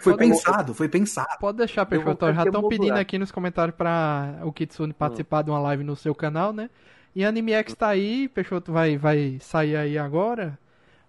[0.00, 1.38] foi pensado, foi pensado.
[1.38, 2.32] Pode deixar, Peixoto.
[2.32, 5.44] Já estão pedindo aqui nos comentários para o Kitsune participar hum.
[5.44, 6.68] de uma live no seu canal, né?
[7.14, 10.58] E Anime X tá aí, Peixoto vai, vai sair aí agora.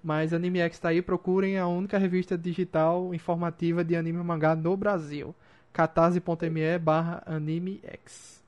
[0.04, 4.56] Mas Anime X tá aí, procurem a única revista digital informativa de anime e mangá
[4.56, 5.36] no Brasil.
[5.72, 8.44] catarse.me barra AnimeX.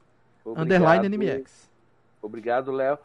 [0.46, 1.70] Underline AnimeX.
[2.22, 2.98] Obrigado, Léo.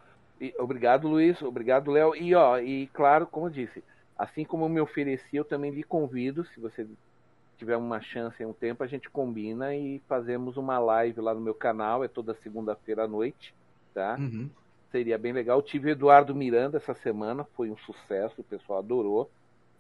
[0.59, 1.43] Obrigado, Luiz.
[1.43, 2.15] Obrigado, Léo.
[2.15, 3.85] E, ó, e claro, como eu disse,
[4.17, 6.87] assim como eu me ofereci, eu também lhe convido, se você
[7.59, 11.41] tiver uma chance e um tempo, a gente combina e fazemos uma live lá no
[11.41, 13.53] meu canal, é toda segunda-feira à noite,
[13.93, 14.17] tá?
[14.19, 14.49] Uhum.
[14.91, 15.59] Seria bem legal.
[15.59, 19.31] Eu tive Eduardo Miranda essa semana, foi um sucesso, o pessoal adorou.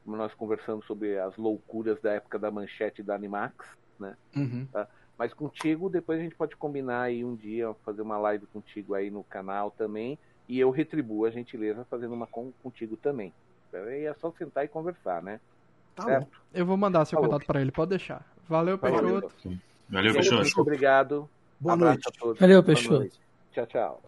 [0.05, 3.67] Nós conversamos sobre as loucuras da época da manchete da Animax,
[3.99, 4.17] né?
[4.35, 4.67] Uhum.
[4.73, 4.89] Tá?
[5.19, 9.11] Mas contigo, depois a gente pode combinar aí um dia, fazer uma live contigo aí
[9.11, 10.19] no canal também.
[10.49, 13.35] E eu retribuo a gentileza fazendo uma com, contigo também.
[13.73, 15.41] Aí é só sentar e conversar, né?
[15.95, 16.25] Tá certo?
[16.25, 16.31] bom.
[16.55, 17.31] Eu vou mandar seu Falou.
[17.31, 18.25] contato para ele, pode deixar.
[18.49, 19.33] Valeu, Peixoto.
[19.91, 20.43] Valeu, Peixoto.
[20.43, 21.29] Muito obrigado.
[21.61, 22.09] Boa Abraço noite.
[22.09, 22.41] a todos.
[22.41, 23.19] Valeu, Peixoto.
[23.53, 24.03] Tchau, tchau.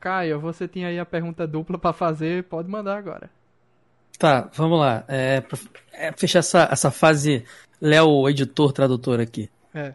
[0.00, 3.30] Caio, você tinha aí a pergunta dupla para fazer, pode mandar agora.
[4.18, 5.04] Tá, vamos lá.
[5.06, 5.58] É, pra,
[5.92, 7.44] é, fechar essa, essa fase
[7.80, 9.48] Léo, editor, tradutor aqui.
[9.72, 9.94] É.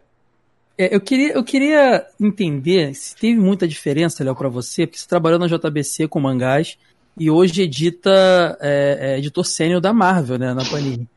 [0.78, 0.96] é.
[0.96, 5.40] eu, queria, eu queria entender se teve muita diferença, Léo, para você, porque você trabalhou
[5.40, 6.78] na JBC com mangás
[7.18, 11.08] e hoje edita é, é editor sênior da Marvel, né, na Panini.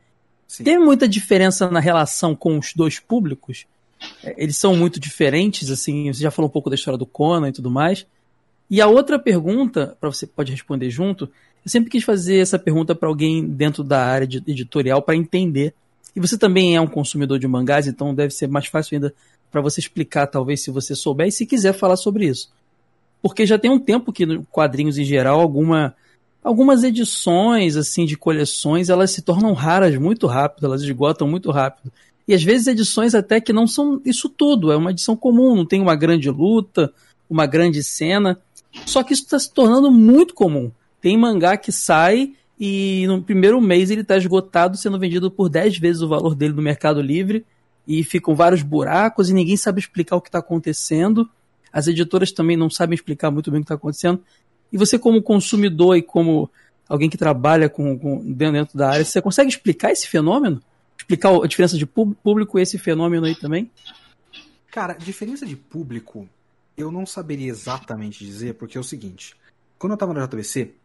[0.47, 0.63] Sim.
[0.63, 3.65] Teve muita diferença na relação com os dois públicos?
[4.23, 7.49] É, eles são muito diferentes, assim, você já falou um pouco da história do Conan
[7.49, 8.05] e tudo mais.
[8.69, 11.29] E a outra pergunta, para você pode responder junto,
[11.65, 15.73] eu sempre quis fazer essa pergunta para alguém dentro da área de editorial para entender.
[16.15, 19.13] E você também é um consumidor de mangás, então deve ser mais fácil ainda
[19.51, 22.49] para você explicar, talvez, se você souber e se quiser falar sobre isso.
[23.21, 25.95] Porque já tem um tempo que no quadrinhos em geral, alguma,
[26.43, 31.91] algumas edições assim de coleções, elas se tornam raras muito rápido, elas esgotam muito rápido.
[32.27, 35.65] E às vezes edições até que não são isso tudo, é uma edição comum, não
[35.65, 36.91] tem uma grande luta,
[37.29, 38.37] uma grande cena.
[38.85, 40.71] Só que isso está se tornando muito comum.
[41.01, 45.77] Tem mangá que sai e no primeiro mês ele está esgotado, sendo vendido por 10
[45.77, 47.45] vezes o valor dele no Mercado Livre.
[47.87, 51.29] E ficam vários buracos e ninguém sabe explicar o que está acontecendo.
[51.71, 54.21] As editoras também não sabem explicar muito bem o que está acontecendo.
[54.71, 56.49] E você, como consumidor e como
[56.89, 60.61] alguém que trabalha com, com, dentro da área, você consegue explicar esse fenômeno?
[60.97, 63.69] Explicar a diferença de público e esse fenômeno aí também?
[64.71, 66.27] Cara, diferença de público
[66.77, 69.35] eu não saberia exatamente dizer, porque é o seguinte:
[69.79, 70.75] quando eu estava na JBC,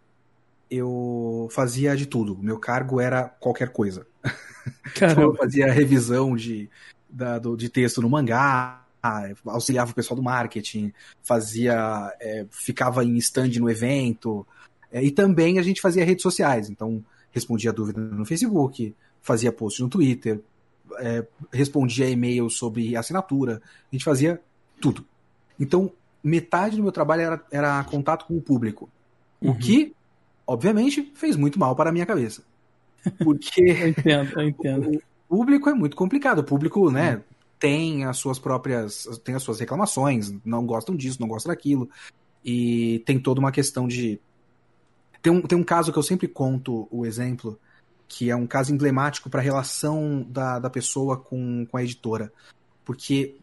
[0.71, 2.37] eu fazia de tudo.
[2.39, 4.07] Meu cargo era qualquer coisa.
[4.97, 6.69] então eu fazia revisão de,
[7.09, 8.83] da, do, de texto no mangá,
[9.45, 10.93] auxiliava o pessoal do marketing,
[11.23, 12.11] fazia.
[12.19, 14.47] É, ficava em stand no evento.
[14.91, 16.71] É, e também a gente fazia redes sociais.
[16.71, 20.41] Então, respondia dúvida no Facebook, fazia post no Twitter,
[20.99, 23.61] é, respondia e-mail sobre assinatura.
[23.91, 24.41] A gente fazia
[24.81, 25.05] tudo.
[25.63, 25.93] Então,
[26.25, 28.91] metade do meu trabalho era, era contato com o público.
[29.41, 29.53] Uhum.
[29.53, 29.95] O que,
[30.45, 32.43] obviamente, fez muito mal para a minha cabeça.
[33.23, 35.03] Porque eu entendo, eu entendo.
[35.29, 36.41] o público é muito complicado.
[36.41, 37.23] O público, né, uhum.
[37.61, 39.07] tem as suas próprias.
[39.23, 41.89] tem as suas reclamações, não gostam disso, não gostam daquilo.
[42.45, 44.21] E tem toda uma questão de.
[45.23, 47.57] Tem um, tem um caso que eu sempre conto o exemplo,
[48.09, 52.33] que é um caso emblemático para a relação da, da pessoa com, com a editora.
[52.85, 53.37] Porque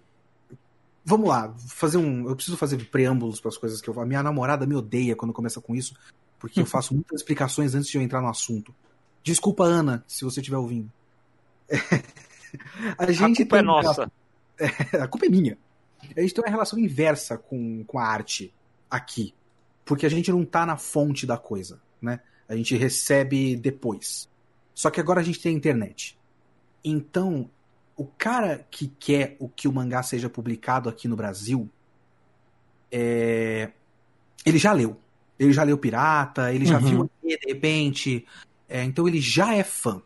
[1.09, 2.29] Vamos lá, fazer um.
[2.29, 3.99] Eu preciso fazer preâmbulos para as coisas que eu.
[3.99, 5.95] A minha namorada me odeia quando começa com isso,
[6.37, 8.75] porque eu faço muitas explicações antes de eu entrar no assunto.
[9.23, 10.91] Desculpa, Ana, se você estiver ouvindo.
[12.95, 14.11] a gente a culpa é nossa.
[15.01, 15.57] A culpa é minha.
[16.15, 18.53] A gente tem uma relação inversa com, com a arte
[18.87, 19.33] aqui.
[19.83, 22.19] Porque a gente não tá na fonte da coisa, né?
[22.47, 24.29] A gente recebe depois.
[24.75, 26.19] Só que agora a gente tem a internet.
[26.83, 27.49] Então,
[27.99, 31.69] o cara que quer o que o mangá seja publicado aqui no Brasil,
[32.89, 33.71] é...
[34.45, 34.97] ele já leu.
[35.37, 36.85] Ele já leu Pirata, ele já uhum.
[36.85, 38.25] viu de repente.
[38.69, 40.01] É, então ele já é fã.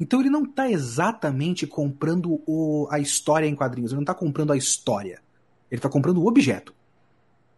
[0.00, 4.52] Então ele não está exatamente comprando o, a história em quadrinhos, ele não está comprando
[4.52, 5.22] a história.
[5.70, 6.74] Ele está comprando o objeto.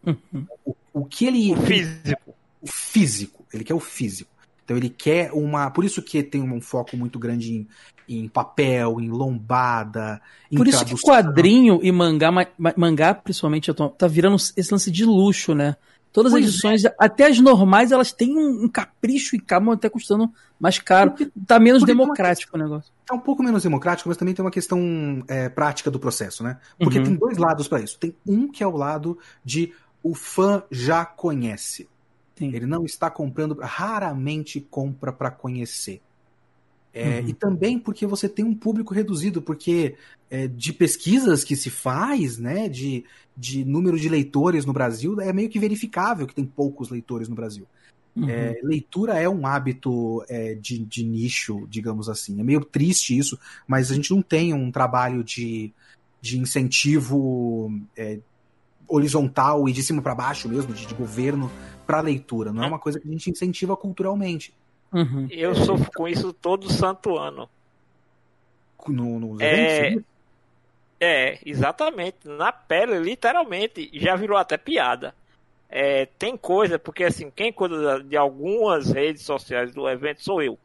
[0.06, 0.46] Uhum.
[0.64, 1.54] O, o, que ele.
[1.54, 2.34] O físico.
[2.60, 3.46] O físico.
[3.52, 4.30] Ele quer o físico.
[4.70, 5.68] Então ele quer uma.
[5.68, 7.68] Por isso que tem um foco muito grande em,
[8.08, 10.22] em papel, em lombada.
[10.48, 12.30] Em Por isso que quadrinho e mangá,
[12.76, 15.74] mangá principalmente, tá virando esse lance de luxo, né?
[16.12, 16.42] Todas as é.
[16.44, 16.94] edições, é.
[17.00, 21.10] até as normais, elas têm um, um, capricho e acabam até custando mais caro.
[21.10, 22.92] Porque, tá menos democrático uma, o negócio.
[23.04, 24.80] Tá um pouco menos democrático, mas também tem uma questão
[25.26, 26.58] é, prática do processo, né?
[26.78, 27.04] Porque uhum.
[27.06, 27.98] tem dois lados para isso.
[27.98, 31.88] Tem um que é o lado de o fã já conhece.
[32.40, 32.54] Sim.
[32.54, 36.00] Ele não está comprando, raramente compra para conhecer.
[36.92, 37.28] É, uhum.
[37.28, 39.94] E também porque você tem um público reduzido, porque
[40.30, 43.04] é, de pesquisas que se faz, né, de,
[43.36, 47.34] de número de leitores no Brasil, é meio que verificável que tem poucos leitores no
[47.34, 47.66] Brasil.
[48.16, 48.28] Uhum.
[48.28, 52.40] É, leitura é um hábito é, de, de nicho, digamos assim.
[52.40, 53.38] É meio triste isso,
[53.68, 55.70] mas a gente não tem um trabalho de,
[56.22, 58.18] de incentivo é,
[58.90, 61.50] horizontal e de cima para baixo mesmo, de, de governo,
[61.86, 62.52] para leitura.
[62.52, 64.52] Não é uma coisa que a gente incentiva culturalmente.
[64.92, 65.28] Uhum.
[65.30, 67.48] Eu sofro com isso todo santo ano.
[68.88, 69.96] No, nos é...
[70.98, 72.16] É, exatamente.
[72.24, 73.90] Na pele, literalmente.
[73.94, 75.14] Já virou até piada.
[75.68, 80.58] É, tem coisa, porque assim, quem cuida de algumas redes sociais do evento sou eu.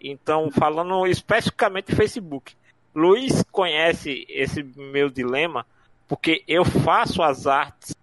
[0.00, 2.54] Então, falando especificamente do Facebook.
[2.94, 5.66] Luiz conhece esse meu dilema,
[6.06, 7.94] porque eu faço as artes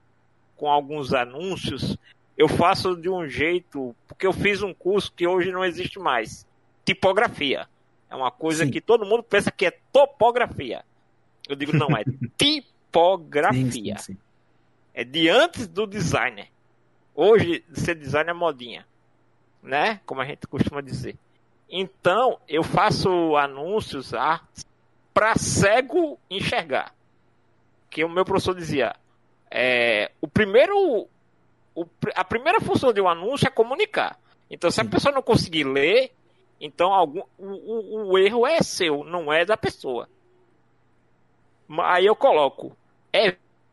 [0.55, 1.97] com alguns anúncios
[2.41, 6.43] eu faço de um jeito, porque eu fiz um curso que hoje não existe mais.
[6.83, 7.67] Tipografia.
[8.09, 8.71] É uma coisa sim.
[8.71, 10.83] que todo mundo pensa que é topografia.
[11.47, 12.03] Eu digo, não, é
[12.35, 13.97] tipografia.
[13.99, 14.17] Sim, sim,
[14.91, 16.47] é de antes do designer.
[17.13, 18.87] Hoje, ser designer é modinha.
[19.61, 20.01] Né?
[20.03, 21.15] Como a gente costuma dizer.
[21.69, 24.65] Então, eu faço anúncios, artes,
[25.13, 26.91] para cego enxergar.
[27.91, 28.95] Que o meu professor dizia,
[29.51, 31.07] é, o primeiro
[31.75, 31.85] o,
[32.15, 34.19] a primeira função de um anúncio é comunicar.
[34.49, 36.11] Então, se a pessoa não conseguir ler,
[36.59, 40.09] então algum, o, o, o erro é seu, não é da pessoa.
[41.83, 42.75] Aí eu coloco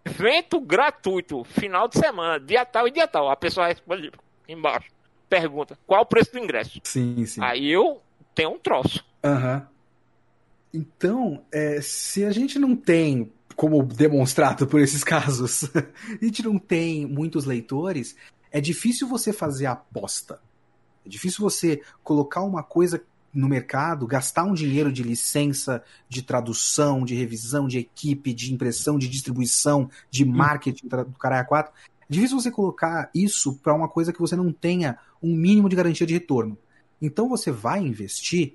[0.05, 3.29] evento gratuito, final de semana, dia tal e dia tal.
[3.29, 4.13] A pessoa responde
[4.49, 4.89] embaixo,
[5.29, 6.81] pergunta qual o preço do ingresso.
[6.85, 7.41] Sim, sim.
[7.43, 8.01] Aí eu
[8.35, 9.05] tenho um troço.
[9.23, 9.57] Aham.
[9.57, 9.79] Uhum.
[10.73, 16.57] Então, é, se a gente não tem como demonstrado por esses casos, a gente não
[16.61, 18.15] tem muitos leitores,
[18.53, 20.41] é difícil você fazer a aposta.
[21.05, 23.03] É difícil você colocar uma coisa
[23.35, 28.97] no mercado, gastar um dinheiro de licença, de tradução, de revisão, de equipe, de impressão,
[28.97, 30.31] de distribuição, de hum.
[30.31, 31.73] marketing do Caralho 4.
[32.03, 35.75] É difícil você colocar isso para uma coisa que você não tenha um mínimo de
[35.75, 36.57] garantia de retorno.
[37.03, 38.55] Então você vai investir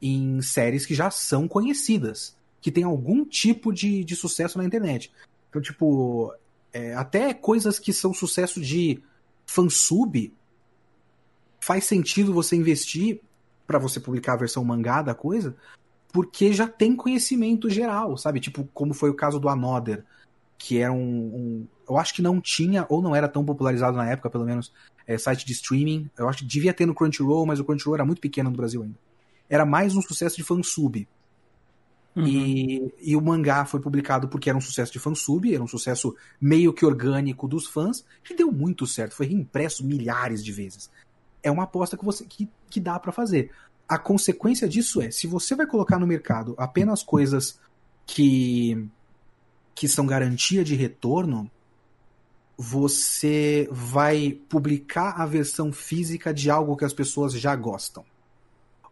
[0.00, 5.12] em séries que já são conhecidas que tem algum tipo de, de sucesso na internet.
[5.50, 6.34] Então, tipo,
[6.72, 9.02] é, até coisas que são sucesso de
[9.44, 10.32] fansub,
[11.60, 13.20] faz sentido você investir
[13.66, 15.54] para você publicar a versão mangá da coisa,
[16.10, 18.40] porque já tem conhecimento geral, sabe?
[18.40, 20.02] Tipo, como foi o caso do Another,
[20.56, 24.08] que era um, um, Eu acho que não tinha, ou não era tão popularizado na
[24.08, 24.72] época, pelo menos,
[25.06, 26.08] é, site de streaming.
[26.16, 28.82] Eu acho que devia ter no Crunchyroll, mas o Crunchyroll era muito pequeno no Brasil
[28.82, 28.98] ainda.
[29.50, 31.06] Era mais um sucesso de fansub.
[32.16, 32.26] Uhum.
[32.26, 36.14] E, e, o mangá foi publicado porque era um sucesso de fansub, era um sucesso
[36.40, 40.88] meio que orgânico dos fãs, que deu muito certo, foi reimpresso milhares de vezes.
[41.42, 43.50] É uma aposta que, você, que, que dá para fazer.
[43.88, 47.58] A consequência disso é, se você vai colocar no mercado apenas coisas
[48.06, 48.88] que,
[49.74, 51.50] que são garantia de retorno,
[52.56, 58.04] você vai publicar a versão física de algo que as pessoas já gostam.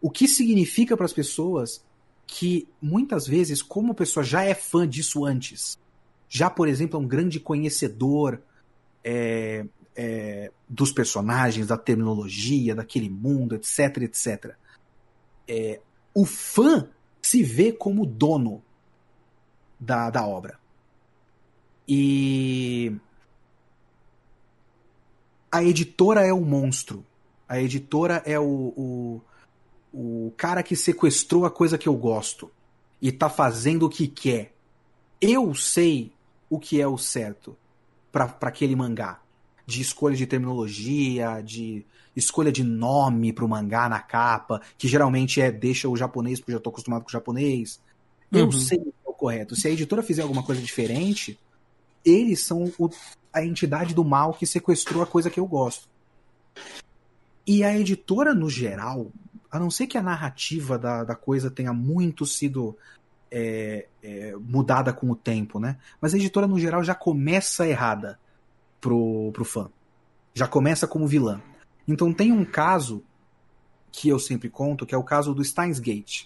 [0.01, 1.81] O que significa para as pessoas
[2.25, 5.77] que muitas vezes, como a pessoa já é fã disso antes,
[6.27, 8.41] já, por exemplo, é um grande conhecedor
[9.03, 14.55] é, é, dos personagens, da terminologia, daquele mundo, etc, etc.
[15.47, 15.79] É,
[16.13, 16.89] o fã
[17.21, 18.63] se vê como dono
[19.79, 20.59] da, da obra.
[21.87, 22.95] E
[25.51, 27.05] a editora é o monstro.
[27.47, 29.21] A editora é o, o
[29.93, 32.49] o cara que sequestrou a coisa que eu gosto
[32.99, 34.53] e tá fazendo o que quer.
[35.21, 36.11] Eu sei
[36.49, 37.55] o que é o certo
[38.11, 39.19] para aquele mangá.
[39.65, 45.51] De escolha de terminologia, de escolha de nome pro mangá na capa, que geralmente é
[45.51, 47.79] deixa o japonês, porque eu já tô acostumado com o japonês.
[48.31, 48.51] Eu uhum.
[48.51, 49.55] sei o que é o correto.
[49.55, 51.39] Se a editora fizer alguma coisa diferente,
[52.03, 52.89] eles são o,
[53.31, 55.87] a entidade do mal que sequestrou a coisa que eu gosto.
[57.45, 59.11] E a editora, no geral,
[59.55, 62.75] a não ser que a narrativa da, da coisa tenha muito sido
[63.31, 65.77] é, é, mudada com o tempo, né?
[66.01, 68.19] Mas a editora, no geral, já começa errada
[68.81, 69.69] pro, pro fã.
[70.33, 71.41] Já começa como vilã.
[71.87, 73.03] Então tem um caso
[73.91, 76.25] que eu sempre conto, que é o caso do Steins Gate.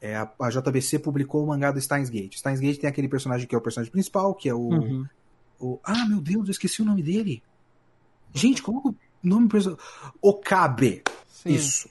[0.00, 2.36] É, a, a JBC publicou o mangá do Steins Gate.
[2.36, 5.06] Steins Gate tem aquele personagem que é o personagem principal, que é o, Uhum.
[5.60, 7.42] o- Ah, meu Deus, eu esqueci o nome dele.
[8.34, 9.78] Gente, como que o nome do
[10.20, 11.02] Okabe.
[11.28, 11.50] Sim.
[11.54, 11.88] Isso.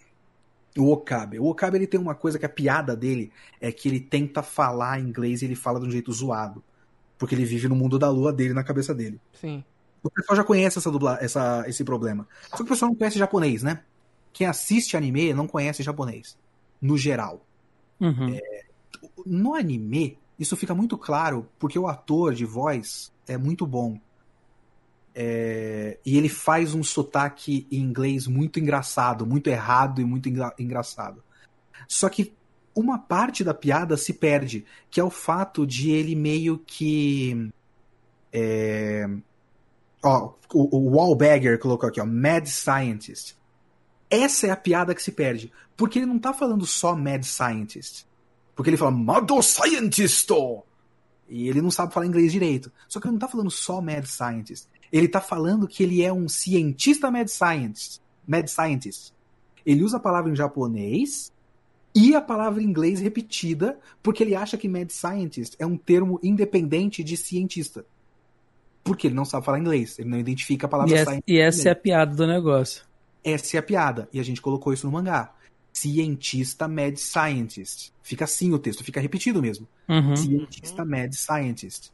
[0.77, 1.39] O Okabe.
[1.39, 4.99] O Okabe ele tem uma coisa que a piada dele é que ele tenta falar
[4.99, 6.63] inglês e ele fala de um jeito zoado.
[7.17, 9.19] Porque ele vive no mundo da lua dele na cabeça dele.
[9.33, 9.63] Sim.
[10.01, 12.27] O pessoal já conhece essa dubla, essa, esse problema.
[12.49, 13.83] Só que o pessoal não conhece japonês, né?
[14.33, 16.37] Quem assiste anime não conhece japonês.
[16.81, 17.45] No geral.
[17.99, 18.39] Uhum.
[19.25, 23.99] No anime, isso fica muito claro porque o ator de voz é muito bom.
[25.13, 30.53] É, E ele faz um sotaque em inglês muito engraçado, muito errado e muito engra-
[30.57, 31.23] engraçado.
[31.87, 32.33] Só que
[32.73, 37.51] uma parte da piada se perde, que é o fato de ele meio que.
[38.31, 39.05] é,
[40.03, 43.35] Ó, o, o Wallbagger colocou aqui, ó, Mad Scientist.
[44.09, 45.51] Essa é a piada que se perde.
[45.77, 48.05] Porque ele não tá falando só Mad Scientist.
[48.55, 50.27] Porque ele fala Mad Scientist!
[51.29, 52.71] E ele não sabe falar inglês direito.
[52.89, 54.67] Só que ele não tá falando só Mad Scientist.
[54.91, 58.01] Ele tá falando que ele é um cientista Mad Scientist.
[58.27, 59.13] Mad Scientist.
[59.65, 61.31] Ele usa a palavra em japonês
[61.93, 66.19] e a palavra em inglês repetida, porque ele acha que Mad Scientist é um termo
[66.23, 67.85] independente de cientista.
[68.83, 71.31] Porque ele não sabe falar inglês, ele não identifica a palavra E, essa, scientist.
[71.31, 72.83] e essa é a piada do negócio.
[73.23, 74.09] Essa é a piada.
[74.11, 75.33] E a gente colocou isso no mangá.
[75.71, 77.93] Cientista Mad Scientist.
[78.01, 79.67] Fica assim o texto, fica repetido mesmo.
[79.87, 80.15] Uhum.
[80.15, 81.91] Cientista Mad Scientist.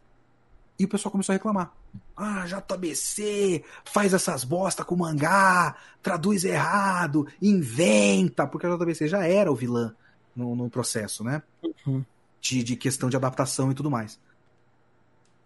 [0.80, 1.74] E o pessoal começou a reclamar.
[2.16, 9.52] Ah, JBC, faz essas bosta com mangá, traduz errado, inventa, porque a JBC já era
[9.52, 9.96] o vilã
[10.36, 11.42] no, no processo, né?
[11.86, 12.06] Uhum.
[12.40, 14.20] De, de questão de adaptação e tudo mais.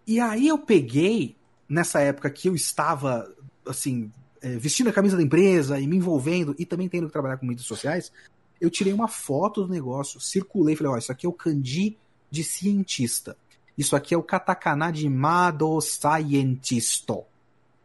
[0.06, 1.36] E aí eu peguei,
[1.68, 3.30] nessa época que eu estava,
[3.66, 7.38] assim, é, vestindo a camisa da empresa e me envolvendo e também tendo que trabalhar
[7.38, 8.12] com mídias sociais,
[8.60, 11.96] eu tirei uma foto do negócio, circulei, falei, ó, isso aqui é o kanji
[12.30, 13.36] de cientista.
[13.76, 17.24] Isso aqui é o katakana de Mado Scientisto.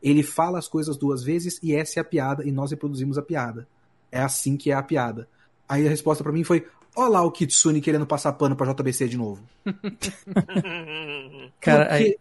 [0.01, 3.21] Ele fala as coisas duas vezes e essa é a piada e nós reproduzimos a
[3.21, 3.67] piada.
[4.11, 5.27] É assim que é a piada.
[5.67, 9.07] Aí a resposta pra mim foi: Olha lá o Kitsune querendo passar pano pra JBC
[9.07, 9.43] de novo.
[11.61, 12.17] Cara, aí,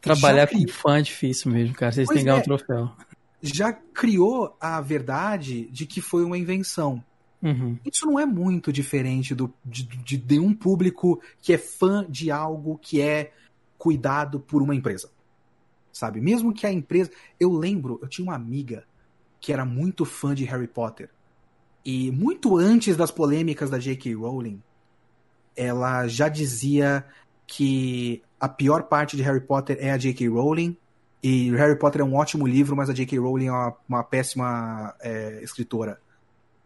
[0.00, 1.92] trabalhar já com fã é difícil mesmo, cara.
[1.92, 2.40] Vocês Pois têm que ganhar é.
[2.40, 2.90] um troféu.
[3.42, 7.02] já criou a verdade de que foi uma invenção.
[7.42, 7.78] Uhum.
[7.84, 12.30] Isso não é muito diferente do, de, de, de um público que é fã de
[12.30, 13.32] algo que é
[13.76, 15.10] cuidado por uma empresa.
[15.92, 16.20] Sabe?
[16.20, 17.10] Mesmo que a empresa.
[17.38, 18.84] Eu lembro, eu tinha uma amiga
[19.40, 21.10] que era muito fã de Harry Potter.
[21.84, 24.14] E muito antes das polêmicas da J.K.
[24.14, 24.60] Rowling,
[25.56, 27.06] ela já dizia
[27.46, 30.28] que a pior parte de Harry Potter é a J.K.
[30.28, 30.76] Rowling.
[31.22, 33.18] E Harry Potter é um ótimo livro, mas a J.K.
[33.18, 36.00] Rowling é uma, uma péssima é, escritora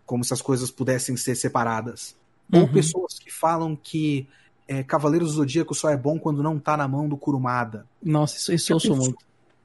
[0.06, 2.16] como se as coisas pudessem ser separadas.
[2.52, 2.72] Ou Uhum.
[2.72, 4.26] pessoas que falam que
[4.68, 7.86] é, Cavaleiros do Zodíaco só é bom quando não tá na mão do Kurumada.
[8.02, 9.18] Nossa, isso, isso eu sou muito.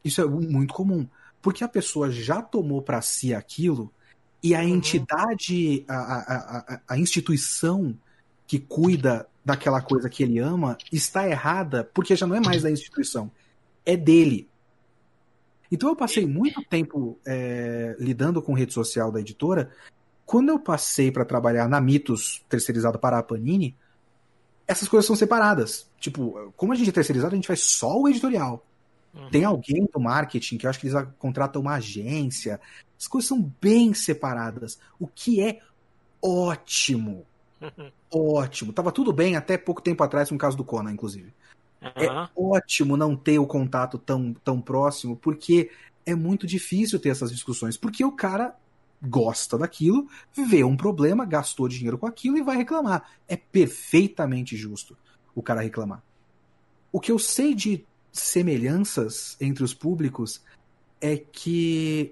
[0.04, 1.06] Isso é muito comum.
[1.42, 3.92] Porque a pessoa já tomou para si aquilo
[4.42, 4.68] e a Uhum.
[4.68, 7.96] entidade, a, a, a, a instituição
[8.46, 12.72] que cuida daquela coisa que ele ama está errada porque já não é mais da
[12.72, 13.32] instituição,
[13.86, 14.48] é dele.
[15.72, 19.70] Então eu passei muito tempo é, lidando com rede social da editora.
[20.28, 23.74] Quando eu passei para trabalhar na Mitos, terceirizado para a Panini,
[24.68, 25.90] essas coisas são separadas.
[26.02, 28.62] Tipo, como a gente é terceirizado, a gente faz só o editorial.
[29.32, 32.60] Tem alguém do marketing que eu acho que eles contratam uma agência.
[33.00, 35.62] As coisas são bem separadas, o que é
[36.22, 37.26] ótimo.
[38.10, 38.72] Ótimo.
[38.72, 41.34] Tava tudo bem até pouco tempo atrás, no caso do Conan, inclusive.
[41.96, 42.30] É Aham.
[42.36, 45.72] ótimo não ter o contato tão, tão próximo, porque
[46.06, 47.76] é muito difícil ter essas discussões.
[47.76, 48.56] Porque o cara
[49.02, 53.10] gosta daquilo, vê um problema, gastou dinheiro com aquilo e vai reclamar.
[53.28, 54.98] É perfeitamente justo
[55.36, 56.02] o cara reclamar.
[56.92, 60.42] O que eu sei de semelhanças entre os públicos
[61.00, 62.12] é que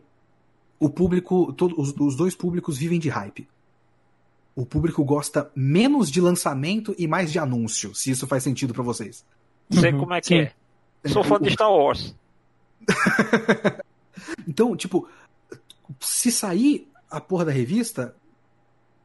[0.79, 3.47] o público, todo, os, os dois públicos vivem de hype.
[4.55, 8.83] O público gosta menos de lançamento e mais de anúncio, se isso faz sentido pra
[8.83, 9.25] vocês.
[9.71, 10.35] Sei Uhum, como é que sim.
[10.39, 10.53] é.
[11.09, 12.15] Sou fã de Star Wars.
[14.47, 15.07] Então, tipo,
[15.99, 18.15] se sair a porra da revista,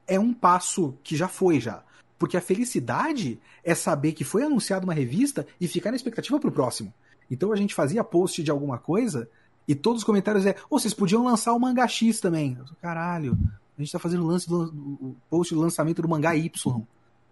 [0.06, 1.82] é um passo que já foi já.
[2.18, 6.52] Porque a felicidade é saber que foi anunciada uma revista e ficar na expectativa pro
[6.52, 6.92] próximo.
[7.30, 9.28] Então a gente fazia post de alguma coisa
[9.66, 12.56] e todos os comentários é, ô, vocês podiam lançar o mangá X também.
[12.58, 13.38] Eu, Caralho,
[13.78, 14.64] a gente tá fazendo lance do,
[15.00, 16.82] o post do lançamento do mangá Y.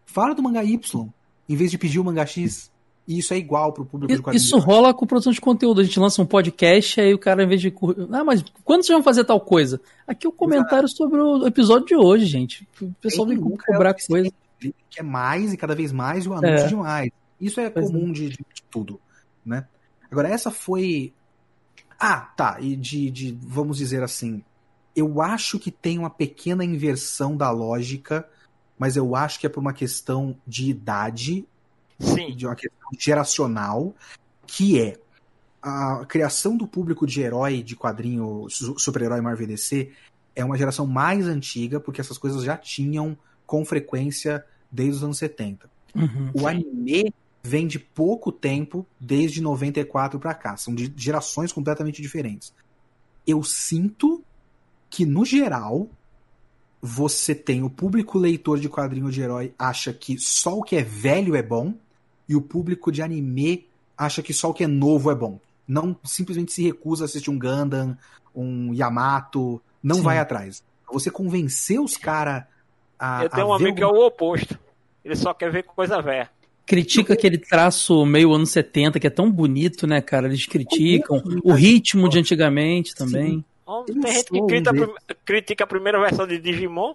[0.07, 1.09] Fala do mangá Y,
[1.49, 2.71] em vez de pedir o mangá X.
[3.09, 4.47] E isso é igual pro público de I- quadrinhos.
[4.47, 5.81] Isso rola com produção de conteúdo.
[5.81, 7.75] A gente lança um podcast, aí o cara, em vez de.
[8.13, 9.81] Ah, mas quando vocês vão fazer tal coisa?
[10.07, 12.69] Aqui é o comentário sobre o episódio de hoje, gente.
[12.83, 14.31] O pessoal vem cobrar é o coisa.
[14.61, 16.69] Ele quer mais e cada vez mais e o anúncio É.
[16.69, 17.11] demais.
[17.41, 18.39] Isso é Pois comum de, de
[18.71, 19.01] tudo,
[19.47, 19.65] né?
[20.11, 21.13] Agora, essa foi...
[21.99, 22.59] Ah, tá.
[22.61, 24.43] E de, de, vamos dizer assim,
[24.95, 28.29] eu acho que tem uma pequena inversão da lógica,
[28.79, 31.47] mas eu acho que é por uma questão de idade
[31.99, 32.35] Sim.
[32.35, 33.95] de uma questão geracional,
[34.47, 34.99] que é
[35.61, 39.91] a criação do público de herói de quadrinho, su- super-herói Marvel DC,
[40.37, 45.19] é uma geração mais antiga, porque essas coisas já tinham com frequência desde os anos
[45.19, 45.69] 70.
[45.95, 46.31] Uhum.
[46.35, 47.13] O anime
[47.43, 50.57] vem de pouco tempo, desde 94 pra cá.
[50.57, 52.53] São de gerações completamente diferentes.
[53.27, 54.23] Eu sinto
[54.89, 55.89] que, no geral,
[56.81, 60.83] você tem o público leitor de quadrinho de herói acha que só o que é
[60.83, 61.75] velho é bom,
[62.29, 65.41] e o público de anime acha que só o que é novo é bom.
[65.67, 67.97] Não simplesmente se recusa a assistir um Gundam,
[68.35, 70.03] um Yamato, não Sim.
[70.03, 70.63] vai atrás.
[70.93, 72.45] Você convencer os caras
[72.99, 73.25] a.
[73.25, 74.59] Eu tenho a um amigo que é o oposto.
[75.05, 76.31] Ele só quer ver coisa velha.
[76.67, 80.27] Critica aquele traço meio anos 70, que é tão bonito, né, cara?
[80.27, 83.43] Eles criticam o ritmo de antigamente também.
[83.63, 84.87] Então, Eu Tem gente que critica, a desses.
[84.89, 86.95] prim- critica a primeira versão de Digimon.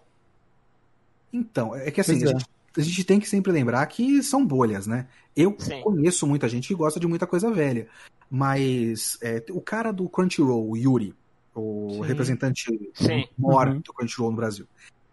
[1.31, 2.31] Então, é que assim, a é.
[2.33, 2.45] gente,
[2.75, 5.07] a gente tem que sempre lembrar que são bolhas, né?
[5.35, 5.81] Eu Sim.
[5.81, 7.87] conheço muita gente que gosta de muita coisa velha,
[8.29, 11.13] mas é, o cara do Crunchyroll, o Yuri,
[11.53, 12.01] o Sim.
[12.03, 13.25] representante Sim.
[13.37, 13.79] maior Uhum.
[13.79, 14.67] do Crunchyroll no Brasil,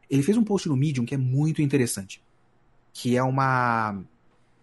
[0.08, 2.22] ele fez um post no Medium que é muito interessante,
[2.92, 4.02] que é uma...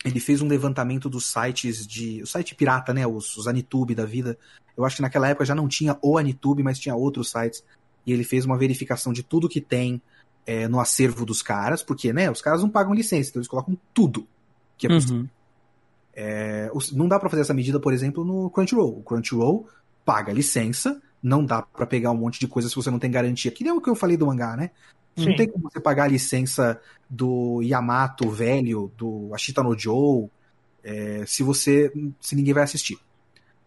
[0.03, 2.21] Ele fez um levantamento dos sites de...
[2.21, 3.05] O site pirata, né?
[3.07, 4.37] Os, os Anitube da vida.
[4.77, 7.63] Eu acho que naquela época já não tinha o Anitube, mas tinha outros sites.
[8.05, 10.01] E ele fez uma verificação de tudo que tem
[10.47, 13.77] é, no acervo dos caras, porque, né, os caras não pagam licença, então eles colocam
[13.93, 14.25] tudo
[14.77, 15.17] que é possível.
[15.17, 15.27] Uhum.
[16.15, 18.99] É, não dá pra fazer essa medida, por exemplo, no Crunchyroll.
[18.99, 19.67] O Crunchyroll
[20.05, 23.51] paga licença, não dá pra pegar um monte de coisa se você não tem garantia.
[23.51, 24.71] Que nem o que eu falei do mangá, né?
[25.15, 25.35] Não Sim.
[25.35, 26.79] tem como você pagar a licença
[27.09, 30.27] do Yamato velho, do Ashita no Joe,
[30.83, 31.91] é, se você.
[32.21, 32.97] se ninguém vai assistir.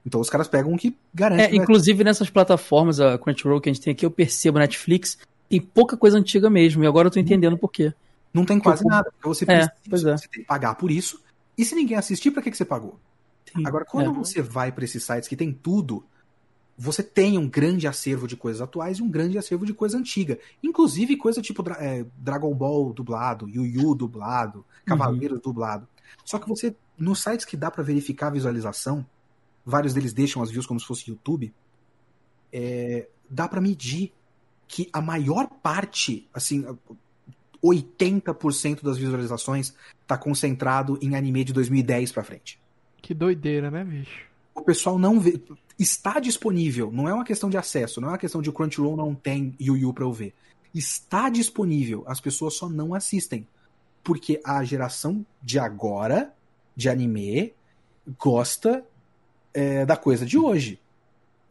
[0.07, 1.43] Então os caras pegam o que garante.
[1.43, 5.19] É, inclusive nessas plataformas, a Crunchyroll que a gente tem aqui, eu percebo Netflix,
[5.51, 7.93] tem pouca coisa antiga mesmo, e agora eu tô entendendo por quê.
[8.33, 9.11] Não tem quase nada.
[9.11, 10.17] Porque você É, precisa pois é.
[10.17, 11.21] você tem que pagar por isso.
[11.59, 12.99] E se ninguém assistir, pra que, que você pagou?
[13.53, 13.67] Sim.
[13.67, 14.15] Agora, quando É.
[14.15, 16.05] você vai pra esses sites que tem tudo,
[16.79, 20.39] você tem um grande acervo de coisas atuais e um grande acervo de coisa antiga.
[20.63, 25.87] Inclusive coisa tipo é, Dragon Ball dublado, Yu Yu dublado, Cavaleiros dublado.
[26.25, 29.05] Só que você, nos sites que dá pra verificar a visualização,
[29.67, 31.53] vários deles deixam as views como se fosse YouTube,
[32.53, 34.13] é, dá pra medir
[34.71, 36.65] que a maior parte, assim,
[37.61, 39.75] 80% das visualizações
[40.07, 42.57] tá concentrado em anime de 2010 pra frente
[43.03, 44.31] Que doideira, né, bicho?
[44.55, 45.41] o pessoal não vê.
[45.79, 48.97] Está disponível, não é uma questão de acesso, não é uma questão de o Crunchyroll
[48.97, 50.35] não tem Yu Yu pra eu ver.
[50.75, 53.47] Está disponível, as pessoas só não assistem.
[54.05, 56.33] Porque a geração de agora,
[56.77, 57.53] de anime,
[58.19, 58.85] gosta
[59.53, 60.80] é, da coisa de hoje.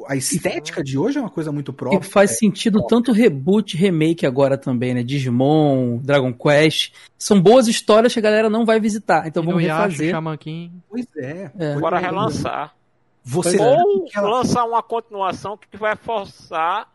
[0.08, 2.02] A estética de hoje é uma coisa muito E própria.
[2.02, 5.04] faz sentido tanto reboot, remake agora também, né?
[5.04, 6.94] Digimon, Dragon Quest.
[7.18, 9.28] São boas histórias que a galera não vai visitar.
[9.28, 10.12] Então vamos refazer.
[10.12, 10.74] Shaman King.
[10.90, 11.52] Pois é.
[11.60, 11.76] É.
[11.80, 12.02] Bora é.
[12.02, 12.74] relançar.
[13.24, 16.88] Você Ou que ela- lançar uma continuação que vai forçar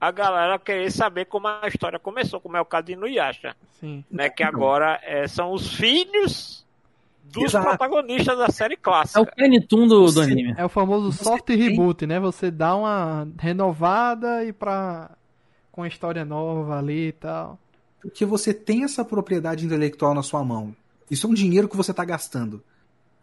[0.00, 3.56] a galera a querer saber como a história começou, como é o caso de Inuyasha,
[3.80, 4.04] Sim.
[4.10, 4.28] né?
[4.30, 6.64] Que agora é, são os filhos
[7.32, 7.66] dos Exato.
[7.68, 9.26] protagonistas da série É o clássica.
[9.68, 10.54] Toon do, do anime.
[10.56, 12.18] É o famoso Você soft tem- reboot, né?
[12.20, 15.10] Você dá uma renovada e pra.
[15.72, 17.58] com a história nova ali e tal.
[18.00, 20.74] Porque você tem essa propriedade intelectual na sua mão.
[21.10, 22.62] Isso é um dinheiro que você está gastando.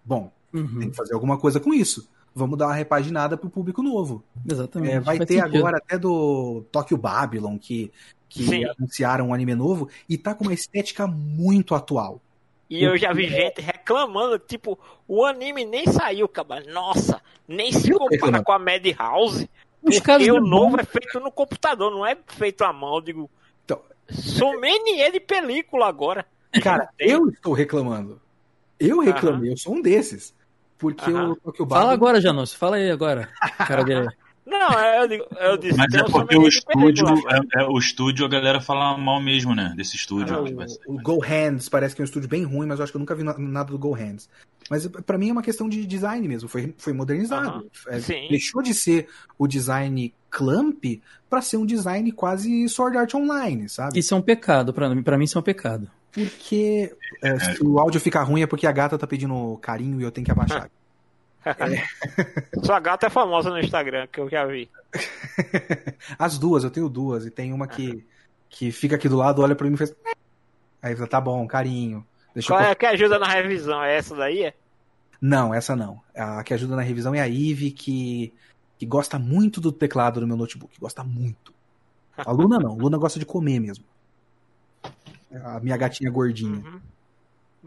[0.04, 2.10] Bom, Uhum, tem que fazer alguma coisa com isso.
[2.34, 4.24] Vamos dar uma repaginada pro público novo.
[4.50, 4.94] Exatamente.
[4.94, 5.58] É, vai Faz ter sentido.
[5.58, 7.92] agora até do Tokyo Babylon, que,
[8.30, 8.64] que Sim.
[8.78, 12.22] anunciaram um anime novo, e tá com uma estética muito atual.
[12.70, 14.78] E eu já vi gente reclamando, tipo,
[15.08, 16.62] o anime nem saiu, cara.
[16.72, 19.50] Nossa, nem se compara com a Madhouse.
[19.82, 22.96] Os Porque o novo é feito no computador, não é feito à mão.
[22.96, 23.30] Eu digo,
[23.64, 26.26] Então- sommelier de película agora.
[26.62, 28.20] Cara, eu estou reclamando.
[28.80, 30.36] Eu reclamei, eu sou um desses.
[30.78, 31.32] Porque Aham.
[31.32, 32.54] o Tokyo Fala agora, Janus.
[32.54, 33.30] Fala aí agora.
[33.66, 34.08] Cara dele.
[34.50, 38.26] Não, é, eu, digo, eu disse, Mas é porque o estúdio, é, é- o estúdio
[38.26, 39.74] a galera fala mal mesmo, né?
[39.76, 40.34] Desse estúdio.
[40.36, 40.42] Ah,
[40.88, 42.96] o, o Go Hands parece que é um estúdio bem ruim, mas eu acho que
[42.96, 44.30] eu nunca vi na- nada do Go Hands.
[44.70, 47.50] Mas pra mim é uma questão de design mesmo, foi, foi modernizado.
[47.50, 48.28] Aham, É, sim.
[48.30, 49.08] deixou de ser
[49.38, 50.84] o design Clamp
[51.30, 54.00] pra ser um design quase Sword Art Online, sabe?
[54.00, 55.90] Isso é um pecado, pra mim, pra mim isso é um pecado.
[56.14, 60.04] porque é, se o áudio ficar ruim é porque a gata tá pedindo carinho e
[60.04, 60.70] eu tenho que abaixar.
[62.64, 64.70] Sua gata é famosa no Instagram, que eu já vi.
[66.18, 67.26] As duas, eu tenho duas.
[67.26, 68.06] E tem uma que,
[68.50, 69.94] que fica aqui do lado, olha pra mim e faz.
[70.82, 72.06] Aí fala, tá bom, carinho.
[72.34, 72.68] Deixa Qual eu...
[72.68, 73.84] é a que ajuda na revisão?
[73.84, 74.44] É essa daí?
[74.44, 74.54] É?
[75.22, 76.02] Não, essa não.
[76.16, 78.34] A que ajuda na revisão é a Ive, que,
[78.78, 80.80] que gosta muito do teclado do meu notebook.
[80.80, 81.54] Gosta muito.
[82.16, 82.72] A Luna não.
[82.72, 83.84] A Luna gosta de comer mesmo.
[85.44, 86.60] A minha gatinha gordinha.
[86.60, 86.80] Uhum.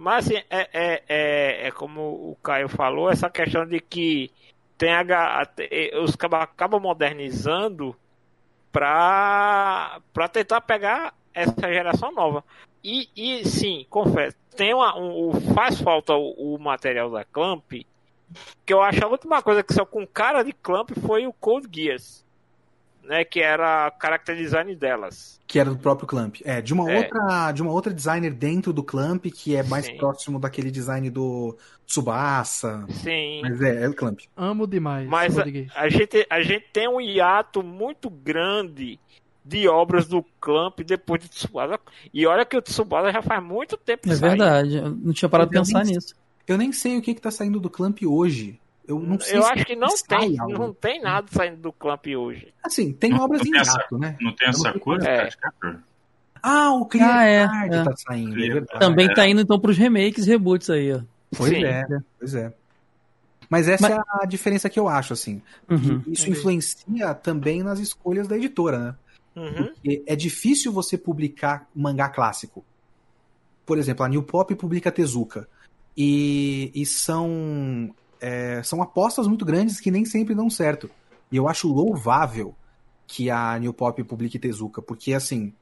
[0.01, 2.01] Mas assim, é, é, é, é como
[2.31, 4.31] o Caio falou, essa questão de que
[4.79, 5.47] tem a,
[6.03, 7.95] os acabam modernizando
[8.73, 10.01] pra
[10.33, 12.43] tentar pegar essa geração nova.
[12.83, 18.73] E, e sim, confesso, tem uma, um, faz falta o, o material da Clamp, que
[18.73, 22.25] eu acho a última coisa que saiu com cara de Clamp foi o Cold Geass,
[23.11, 25.41] né, que era a character design delas.
[25.47, 26.37] Que era do próprio Clamp.
[26.45, 26.97] É, de uma, É.
[26.99, 29.97] Outra, de uma outra designer dentro do Clamp, que é mais Sim.
[29.97, 31.57] próximo daquele design do
[31.87, 32.87] Tsubasa.
[32.89, 33.41] Sim.
[33.43, 34.21] Mas é, é o Clamp.
[34.37, 35.09] Amo demais.
[35.09, 35.43] Mas a,
[35.75, 38.99] a gente, a gente tem um hiato muito grande
[39.45, 41.81] de obras do Clamp depois de Tsubasa.
[42.15, 44.31] E olha que o Tsubasa já faz muito tempo que É saiu.
[44.31, 44.77] verdade.
[44.77, 46.15] Eu não tinha parado de pensar nem- nisso.
[46.47, 48.61] Eu nem sei o que, que tá saindo do Clamp hoje.
[48.87, 50.53] Eu não sei Eu se acho que não tem, algo.
[50.59, 52.53] não tem nada saindo do Clamp hoje.
[52.65, 54.17] Assim, tem Não- obras não em tem essa- hiato, né?
[54.21, 55.29] Não tem essa coisa, é.
[56.43, 57.85] Ah, o Clear Ah, é, Card é.
[57.85, 58.81] tá saindo, é Clear verdade.
[58.81, 59.15] Também é.
[59.15, 61.01] tá indo então pros remakes e reboots aí, ó.
[61.37, 61.65] Pois Sim.
[61.65, 61.87] é,
[62.19, 62.53] pois é.
[63.49, 65.43] Mas essa é a diferença que eu acho, assim.
[65.69, 66.03] Uhum.
[66.07, 66.31] Isso entendi.
[66.31, 68.95] influencia também nas escolhas da editora, né?
[69.37, 69.67] Uhum.
[69.67, 72.65] Porque é difícil você publicar mangá clássico.
[73.67, 75.49] Por exemplo, a New Pop publica Tezuka.
[75.97, 80.91] E, e são, é, são apostas muito grandes que nem sempre dão certo.
[81.31, 82.55] E eu acho louvável
[83.07, 85.53] que a New Pop publique Tezuka, porque assim,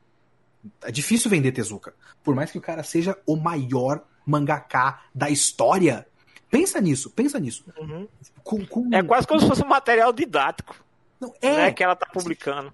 [0.82, 1.94] é difícil vender Tezuka.
[2.22, 6.06] Por mais que o cara seja o maior mangaká da história.
[6.50, 7.64] Pensa nisso, pensa nisso.
[7.78, 8.06] Uhum.
[8.42, 10.74] Com, com- É quase como se fosse um material didático
[11.20, 12.72] Não, é, né, que ela tá publicando.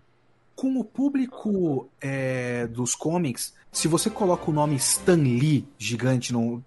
[0.57, 6.63] com o público é, dos comics, se você coloca o nome Stan Lee gigante no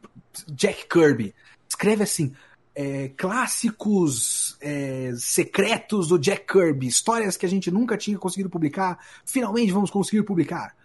[0.50, 1.34] Jack Kirby,
[1.70, 2.34] escreve assim
[2.80, 9.00] é, clássicos é, secretos do Jack Kirby, histórias que a gente nunca tinha conseguido publicar,
[9.26, 10.76] finalmente vamos conseguir publicar.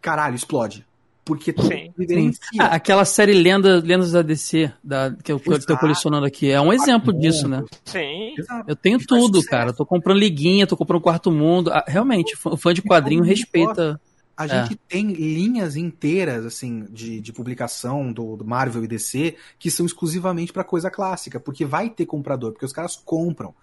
[0.00, 0.86] Caralho, explode.
[1.22, 1.92] Porque tu Sim.
[1.98, 2.40] evidencia.
[2.58, 5.78] Ah, aquela série Lenda, Lendas da DC, da, que eu, que eu tô Exato.
[5.78, 7.62] colecionando aqui, é um exemplo disso, né?
[7.84, 8.34] Sim.
[8.66, 9.70] Eu tenho tudo, cara.
[9.70, 11.70] Eu tô comprando liguinha, tô comprando quarto mundo.
[11.70, 14.00] Ah, realmente, fã fã de quadrinho respeita.
[14.36, 14.48] A É.
[14.48, 19.86] gente tem linhas inteiras, assim, de, de publicação do, do Marvel e DC que são
[19.86, 23.54] exclusivamente pra coisa clássica, porque vai ter comprador, porque os caras compram.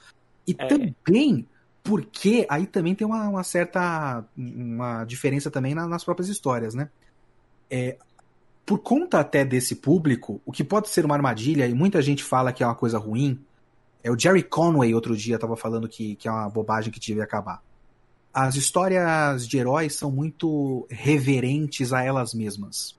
[0.47, 0.67] E É.
[0.67, 1.47] também
[1.83, 6.89] porque aí também tem uma, uma certa uma diferença também na- nas próprias histórias, né?
[7.69, 7.97] É,
[8.65, 12.53] por conta até desse público, o que pode ser uma armadilha, e muita gente fala
[12.53, 13.39] que é uma coisa ruim,
[14.03, 17.23] é o Jerry Conway outro dia estava falando que, que é uma bobagem que devia
[17.23, 17.61] acabar
[18.33, 22.95] as histórias de heróis são muito reverentes a elas mesmas.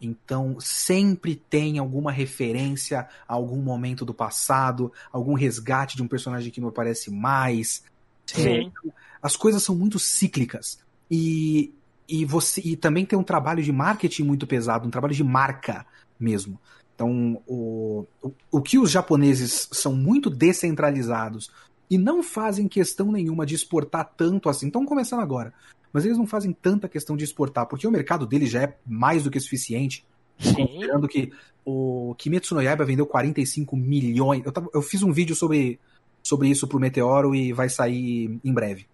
[0.00, 6.50] Então, sempre tem alguma referência a algum momento do passado, algum resgate de um personagem
[6.50, 7.82] que não aparece mais.
[8.24, 8.72] Sim.
[9.20, 10.78] As coisas são muito cíclicas.
[11.10, 11.74] E,
[12.08, 15.84] e, você, e também tem um trabalho de marketing muito pesado, um trabalho de marca
[16.18, 16.60] mesmo.
[16.94, 21.50] Então, o, o, o que os japoneses são muito descentralizados
[21.90, 24.66] e não fazem questão nenhuma de exportar tanto assim.
[24.66, 25.52] Estão começando agora.
[25.92, 29.24] Mas eles não fazem tanta questão de exportar, porque o mercado deles já é mais
[29.24, 30.04] do que suficiente.
[30.38, 30.54] Sim.
[30.54, 31.32] Considerando que
[31.64, 34.44] o Kimetsu no Yaiba vendeu 45 milhões.
[34.44, 35.80] Eu, tava- eu fiz um vídeo sobre,
[36.22, 38.86] sobre isso pro Meteoro e vai sair em breve.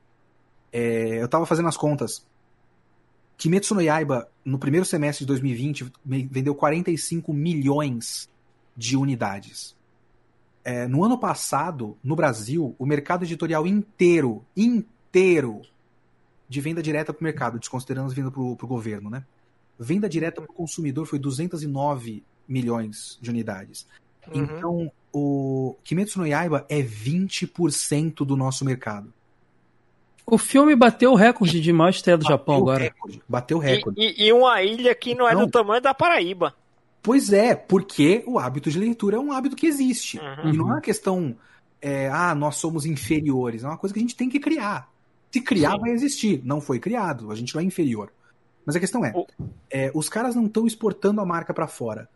[0.73, 2.25] É, eu tava fazendo as contas.
[3.37, 8.29] Kimetsu no Yaiba, no primeiro semestre de 2020, me- vendeu 45 milhões
[8.77, 9.77] de unidades.
[10.65, 15.61] É, no ano passado, no Brasil, o mercado editorial inteiro, inteiro,
[16.49, 19.25] de venda direta para o mercado, desconsiderando as vendas para o governo, né?
[19.79, 23.87] Venda direta para o consumidor foi 209 milhões de unidades.
[24.33, 24.43] Uhum.
[24.43, 29.13] Então, o Kimetsu no Yaiba é 20% do nosso mercado.
[30.27, 32.85] O filme bateu o recorde de maior estreia do Japão Bateu agora.
[32.85, 34.01] recorde, bateu E, recorde.
[34.01, 35.45] e- e uma ilha que não é Não.
[35.45, 36.55] do tamanho da Paraíba.
[37.05, 40.19] Pois é, porque o hábito de leitura é um hábito que existe.
[40.19, 40.51] Uhum.
[40.51, 41.37] E não é uma questão,
[41.81, 43.63] é, ah, nós somos inferiores.
[43.63, 44.91] É uma coisa que a gente tem que criar.
[45.31, 45.81] Se criar, Sim.
[45.81, 46.41] vai existir.
[46.45, 48.11] Não foi criado, a gente não é inferior.
[48.65, 49.27] Mas a questão é, O-
[49.71, 52.09] é, os caras não estão exportando a marca pra fora.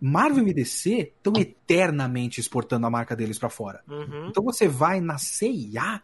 [0.00, 3.80] Marvel e DC estão eternamente exportando a marca deles pra fora.
[3.88, 4.28] Uhum.
[4.28, 6.00] Então você vai na CIA,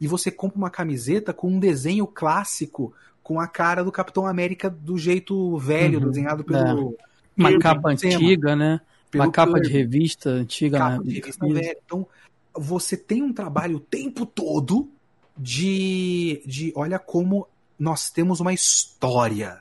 [0.00, 4.70] e você compra uma camiseta com um desenho clássico com a cara do Capitão América
[4.70, 6.08] do jeito velho, Uhum.
[6.08, 6.96] desenhado pelo.
[7.40, 8.80] Uma capa antiga, né?
[9.10, 11.02] pelo Uma capa de revista antiga, capa né?
[11.04, 11.76] de revista velha.
[11.84, 12.06] Então,
[12.54, 14.88] você tem um trabalho o tempo todo
[15.36, 17.48] de, de olha como
[17.78, 19.60] nós temos uma história.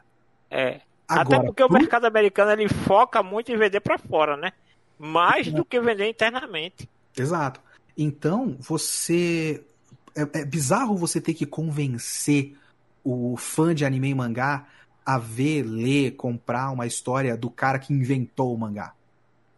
[0.52, 0.82] É.
[1.08, 4.52] Agora, Até porque o pro- mercado americano ele foca muito em vender pra fora, né?
[5.00, 6.88] Mais do que vender internamente.
[7.18, 7.60] Exato.
[7.98, 9.64] Então, você.
[10.16, 12.56] É, é bizarro você ter que convencer
[13.04, 14.68] o fã de anime e mangá
[15.16, 18.94] a ver, ler, comprar uma história do cara que inventou o mangá.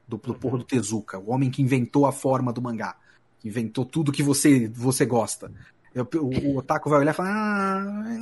[0.08, 2.96] Do, do porra do Tezuka, o homem que inventou a forma do mangá.
[3.40, 5.52] Que inventou tudo que você, você gosta.
[5.96, 7.32] Eu- o, o Otaku vai olhar e falar.
[7.32, 8.18] Ah,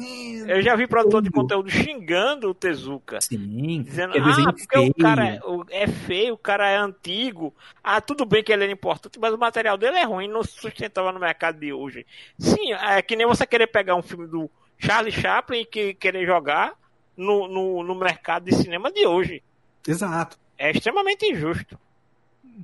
[0.48, 3.20] Eu já vi produtor de tudo." conteúdo xingando o Tezuka.
[3.22, 4.94] Sim, Dizendo, é ah, porque o feio.
[4.96, 7.54] cara é- o- é feio, o cara é antigo.
[7.84, 10.52] Ah, tudo bem que ele é importante, mas o material dele é ruim, não se
[10.60, 12.06] sustentava no mercado de hoje.
[12.38, 16.26] Sim, é que nem você querer pegar um filme do Charlie Chaplin e que, querer
[16.26, 16.74] jogar
[17.20, 19.44] no, no, no mercado de cinema de hoje.
[19.86, 20.38] Exato.
[20.58, 21.78] É extremamente injusto.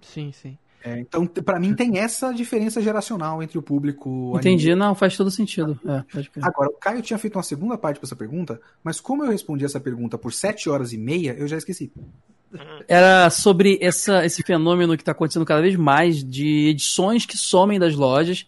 [0.02, 0.58] Sim, sim.
[0.84, 4.34] É, então, pra mim, tem essa diferença geracional entre o público.
[4.38, 4.80] Entendi, anime.
[4.80, 5.80] não, faz todo sentido.
[5.84, 6.04] É.
[6.42, 9.66] Agora, o Caio tinha feito uma segunda parte para essa pergunta, mas como eu respondi
[9.66, 11.92] essa pergunta por sete horas e meia, eu já esqueci.
[12.88, 17.80] Era sobre essa, esse fenômeno que está acontecendo cada vez mais de edições que somem
[17.80, 18.46] das lojas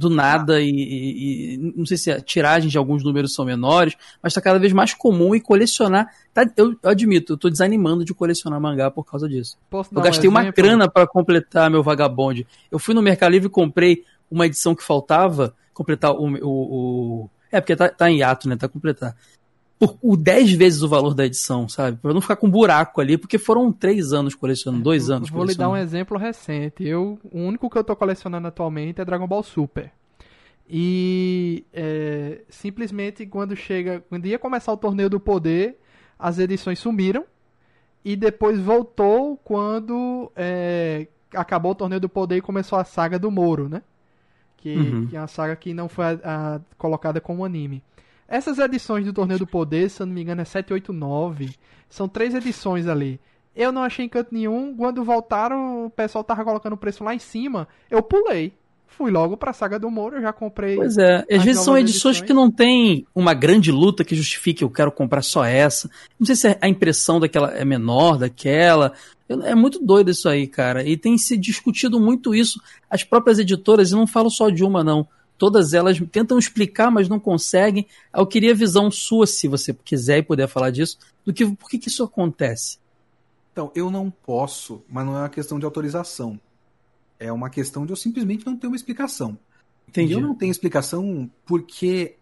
[0.00, 3.94] do nada e, e- e não sei se a tiragem de alguns números são menores,
[4.22, 6.08] mas está cada vez mais comum e colecionar.
[6.32, 9.58] tá- eu, eu admito, eu tô desanimando de colecionar mangá por causa disso.
[9.68, 12.46] Posso Eu dar um gastei uma grana para completar meu vagabonde.
[12.70, 16.24] Eu fui no Mercado Livre e comprei uma edição que faltava, completar o.
[16.42, 16.48] o,
[17.24, 18.56] o- é, porque tá, tá em hiato, né?
[18.56, 19.14] Tá completar.
[19.80, 21.96] Por, o 10 vezes o valor da edição, sabe?
[21.96, 25.42] Pra não ficar com buraco ali, porque foram três anos colecionando, dois Eu anos Vou
[25.44, 25.96] lhe dar um colecionando.
[25.96, 26.84] exemplo recente.
[26.86, 29.90] Eu, o único que eu tô colecionando atualmente é Dragon Ball Super.
[30.72, 35.78] E é, simplesmente quando chega, quando ia começar o torneio do poder,
[36.18, 37.24] as edições sumiram
[38.04, 43.30] e depois voltou quando é, acabou o torneio do poder e começou a saga do
[43.30, 43.82] Moro, né?
[44.56, 45.06] Que, Uhum.
[45.08, 47.82] que é uma saga que não foi a- a- colocada como anime.
[48.30, 51.50] Essas edições do Torneio do Poder, se eu não me engano, é 7, 8, 9.
[51.88, 53.20] São três edições ali.
[53.56, 54.72] Eu não achei em canto nenhum.
[54.76, 57.66] Quando voltaram, o pessoal tava colocando o preço lá em cima.
[57.90, 58.52] Eu pulei.
[58.86, 60.76] Fui logo pra saga do Moro, eu já comprei.
[60.76, 62.20] Pois é, às vezes são edições edições.
[62.20, 65.90] que não tem uma grande luta que justifique eu quero comprar só essa.
[66.18, 68.92] Não sei se a impressão daquela é menor daquela.
[69.28, 70.84] É muito doido isso aí, cara.
[70.84, 72.60] E tem se discutido muito isso.
[72.88, 75.06] As próprias editoras, e não falo só de uma, não.
[75.40, 77.86] Todas elas tentam explicar, mas não conseguem.
[78.14, 81.70] Eu queria a visão sua, se você quiser e puder falar disso, do que por
[81.70, 82.78] que, que isso acontece.
[83.50, 86.38] Então, eu não posso, mas não é uma questão de autorização.
[87.18, 89.38] É uma questão de eu simplesmente não ter uma explicação.
[89.88, 90.12] Entendi.
[90.12, 92.16] E eu não tenho explicação porque,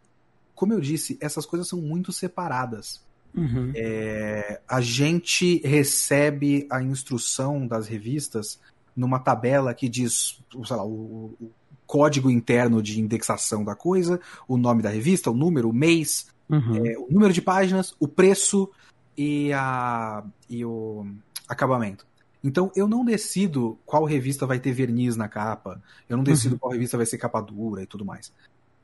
[0.55, 3.05] como eu disse, essas coisas são muito separadas.
[3.35, 3.73] Uhum.
[3.75, 8.61] É, a gente recebe a instrução das revistas
[8.95, 11.51] numa tabela que diz, sei lá, o, o
[11.89, 16.87] código interno de indexação da coisa, o nome da revista, o número, o mês, Uhum.
[16.87, 18.71] é, o número de páginas, o preço
[19.17, 21.07] e, a, e o
[21.49, 22.07] acabamento.
[22.45, 26.59] Então eu não decido qual revista vai ter verniz na capa, eu não decido Uhum.
[26.59, 28.33] qual revista vai ser capa dura e tudo mais.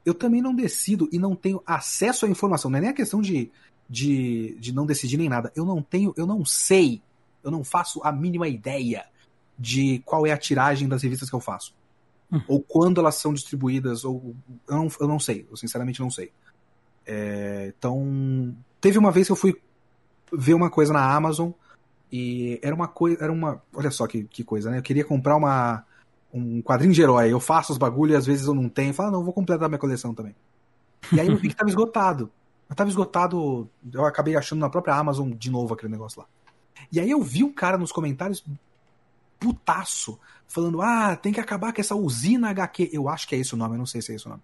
[0.04, 3.20] Eu também não decido e não tenho acesso à informação, não é nem a questão
[3.22, 3.50] de,
[3.88, 5.50] de, de não decidir nem nada.
[5.54, 7.00] Eu não tenho, eu não sei,
[7.42, 9.04] eu não faço a mínima ideia
[9.58, 11.72] de qual é a tiragem das revistas que eu faço.
[12.30, 12.42] Uhum.
[12.48, 14.34] Ou quando elas são distribuídas, ou
[14.68, 16.32] eu não, eu não sei, eu sinceramente não sei.
[17.06, 19.60] É, então, teve uma vez que eu fui
[20.32, 21.50] ver uma coisa na Amazon
[22.10, 24.78] e era uma coisa, era uma, olha só que, que coisa, né?
[24.78, 25.84] Eu queria comprar uma
[26.32, 28.94] um quadrinho de herói, eu faço os bagulho e às vezes eu não tenho, eu
[28.94, 30.34] falo, ah, não, vou completar minha coleção também.
[31.12, 32.30] E aí eu vi que tava esgotado.
[32.68, 36.26] Eu tava esgotado, eu acabei achando na própria Amazon de novo aquele negócio lá.
[36.90, 38.44] E aí eu vi um cara nos comentários
[39.38, 42.90] putaço, falando: ah, tem que acabar com essa usina HQ.
[42.92, 44.42] Eu acho que é esse o nome, eu não sei se é esse o nome.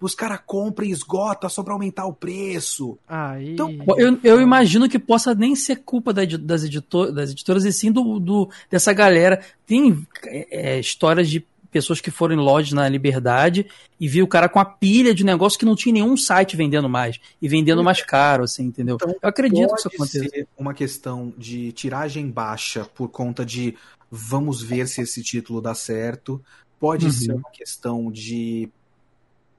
[0.00, 2.96] Os caras compram e esgota só pra aumentar o preço.
[3.06, 3.52] Aí.
[3.52, 7.72] Então, Eu, eu imagino que possa nem ser culpa da das, editor, das editoras, e
[7.72, 9.42] sim do, do- dessa galera.
[9.66, 13.66] Tem é, é, histórias de pessoas que foram em lojas na Liberdade
[14.00, 16.88] e viu o cara com a pilha de negócio que não tinha nenhum site vendendo
[16.88, 18.96] mais e vendendo mais caro, assim, entendeu?
[18.96, 20.28] Então, eu acredito que isso Pode aconteça.
[20.30, 23.76] ser uma questão de tiragem baixa por conta de
[24.10, 26.42] vamos ver se esse título dá certo.
[26.78, 27.12] Pode Uhum.
[27.12, 28.68] ser uma questão de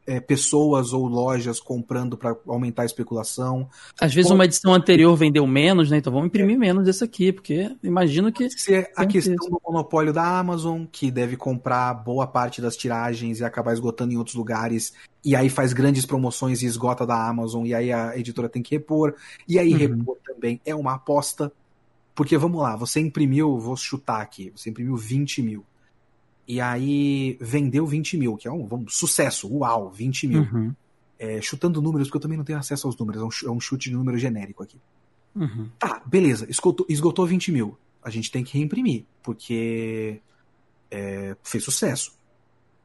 [0.07, 3.69] é, pessoas ou lojas comprando para aumentar a especulação.
[3.99, 5.97] Às vezes Pode- uma edição anterior vendeu menos, né?
[5.99, 8.49] Então vamos imprimir menos desse aqui, porque imagino que.
[8.49, 9.49] ser a questão isso.
[9.49, 14.17] do monopólio da Amazon, que deve comprar boa parte das tiragens e acabar esgotando em
[14.17, 14.91] outros lugares,
[15.23, 18.73] e aí faz grandes promoções e esgota da Amazon, e aí a editora tem que
[18.75, 19.13] repor,
[19.47, 19.77] e aí Uhum.
[19.77, 21.53] repor também é uma aposta,
[22.13, 25.65] porque vamos lá, você imprimiu, vou chutar aqui, você imprimiu 20 mil,
[26.47, 30.41] e aí vendeu 20 mil, que é um, vamos, sucesso, uau, 20 mil.
[30.41, 30.75] Uhum,
[31.17, 33.59] É, chutando números, porque eu também não tenho acesso aos números, é um é um
[33.59, 34.79] chute de número genérico aqui.
[35.35, 35.69] uhum.
[35.77, 37.77] Tá, beleza, esgotou, esgotou 20 mil.
[38.03, 40.19] A gente tem que reimprimir, porque
[40.89, 42.19] é, fez sucesso.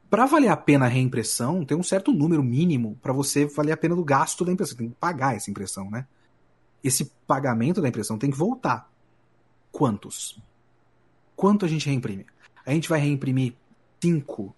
[0.09, 3.77] Para valer a pena a reimpressão, tem um certo número mínimo para você valer a
[3.77, 4.77] pena do gasto da impressão.
[4.77, 6.07] Tem que pagar essa impressão, né?
[6.85, 8.89] Esse pagamento da impressão tem que voltar.
[9.77, 10.39] Quantos?
[11.36, 12.24] Quanto a gente reimprime?
[12.65, 13.53] A gente vai reimprimir
[14.03, 14.57] 5?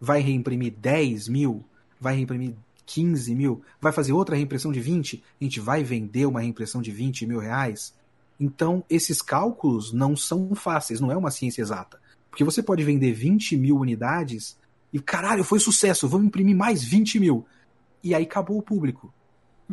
[0.00, 1.64] Vai reimprimir 10 mil?
[2.00, 2.54] Vai reimprimir
[2.86, 3.64] 15 mil?
[3.80, 5.20] Vai fazer outra reimpressão de 20?
[5.40, 7.92] A gente vai vender uma reimpressão de 20 mil reais?
[8.38, 12.00] Então, esses cálculos não são fáceis, não é uma ciência exata.
[12.30, 14.56] Porque você pode vender 20 mil unidades
[14.92, 17.44] e, caralho, foi sucesso, vamos imprimir mais 20 mil.
[18.00, 19.12] E aí acabou o público.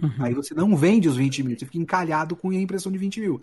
[0.02, 0.16] Uhum.
[0.18, 3.22] Aí você não vende os 20 mil, você fica encalhado com a impressão de 20
[3.22, 3.40] mil.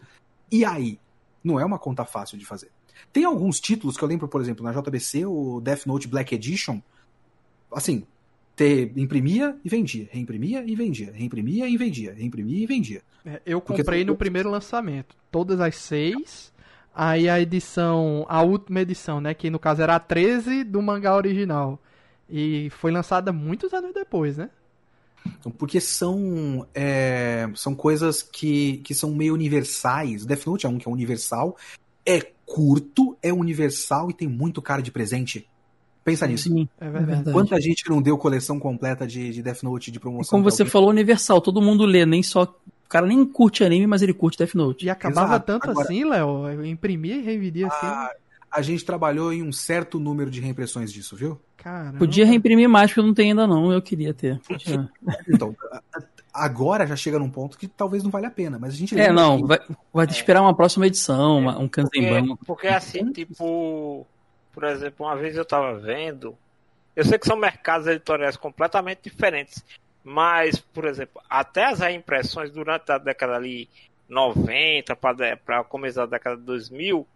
[0.51, 0.98] E aí?
[1.47, 2.70] Não é uma conta fácil de fazer.
[3.12, 6.81] Tem alguns títulos que eu lembro, por exemplo, na JBC, o Death Note Black Edition,
[7.73, 8.05] assim,
[8.56, 13.02] te imprimia e vendia, reimprimia e vendia, reimprimia e vendia, reimprimia e vendia.
[13.24, 15.14] É, Eu Porque comprei são no primeiro lançamento.
[15.31, 16.52] Todas as seis.
[16.93, 19.35] Aí a edição, a última edição, né?
[19.35, 21.78] Que no caso era a 13 do mangá original.
[22.28, 24.51] E foi lançada muitos anos depois, né?
[25.40, 30.24] Então, porque são, é, são coisas que, que são meio universais.
[30.24, 31.56] Death Note é um que é universal,
[32.04, 35.46] é curto, é universal e tem muito cara de presente.
[36.04, 36.44] Pensa nisso.
[36.48, 37.32] Sim, É é verdade.
[37.32, 40.30] Quanta gente que não deu coleção completa de, de Death Note de E promoção?
[40.30, 40.70] como pra você alguém?
[40.70, 42.44] falou, universal, todo mundo lê, nem só.
[42.44, 44.86] O cara nem curte anime, mas ele curte Death Note.
[44.86, 45.46] E acabava Exato.
[45.46, 46.46] tanto Agora- assim, Léo.
[46.48, 47.86] Eu imprimia e revendia assim.
[48.56, 51.38] A gente trabalhou em um certo número de reimpressões disso, viu?
[51.58, 51.98] Caramba.
[51.98, 54.40] Podia reimprimir mais, porque eu não tenho ainda não, eu queria ter.
[54.40, 54.88] Podia.
[55.28, 55.54] Então,
[56.32, 59.12] agora já chega num ponto que talvez não valha a pena, mas a gente É,
[59.12, 59.58] não, que- vai,
[59.92, 62.28] vai esperar uma próxima edição, uma- um Kanzenban.
[62.28, 64.06] Porque, porque assim, tipo,
[64.52, 66.34] por exemplo, uma vez eu tava vendo,
[66.94, 69.62] eu sei que são mercados editoriais completamente diferentes,
[70.02, 73.68] mas, por exemplo, até as reimpressões durante a década ali
[74.08, 74.96] 90
[75.44, 77.06] para começar a década de 2000, ali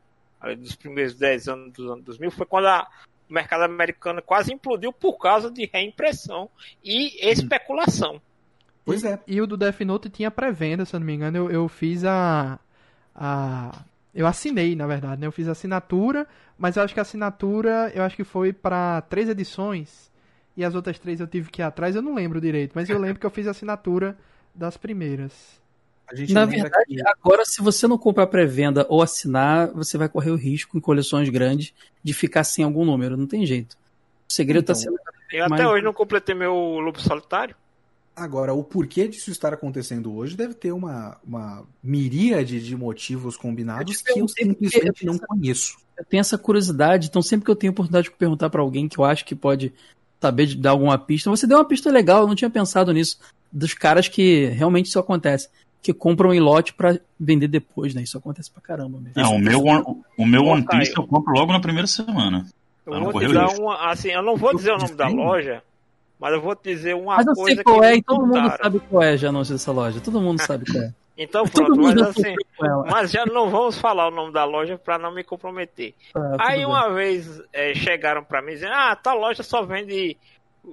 [0.58, 2.88] dos primeiros 10 anos dos anos 2000, foi quando a-
[3.28, 6.50] o mercado americano quase implodiu por causa de reimpressão
[6.82, 8.20] e especulação.
[8.84, 9.20] Pois é.
[9.26, 11.36] E o do Death Note tinha pré-venda, se eu não me engano.
[11.36, 12.58] Eu, eu fiz a,
[13.14, 13.84] a.
[14.12, 15.26] Eu assinei, na verdade, né?
[15.28, 16.26] Eu fiz a assinatura,
[16.58, 20.10] mas eu acho que a assinatura eu acho que foi para três edições.
[20.56, 22.98] E as outras três eu tive que ir atrás, eu não lembro direito, mas eu
[22.98, 24.18] lembro que eu fiz a assinatura
[24.52, 25.59] das primeiras.
[26.10, 30.08] A gente Na verdade, que- agora, se você não comprar pré-venda ou assinar, você vai
[30.08, 31.72] correr o risco em coleções grandes
[32.02, 33.16] de ficar sem algum número.
[33.16, 33.74] Não tem jeito.
[34.28, 34.96] O segredo Então, tá sendo.
[35.32, 37.54] Eu até Mas- hoje não completei meu Lobo Solitário.
[38.16, 44.02] Agora, o porquê disso estar acontecendo hoje deve ter uma, uma miríade de motivos combinados
[44.06, 45.76] Eu que eu simplesmente eu não conheço.
[45.96, 48.98] Eu tenho essa curiosidade, então sempre que eu tenho oportunidade de perguntar pra alguém que
[48.98, 49.72] eu acho que pode
[50.20, 53.18] saber de dar alguma pista, você deu uma pista legal, eu não tinha pensado nisso.
[53.50, 55.48] Dos caras que realmente isso acontece.
[55.82, 58.02] Que compram em lote pra vender depois, né?
[58.02, 59.18] Isso acontece pra caramba mesmo.
[59.20, 62.46] É, o meu, One- o meu One Piece eu compro logo na primeira semana.
[62.86, 63.90] Eu Ah, não vou te dar uma.
[63.90, 65.62] Assim, eu não vou dizer o nome da loja,
[66.18, 68.26] mas eu vou te dizer uma Mas eu coisa sei qual que é e todo
[68.26, 70.00] mundo sabe qual é já anúncio dessa loja.
[70.00, 70.92] Todo mundo sabe qual é.
[71.22, 72.34] Então Todo pronto, mundo mas já assim.
[72.90, 75.94] Mas já não vamos falar o nome da loja pra não me comprometer.
[76.14, 76.66] Tudo Aí bem.
[76.66, 80.16] uma vez é, chegaram pra mim dizendo, ah, tal loja só vende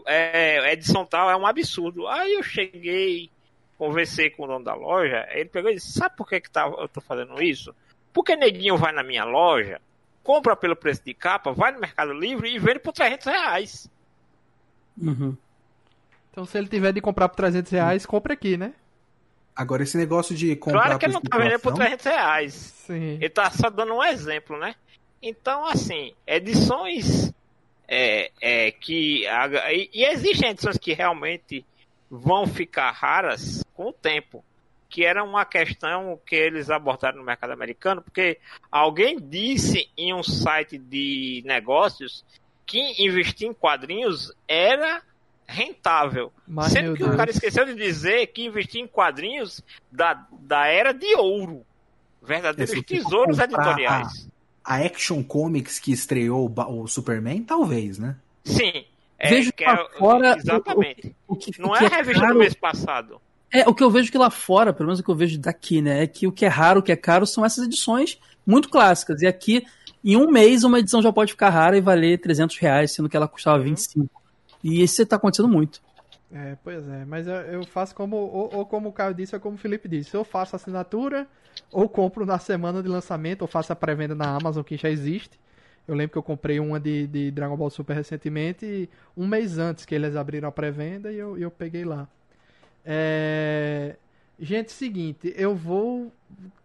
[0.06, 2.08] é, edição tal, é um absurdo.
[2.08, 3.30] Aí eu cheguei,
[3.78, 6.68] conversei com o dono da loja, ele pegou e disse, sabe por que, que tá,
[6.68, 7.74] eu tô fazendo isso?
[8.12, 9.80] Porque neguinho vai na minha loja,
[10.24, 13.90] compra pelo preço de capa, vai no Mercado Livre e vende por 300 reais.
[15.00, 15.38] Uhum.
[16.32, 18.74] Então se ele tiver de comprar por 300 reais, compra aqui, né?
[19.56, 22.54] Agora, esse negócio de comprar Claro que ele não tá vendendo por especulação, 300 reais.
[22.54, 23.14] Sim.
[23.16, 24.76] Ele tá só dando um exemplo, né?
[25.20, 27.34] Então, assim, edições
[27.88, 29.26] é, é, que.
[29.26, 31.66] E, e existem edições que realmente
[32.10, 34.44] vão ficar raras com o tempo.
[34.90, 38.40] Que era uma questão que eles abordaram no mercado americano, porque
[38.72, 42.24] alguém disse em um site de negócios
[42.66, 45.02] que investir em quadrinhos era
[45.48, 46.32] rentável.
[46.48, 47.14] Mas, Sendo que Deus.
[47.14, 51.66] o cara esqueceu de dizer que investir em quadrinhos da, da era de ouro.
[52.22, 54.28] Verdadeiros Esse tipo tesouros editoriais.
[54.64, 58.18] A Action Comics que estreou o o Superman, talvez, né?
[58.44, 58.86] Sim,
[59.20, 61.16] É, Vejo que lá é- fora o- Exatamente.
[61.28, 63.22] O que, Não o é que a revista caro- do mês passado.
[63.52, 65.82] É, o que eu vejo que lá fora, pelo menos o que eu vejo daqui,
[65.82, 68.70] né, é que o que é raro, o que é caro são essas edições muito
[68.70, 69.22] clássicas.
[69.22, 69.66] E aqui,
[70.04, 73.16] em um mês, uma edição já pode ficar rara e valer 300 reais, sendo que
[73.18, 74.10] ela custava 25.
[74.64, 75.82] E isso tá acontecendo muito.
[76.32, 79.40] É, pois é, mas eu, eu faço como, ou, ou como o Caio disse, ou
[79.40, 80.14] como o Felipe disse.
[80.14, 81.26] Eu faço assinatura,
[81.72, 85.40] ou compro na semana de lançamento, ou faço a pré-venda na Amazon, que já existe.
[85.88, 89.86] Eu lembro que eu comprei uma de, de Dragon Ball Super recentemente, um mês antes
[89.86, 92.08] que eles abriram a pré-venda, e eu, eu peguei lá.
[92.86, 93.96] É...
[94.40, 96.12] Gente, seguinte, eu vou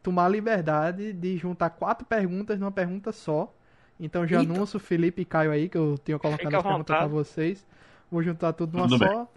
[0.03, 3.53] tomar a liberdade de juntar quatro perguntas numa pergunta só.
[3.99, 4.53] Então já Eita.
[4.53, 7.67] anuncio Felipe e Caio aí, que eu tenho colocado Fica as perguntas pra vocês.
[8.11, 9.29] Vou juntar tudo numa Tudo só.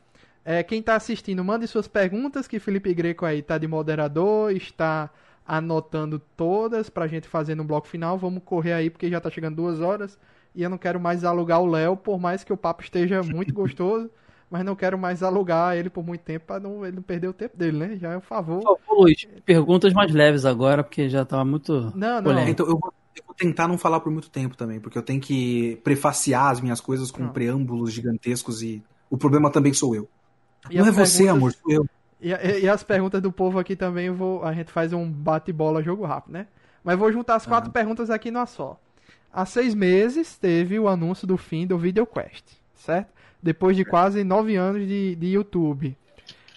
[0.43, 5.09] É, quem tá assistindo, mande suas perguntas, que Felipe Greco aí tá de moderador, está
[5.45, 8.17] anotando todas pra gente fazer no bloco final.
[8.17, 10.17] Vamos correr aí, porque já tá chegando duas horas.
[10.53, 13.53] E eu não quero mais alugar o Léo, por mais que o papo esteja muito
[13.53, 14.09] gostoso.
[14.49, 17.33] Mas não quero mais alugar ele por muito tempo pra não, ele não perder o
[17.33, 17.97] tempo dele, né?
[17.97, 18.61] Já é um favor.
[18.61, 21.91] Por favor, Luiz, perguntas mais leves agora, porque já tava muito.
[21.95, 22.47] Não, não.
[22.47, 25.19] Então eu vou, eu vou tentar não falar por muito tempo também, porque eu tenho
[25.19, 27.29] que prefaciar as minhas coisas com Não.
[27.29, 30.07] preâmbulos gigantescos e o problema também sou eu.
[30.69, 31.85] E não é você, amor, sou eu.
[32.25, 35.83] E, e- e as perguntas do povo aqui também, vou, a gente faz um bate-bola
[35.83, 36.47] jogo rápido, né?
[36.83, 38.79] Mas vou juntar as quatro perguntas aqui numa só.
[39.31, 42.43] Há seis meses teve o anúncio do fim do VideoQuest,
[42.75, 43.09] certo?
[43.43, 45.95] Depois de quase nove anos de, de YouTube.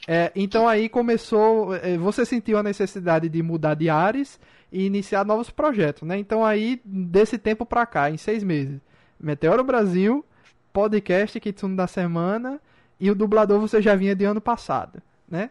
[0.06, 1.74] É, então aí começou.
[1.74, 4.40] é, Você sentiu a necessidade de mudar de ares
[4.72, 6.16] e iniciar novos projetos, né?
[6.18, 8.80] Então aí, desse tempo pra cá, em seis meses,
[9.20, 10.24] Meteoro Brasil,
[10.72, 12.58] podcast Kitsune da Semana
[13.00, 15.50] e o dublador você já vinha de ano passado, né?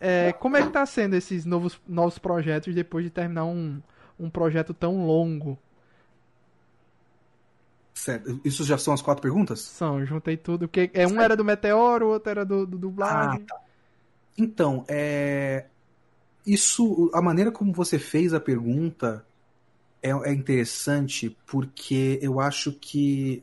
[0.00, 3.82] É, como é que tá sendo esses novos, novos projetos depois de terminar um,
[4.18, 5.58] um projeto tão longo?
[7.92, 8.40] Certo.
[8.44, 9.60] Isso já são as quatro perguntas?
[9.60, 10.68] São, juntei tudo.
[10.68, 13.42] Porque é, um era do Meteoro, o outro era do, do dublagem.
[13.42, 13.60] Ah, tá.
[14.38, 15.64] Então, é...
[16.46, 19.26] isso, a maneira como você fez a pergunta
[20.00, 23.42] é, é interessante porque eu acho que,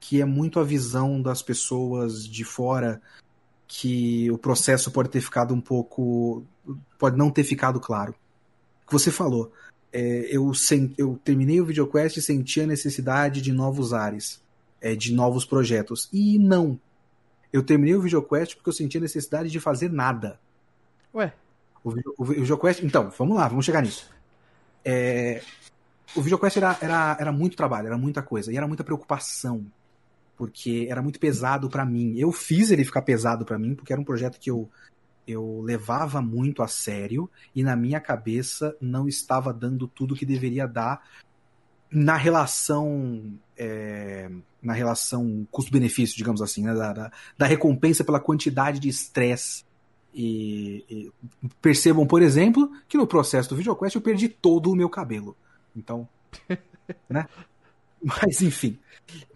[0.00, 3.00] que é muito a visão das pessoas de fora
[3.76, 6.44] que o processo pode ter ficado um pouco.
[6.98, 8.14] pode não ter ficado claro.
[8.84, 9.52] O que você falou.
[9.92, 14.40] é, eu, sen- eu terminei o VideoQuest e senti a necessidade de novos ares,
[14.80, 16.08] é, de novos projetos.
[16.12, 16.78] E não.
[17.52, 20.38] Eu terminei o VideoQuest porque eu senti a necessidade de fazer nada.
[21.14, 21.32] Ué,
[21.82, 22.82] O, o, o VideoQuest.
[22.84, 24.08] Então, vamos lá, vamos chegar nisso.
[24.84, 25.42] É,
[26.14, 29.64] o VideoQuest era, era, era muito trabalho, era muita coisa, e era muita preocupação.
[30.36, 32.18] Porque era muito pesado pra mim.
[32.18, 34.68] Eu fiz ele ficar pesado pra mim, porque era um projeto que eu,
[35.26, 40.66] eu levava muito a sério, e na minha cabeça não estava dando tudo que deveria
[40.66, 41.02] dar
[41.90, 43.38] na relação.
[43.56, 44.30] é,
[44.64, 49.62] na relação custo-benefício, digamos assim, né, da, da, da recompensa pela quantidade de estresse
[50.14, 51.12] e, e
[51.60, 55.36] percebam, por exemplo, que no processo do VideoQuest eu perdi todo o meu cabelo.
[55.76, 56.08] Então,
[57.08, 57.28] né?
[58.04, 58.78] Mas enfim,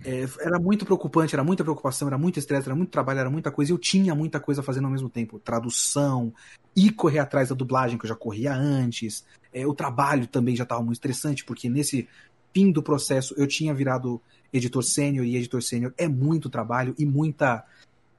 [0.05, 3.51] é, era muito preocupante, era muita preocupação, era muito estresse, era muito trabalho, era muita
[3.51, 3.73] coisa.
[3.73, 6.33] e Eu tinha muita coisa fazendo ao mesmo tempo, tradução
[6.77, 9.25] e correr atrás da dublagem que eu já corria antes.
[9.53, 12.07] É, o trabalho também já estava muito estressante porque nesse
[12.53, 14.21] fim do processo eu tinha virado
[14.53, 17.65] editor sênior e editor sênior é muito trabalho e muita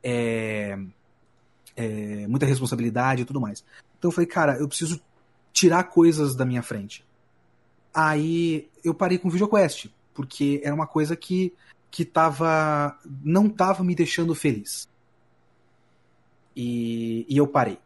[0.03, 0.77] é,
[1.75, 3.63] é, muita responsabilidade e tudo mais.
[3.97, 4.99] Então eu falei, cara, eu preciso
[5.53, 7.05] tirar coisas da minha frente.
[7.93, 9.89] Aí eu parei com o VideoQuest,
[10.19, 11.53] porque era uma coisa que,
[11.89, 14.85] que tava, não tava me deixando feliz.
[16.53, 17.79] E, e eu parei.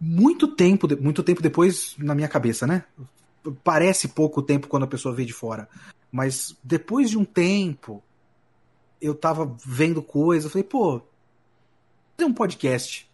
[0.00, 2.84] Muito tempo, muito tempo depois na minha cabeça, né?
[3.64, 5.68] Parece pouco tempo quando a pessoa vê de fora.
[6.12, 8.00] Mas depois de um tempo,
[9.00, 11.02] eu tava vendo coisas, eu falei, pô,
[12.16, 13.10] fazer um podcast.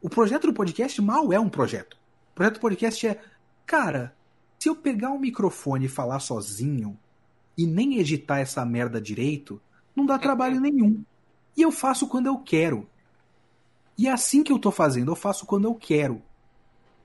[0.00, 1.92] O projeto do podcast mal é um projeto.
[2.32, 3.20] O projeto do podcast é,
[3.66, 4.16] cara,
[4.64, 6.98] se eu pegar um microfone e falar sozinho
[7.54, 9.60] e nem editar essa merda direito,
[9.94, 11.04] não dá trabalho nenhum.
[11.54, 12.88] E eu faço quando eu quero.
[13.98, 16.22] E é assim que eu tô fazendo, eu faço quando eu quero.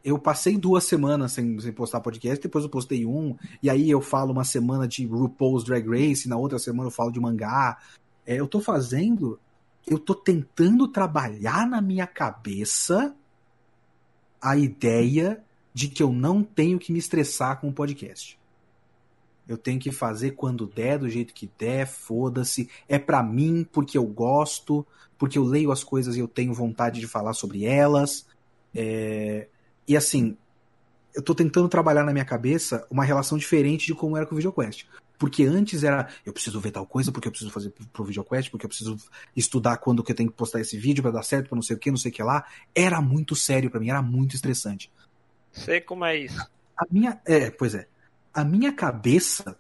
[0.06, 4.00] Eu passei duas semanas sem, sem postar podcast, depois eu postei um, e aí eu
[4.00, 7.78] falo uma semana de RuPaul's Drag Race, na outra semana eu falo de mangá.
[8.26, 9.38] É, eu tô fazendo,
[9.86, 13.14] eu tô tentando trabalhar na minha cabeça
[14.42, 18.40] a ideia de que eu não tenho que me estressar com o podcast.
[19.48, 22.70] Eu tenho que fazer quando der, do jeito que der, foda-se.
[22.88, 24.86] É pra mim, porque eu gosto,
[25.18, 28.28] porque eu leio as coisas e eu tenho vontade de falar sobre elas.
[28.76, 29.48] É,
[29.88, 30.38] E assim,
[31.16, 34.38] eu tô tentando trabalhar na minha cabeça uma relação diferente de como era com o
[34.38, 34.86] VideoQuest.
[35.18, 38.66] Porque antes era, eu preciso ver tal coisa, porque eu preciso fazer pro VideoQuest, porque
[38.66, 38.96] eu preciso
[39.36, 41.76] estudar quando que eu tenho que postar esse vídeo para dar certo, para não sei
[41.76, 42.46] o que, não sei o que lá.
[42.74, 44.92] Era muito sério para mim, era muito estressante.
[45.52, 46.40] Sei como é isso.
[46.78, 47.88] A minha, é, pois é.
[48.34, 49.58] A minha cabeça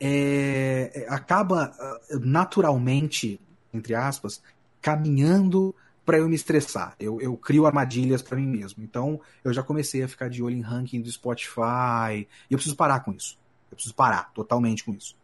[0.00, 1.72] é, é acaba
[2.20, 3.40] naturalmente,
[3.72, 4.42] entre aspas,
[4.82, 5.74] caminhando
[6.04, 6.94] para eu me estressar.
[7.00, 8.82] Eu, eu crio armadilhas para mim mesmo.
[8.82, 12.28] Então, eu já comecei a ficar de olho em ranking do Spotify.
[12.48, 13.38] E eu preciso parar com isso.
[13.70, 15.16] Eu preciso parar totalmente com isso.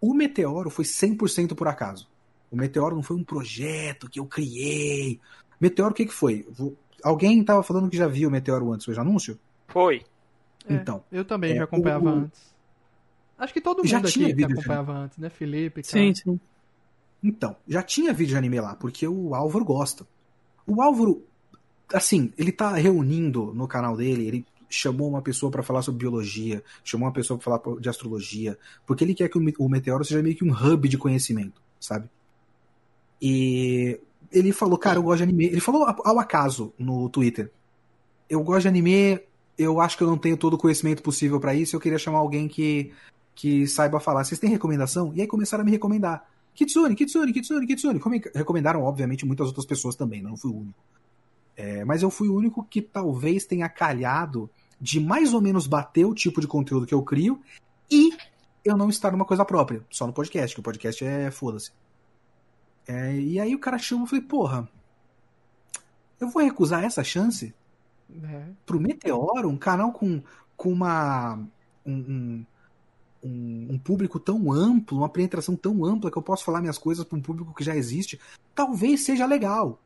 [0.00, 2.08] O Meteoro foi 100% por acaso.
[2.50, 5.20] O Meteoro não foi um projeto que eu criei.
[5.60, 6.46] Meteoro, o que, que foi?
[7.02, 9.38] Alguém estava falando que já viu o Meteoro antes, foi anúncio?
[9.68, 10.02] Foi.
[10.68, 11.02] É, então.
[11.10, 12.08] Eu também é, já acompanhava o...
[12.08, 12.52] antes.
[13.38, 15.28] Acho que todo mundo já aqui tinha vídeo acompanhava antes, né?
[15.28, 16.04] Felipe, cara.
[16.04, 16.40] Sim, sim.
[17.22, 20.06] Então, já tinha vídeo de anime lá, porque o Álvaro gosta.
[20.66, 21.24] O Álvaro,
[21.92, 26.62] assim, ele tá reunindo no canal dele, ele chamou uma pessoa para falar sobre biologia,
[26.82, 30.34] chamou uma pessoa para falar de astrologia, porque ele quer que o meteoro seja meio
[30.34, 32.08] que um hub de conhecimento, sabe?
[33.20, 34.00] E
[34.32, 35.46] ele falou, cara, eu gosto de anime.
[35.46, 37.50] Ele falou ao acaso no Twitter.
[38.28, 39.20] Eu gosto de anime,
[39.58, 42.18] eu acho que eu não tenho todo o conhecimento possível para isso, eu queria chamar
[42.18, 42.92] alguém que,
[43.34, 44.24] que saiba falar.
[44.24, 45.12] Vocês têm recomendação?
[45.14, 46.26] E aí começaram a me recomendar.
[46.54, 48.00] Kitsune, Kitsune, Kitsune, Kitsune.
[48.34, 50.82] Recomendaram, obviamente, muitas outras pessoas também, não fui o único.
[51.56, 54.50] É, mas eu fui o único que talvez tenha calhado
[54.80, 57.40] de mais ou menos bater o tipo de conteúdo que eu crio
[57.90, 58.10] e
[58.64, 61.70] eu não estar numa coisa própria, só no podcast, que o podcast é foda-se.
[62.86, 64.68] É, e aí o cara chama e falei, porra,
[66.20, 67.54] eu vou recusar essa chance
[68.22, 68.44] é.
[68.66, 70.22] pro Meteoro, um canal com,
[70.56, 71.38] com uma.
[71.84, 72.44] Um,
[73.24, 77.04] um, um, público tão amplo, uma penetração tão ampla que eu posso falar minhas coisas
[77.04, 78.20] para um público que já existe,
[78.54, 79.80] talvez seja legal.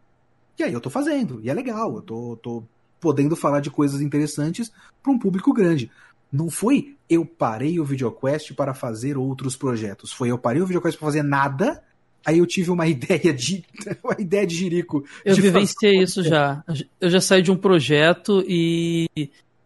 [0.59, 2.65] E aí eu tô fazendo, e é legal, eu tô, tô
[2.99, 5.91] podendo falar de coisas interessantes para um público grande.
[6.33, 10.13] Não foi eu parei o VideoQuest para fazer outros projetos.
[10.13, 11.85] Foi eu parei o VideoQuest para fazer nada.
[12.27, 13.65] Aí eu tive uma ideia de
[14.03, 15.05] uma ideia de jirico.
[15.25, 16.65] Eu de vivenciei isso já.
[17.01, 19.09] Eu já saí de um projeto e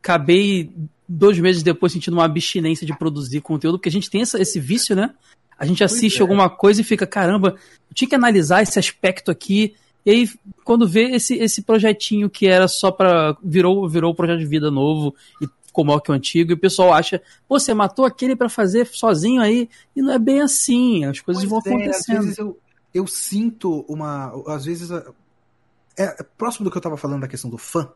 [0.02, 0.70] acabei
[1.08, 4.60] dois meses depois sentindo uma abstinência de produzir conteúdo, porque a gente tem essa, esse
[4.60, 5.14] vício, né?
[5.58, 6.22] A gente assiste é.
[6.22, 7.56] alguma coisa e fica, caramba,
[7.88, 9.74] eu tinha que analisar esse aspecto aqui.
[10.04, 10.30] E aí,
[10.64, 14.70] quando vê esse, esse projetinho que era só para virou virou um projeto de vida
[14.70, 18.36] novo e ficou maior que o antigo, e o pessoal acha, pô, você matou aquele
[18.36, 22.18] para fazer sozinho aí, e não é bem assim, as coisas pois vão é, acontecendo.
[22.18, 22.58] Às vezes eu,
[22.92, 24.32] eu sinto uma.
[24.48, 24.90] Às vezes.
[24.90, 27.90] É, é próximo do que eu tava falando da questão do fã.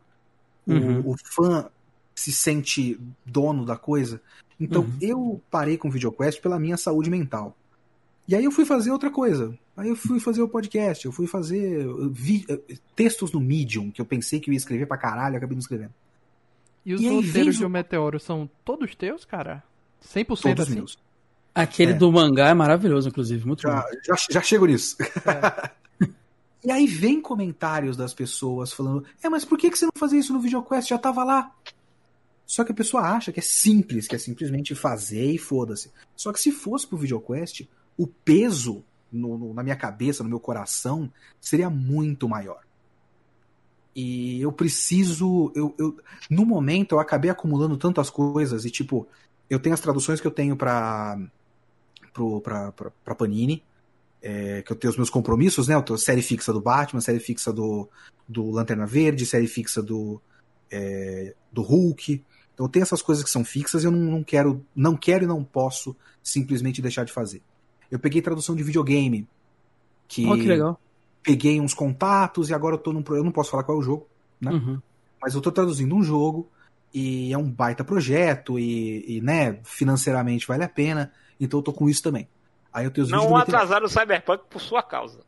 [0.65, 1.01] Uhum.
[1.01, 1.69] O, o, fã
[2.15, 4.21] se sente dono da coisa.
[4.59, 4.97] Então uhum.
[5.01, 7.55] eu parei com o VideoQuest pela minha saúde mental.
[8.27, 9.57] E aí eu fui fazer outra coisa.
[9.75, 13.99] Aí eu fui fazer o podcast, eu fui fazer vi, eh, textos no Medium, que
[13.99, 15.93] eu pensei que eu ia escrever pra caralho, acabei não escrevendo.
[16.85, 19.63] E os e roteiros de um meteoro são todos teus, cara?
[20.13, 20.75] 100% todos assim?
[20.75, 20.97] meus.
[21.53, 21.95] Aquele é.
[21.95, 23.87] do mangá é maravilhoso, inclusive, muito já, bom.
[24.05, 24.97] Já, já chego nisso.
[25.01, 26.05] É.
[26.63, 30.19] e aí vem comentários das pessoas falando: É, mas por que, que você não fazia
[30.19, 30.89] isso no VideoQuest?
[30.89, 31.51] Já tava lá.
[32.45, 35.91] Só que a pessoa acha que é simples, que é simplesmente fazer e foda-se.
[36.15, 37.67] Só que se fosse pro VideoQuest,
[37.97, 42.64] o peso no, no, na minha cabeça, no meu coração, seria muito maior.
[43.95, 45.51] E eu preciso.
[45.55, 45.97] Eu, eu,
[46.29, 49.07] no momento, eu acabei acumulando tantas coisas, e tipo,
[49.49, 51.17] eu tenho as traduções que eu tenho pra,
[52.11, 53.63] pra Panini,
[54.21, 55.75] é, que eu tenho os meus compromissos, né?
[55.75, 57.87] Eu tenho série fixa do Batman, série fixa do,
[58.27, 60.21] do Lanterna Verde, série fixa do,
[60.71, 62.23] é, do Hulk.
[62.53, 65.27] Então tem essas coisas que são fixas e eu não, não, quero, não quero e
[65.27, 67.41] não posso simplesmente deixar de fazer.
[67.91, 69.27] Eu peguei tradução de videogame.
[70.07, 70.79] Que, oh, que legal.
[71.25, 73.03] Peguei uns contatos e agora eu tô num.
[73.09, 74.07] Eu não posso falar qual é o jogo,
[74.39, 74.51] né?
[74.51, 74.79] Uhum.
[75.21, 76.49] Mas eu tô traduzindo um jogo
[76.93, 81.11] e é um baita projeto e, e, né, financeiramente vale a pena.
[81.39, 82.27] Então eu tô com isso também.
[82.71, 85.19] Aí eu tenho os Não atrasaram o Cyberpunk por sua causa.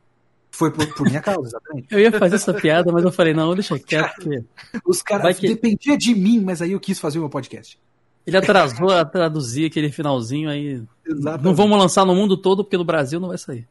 [0.51, 1.87] Foi por, por minha causa, exatamente.
[1.91, 4.15] eu ia fazer essa piada, mas eu falei, não, deixa quieto.
[4.15, 4.43] Porque...
[4.85, 5.47] Os caras que...
[5.47, 7.79] dependia de mim, mas aí eu quis fazer o meu podcast.
[8.25, 10.81] Ele atrasou a traduzir aquele finalzinho aí.
[11.05, 11.43] Exatamente.
[11.43, 13.67] Não vamos lançar no mundo todo, porque no Brasil não vai sair.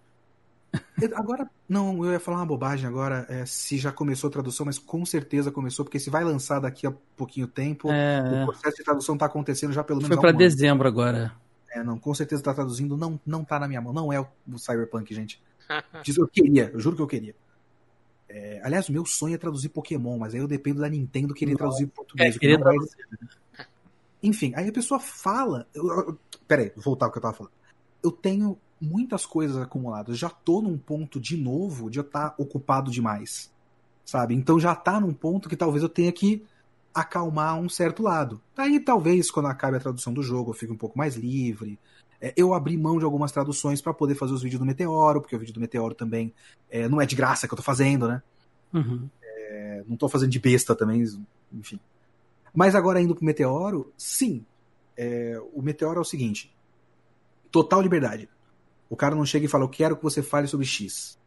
[1.14, 4.78] Agora, não, eu ia falar uma bobagem agora, é, se já começou a tradução, mas
[4.78, 8.44] com certeza começou, porque se vai lançar daqui a pouquinho tempo, é, o é.
[8.44, 11.32] processo de tradução está acontecendo já pelo menos Foi para um dezembro agora.
[11.70, 14.26] É, não, com certeza está traduzindo, não, não tá na minha mão, não é o,
[14.52, 15.42] o Cyberpunk, gente.
[16.02, 17.34] Diz, eu queria, eu juro que eu queria.
[18.28, 21.52] É, aliás, o meu sonho é traduzir Pokémon, mas aí eu dependo da Nintendo querer
[21.52, 21.58] não.
[21.58, 22.34] traduzir português.
[22.34, 22.96] É, queria traduzir.
[23.56, 23.66] Vai...
[24.22, 25.66] Enfim, aí a pessoa fala.
[25.72, 27.52] Eu, eu, peraí, vou voltar ao que eu tava falando.
[28.02, 30.18] Eu tenho muitas coisas acumuladas.
[30.18, 33.52] Já tô num ponto de novo de eu estar tá ocupado demais.
[34.04, 34.34] Sabe?
[34.34, 36.44] Então já tá num ponto que talvez eu tenha que
[36.94, 38.40] acalmar um certo lado.
[38.56, 41.78] Aí talvez quando acabe a tradução do jogo eu fique um pouco mais livre.
[42.20, 45.36] É, eu abri mão de algumas traduções para poder fazer os vídeos do Meteoro, porque
[45.36, 46.32] o vídeo do Meteoro também
[46.70, 48.22] é, não é de graça que eu tô fazendo, né?
[48.72, 49.08] Uhum.
[49.22, 51.04] É, não tô fazendo de besta também,
[51.52, 51.78] enfim.
[52.54, 54.44] Mas agora indo pro Meteoro, sim.
[54.96, 56.54] É, o Meteoro é o seguinte:
[57.50, 58.28] total liberdade.
[58.88, 61.18] O cara não chega e fala, eu quero que você fale sobre X.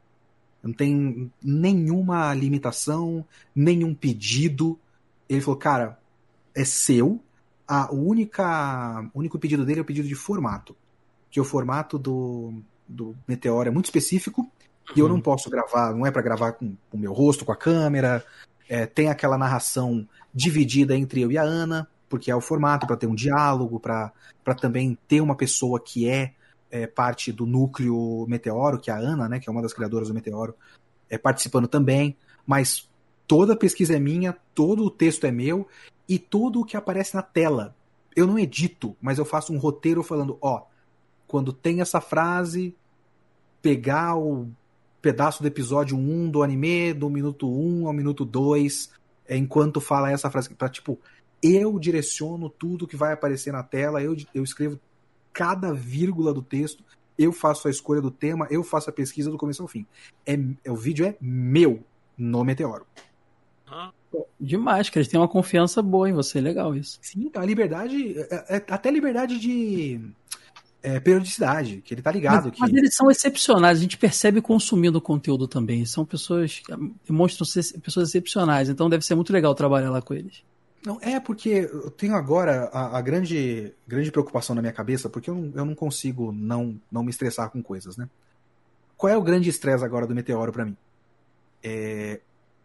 [0.62, 3.26] Não tem nenhuma limitação,
[3.56, 4.78] nenhum pedido.
[5.28, 6.00] Ele falou, cara,
[6.56, 7.20] é seu.
[7.68, 10.76] A única, o único pedido dele é o pedido de formato.
[11.30, 14.50] Que o formato do, do Meteoro é muito específico uhum.
[14.96, 17.58] e eu não posso gravar, não é para gravar com o meu rosto, com a
[17.58, 18.26] câmera.
[18.68, 22.98] É, tem aquela narração dividida entre eu e a Ana, porque é o formato para
[22.98, 24.12] ter um diálogo, para
[24.60, 26.34] também ter uma pessoa que é,
[26.72, 30.08] é, parte do núcleo Meteoro, que é a Ana, né, que é uma das criadoras
[30.08, 30.56] do Meteoro,
[31.10, 32.18] é participando também.
[32.46, 32.90] Mas
[33.28, 35.68] toda a pesquisa é minha, todo o texto é meu
[36.08, 37.76] e tudo o que aparece na tela.
[38.16, 40.64] Eu não edito, mas eu faço um roteiro falando, ó,
[41.28, 42.76] quando tem essa frase,
[43.62, 44.50] pegar o
[45.02, 48.92] pedaço do episódio 1 do anime, do minuto 1 ao minuto 2,
[49.28, 51.00] é, enquanto fala essa frase, para tipo,
[51.42, 54.80] eu direciono tudo que vai aparecer na tela, eu, eu escrevo
[55.34, 56.84] cada vírgula do texto,
[57.18, 59.86] eu faço a escolha do tema, eu faço a pesquisa do começo ao fim.
[60.26, 61.84] É, é o vídeo é meu
[62.18, 62.86] no Meteoro.
[64.40, 66.98] Demais, que eles têm uma confiança boa em você, legal isso.
[67.02, 70.02] Sim, a liberdade, é, é, até liberdade de
[70.82, 72.46] é, periodicidade, que ele tá ligado.
[72.46, 72.60] Mas, que...
[72.62, 75.86] mas, eles são excepcionais, a gente percebe consumindo o conteúdo também.
[75.86, 76.74] São pessoas que
[77.06, 80.44] demonstram ser pessoas excepcionais, então deve ser muito legal trabalhar lá com eles.
[80.86, 85.30] Não, é porque eu tenho agora a, a grande, grande preocupação na minha cabeça, porque
[85.30, 88.10] eu não, eu não consigo não, não me estressar com coisas, né?
[88.96, 90.78] Qual é o grande estresse agora do Meteoro para mim?
[91.62, 92.22] É,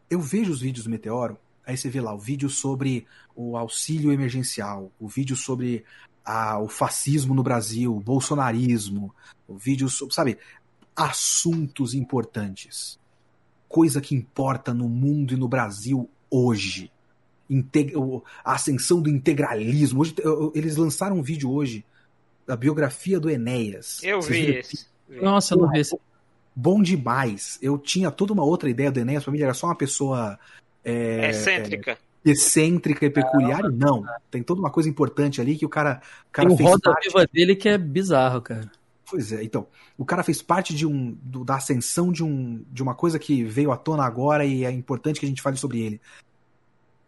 [0.09, 4.13] eu vejo os vídeos do Meteoro, aí você vê lá o vídeo sobre o auxílio
[4.13, 5.85] emergencial, o vídeo sobre
[6.25, 9.15] a, o fascismo no Brasil, o bolsonarismo,
[9.47, 10.39] o vídeo sobre, sabe,
[10.95, 12.99] assuntos importantes.
[13.69, 16.93] Coisa que importa no mundo e no Brasil hoje.
[18.45, 20.01] A ascensão do integralismo.
[20.01, 20.15] Hoje,
[20.55, 21.85] eles lançaram um vídeo hoje
[22.47, 24.03] da biografia do Enéas.
[24.03, 24.87] Eu vi esse.
[25.09, 25.97] Nossa, eu não vi esse
[26.55, 27.59] bom demais.
[27.61, 30.39] Eu tinha toda uma outra ideia do Enéas, pra mim ele era só uma pessoa.
[30.85, 31.93] É, excêntrica.
[31.93, 34.05] É, excêntrica e peculiar, não.
[34.31, 36.01] Tem toda uma coisa importante ali que o cara.
[36.29, 37.09] O cara Tem um roda parte...
[37.09, 38.71] viva dele que é bizarro, cara.
[39.11, 39.67] Pois é, então.
[39.97, 41.17] O cara fez parte de um.
[41.23, 44.71] Do, da ascensão de, um, de uma coisa que veio à tona agora e é
[44.71, 46.01] importante que a gente fale sobre ele.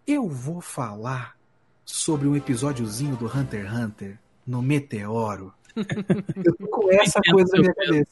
[0.06, 1.36] Eu vou falar
[1.84, 5.52] sobre um episódiozinho do Hunter x Hunter no Meteoro.
[5.76, 8.10] Eu tô com essa coisa na minha cabeça.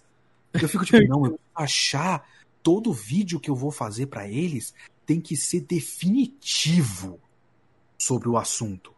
[0.54, 2.28] Eu fico tipo, não, eu achar
[2.62, 4.72] todo vídeo que eu vou fazer para eles
[5.04, 7.20] tem que ser definitivo
[7.98, 8.94] sobre o assunto.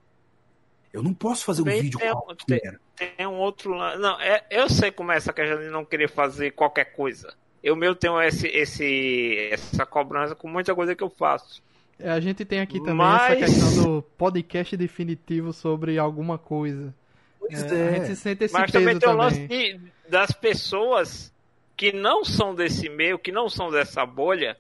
[0.93, 2.79] Eu não posso fazer um vídeo tem, qualquer.
[2.95, 6.11] Tem, tem um outro Não, é, eu sei como é essa questão de não querer
[6.11, 7.35] fazer qualquer coisa.
[7.63, 11.63] Eu meu tenho esse, esse, essa cobrança com muita coisa que eu faço.
[11.99, 13.33] É, a gente tem aqui também Mas...
[13.33, 16.95] essa questão do podcast definitivo sobre alguma coisa.
[17.41, 17.89] Pois É, é.
[17.89, 21.33] A gente sente esse Mas peso também tem o lance de- das pessoas
[21.77, 24.57] que não são desse meio, que não são dessa bolha,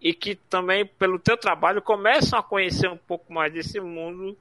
[0.00, 4.36] e que também, pelo teu trabalho, começam a conhecer um pouco mais desse mundo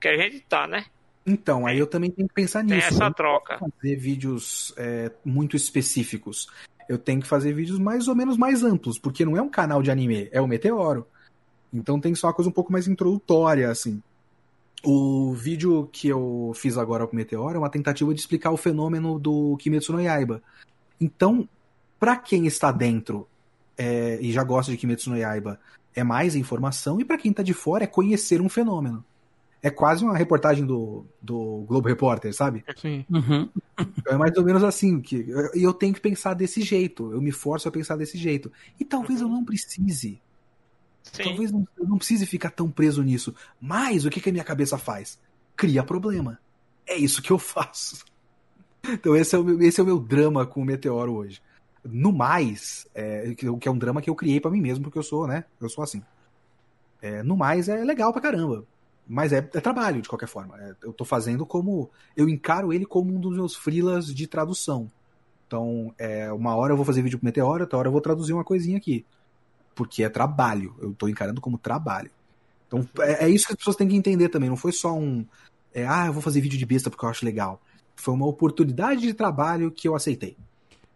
[0.00, 0.84] que a gente tá, né?
[1.26, 2.88] Então, aí eu também tenho que pensar Tem nisso.
[2.88, 3.58] essa Eu não troca.
[3.58, 6.48] fazer vídeos é, muito específicos.
[6.88, 9.82] Eu tenho que fazer vídeos mais ou menos mais amplos, porque não é um canal
[9.82, 11.06] de anime, é o Meteoro.
[11.72, 14.02] Então tem só uma coisa um pouco mais introdutória, assim.
[14.84, 18.56] O vídeo que eu fiz agora com o Meteoro é uma tentativa de explicar o
[18.56, 20.42] fenômeno do Kimetsu no Yaiba.
[21.00, 21.48] Então,
[21.98, 23.28] pra quem está dentro
[23.78, 25.58] é, e já gosta de Kimetsu no Yaiba,
[25.94, 29.04] é mais informação, e pra quem tá de fora é conhecer um fenômeno.
[29.62, 32.64] É quase uma reportagem do, do Globo Repórter, sabe?
[32.76, 33.04] Sim.
[33.08, 33.48] Uhum.
[34.06, 35.00] É mais ou menos assim.
[35.00, 37.10] que E eu tenho que pensar desse jeito.
[37.12, 38.52] Eu me forço a pensar desse jeito.
[38.78, 40.20] E talvez eu não precise.
[41.02, 41.24] Sim.
[41.24, 43.34] Talvez não, eu não precise ficar tão preso nisso.
[43.60, 45.18] Mas o que, que a minha cabeça faz?
[45.56, 46.38] Cria problema.
[46.86, 48.04] É isso que eu faço.
[48.84, 51.40] Então esse é o meu, esse é o meu drama com o Meteoro hoje.
[51.84, 55.02] No mais, é, que é um drama que eu criei pra mim mesmo, porque eu
[55.02, 55.44] sou, né?
[55.60, 56.02] Eu sou assim.
[57.00, 58.64] É, no mais, é legal pra caramba.
[59.06, 60.56] Mas é, é trabalho, de qualquer forma.
[60.60, 61.90] É, eu tô fazendo como.
[62.16, 64.90] Eu encaro ele como um dos meus freelas de tradução.
[65.46, 68.32] Então, é, uma hora eu vou fazer vídeo pro Meteoro, outra hora eu vou traduzir
[68.32, 69.04] uma coisinha aqui.
[69.74, 70.74] Porque é trabalho.
[70.80, 72.10] Eu tô encarando como trabalho.
[72.66, 74.48] Então, é, é isso que as pessoas têm que entender também.
[74.48, 75.24] Não foi só um.
[75.74, 77.60] é, ah, eu vou fazer vídeo de besta porque eu acho legal.
[77.96, 80.36] Foi uma oportunidade de trabalho que eu aceitei.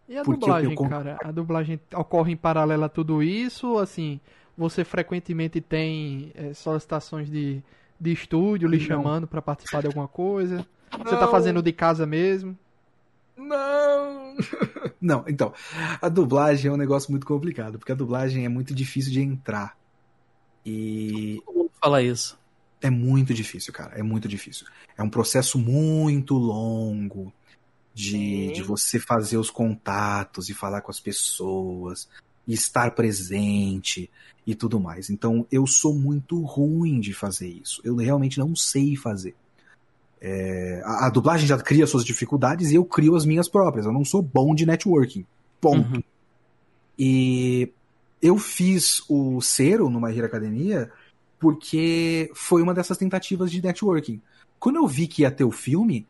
[0.09, 1.17] E a Porque eu- dublagem, eu con- cara?
[1.23, 3.77] A dublagem ocorre em paralelo a tudo isso?
[3.77, 4.19] Assim,
[4.57, 7.61] você frequentemente tem é, solicitações de,
[7.99, 8.85] de estúdio lhe Não.
[8.85, 10.65] chamando pra participar de alguma coisa?
[10.91, 11.31] Você tá Não.
[11.31, 12.57] fazendo de casa mesmo?
[13.37, 14.35] Não!
[14.99, 15.53] Não, então,
[16.01, 19.77] a dublagem é um negócio muito complicado, porque a dublagem é muito difícil de entrar.
[20.65, 22.37] E Todo mundo fala isso.
[22.81, 24.65] é muito difícil, cara, é muito difícil.
[24.97, 27.31] É um processo muito longo
[27.93, 32.09] de, de você fazer os contatos e falar com as pessoas,
[32.47, 34.09] e estar presente
[34.45, 35.09] e tudo mais.
[35.09, 37.81] Então, eu sou muito ruim de fazer isso.
[37.83, 39.35] Eu realmente não sei fazer.
[40.19, 43.85] É, a, a dublagem já cria suas dificuldades e eu crio as minhas próprias.
[43.85, 45.25] Eu não sou bom de networking.
[45.61, 45.95] Ponto.
[45.95, 46.03] Uhum.
[46.97, 47.71] E
[48.21, 50.91] eu fiz o Cero no My Hero Academia
[51.39, 54.21] porque foi uma dessas tentativas de networking.
[54.59, 56.07] Quando eu vi que ia ter o filme,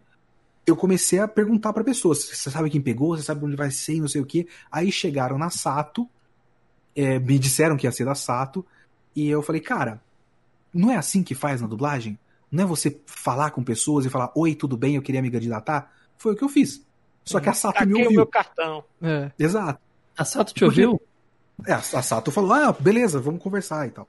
[0.66, 3.16] eu comecei a perguntar para pessoas: você sabe quem pegou?
[3.16, 4.00] Você sabe onde vai ser?
[4.00, 4.48] Não sei o quê.
[4.72, 6.08] Aí chegaram na Sato,
[6.96, 8.66] é, me disseram que ia ser da Sato,
[9.16, 10.02] e eu falei: cara,
[10.74, 12.18] não é assim que faz na dublagem?
[12.52, 14.96] Não é você falar com pessoas e falar: oi, tudo bem?
[14.96, 15.92] Eu queria me candidatar?
[16.18, 16.82] Foi o que eu fiz.
[17.26, 18.16] Só que a Sato me Aqui o ouviu.
[18.20, 18.84] meu cartão.
[19.02, 19.32] É.
[19.38, 19.80] Exato.
[20.18, 21.02] A Sato te ouviu?
[21.66, 24.08] É, a Sato falou, ah, beleza, vamos conversar e tal.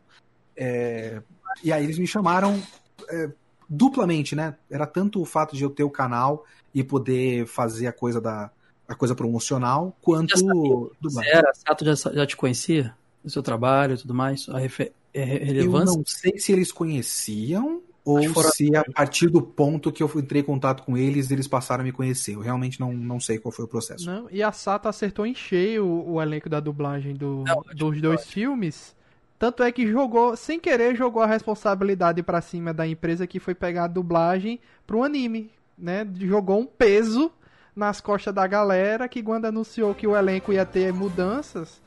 [0.57, 1.21] É,
[1.65, 2.63] e aí eles me chamaram
[3.11, 3.31] é,
[3.69, 4.55] duplamente, né?
[4.71, 6.45] Era tanto o fato de eu ter o canal
[6.75, 8.51] e poder fazer a coisa da
[8.87, 11.31] a coisa promocional, quanto sabia dublagem.
[11.33, 12.95] Era, a Sato já, já te conhecia?
[13.23, 14.49] O seu trabalho e tudo mais?
[14.49, 15.97] A refe- é re- Eu relevância?
[15.99, 20.41] não sei se eles conheciam ou fora- se a partir do ponto que eu entrei
[20.43, 22.35] em contato com eles, eles passaram a me conhecer.
[22.35, 24.07] Eu realmente não, não sei qual foi o processo.
[24.07, 28.01] Não, e a Sato acertou em cheio o, o elenco da dublagem do- Não, dos
[28.01, 28.97] dois filmes.
[29.39, 33.55] Tanto é que jogou, sem querer, jogou a responsabilidade pra cima da empresa que foi
[33.55, 36.07] pegar a dublagem pro anime, né?
[36.19, 37.31] Jogou um peso
[37.77, 41.81] nas costas da galera que quando anunciou que o elenco ia ter mudanças,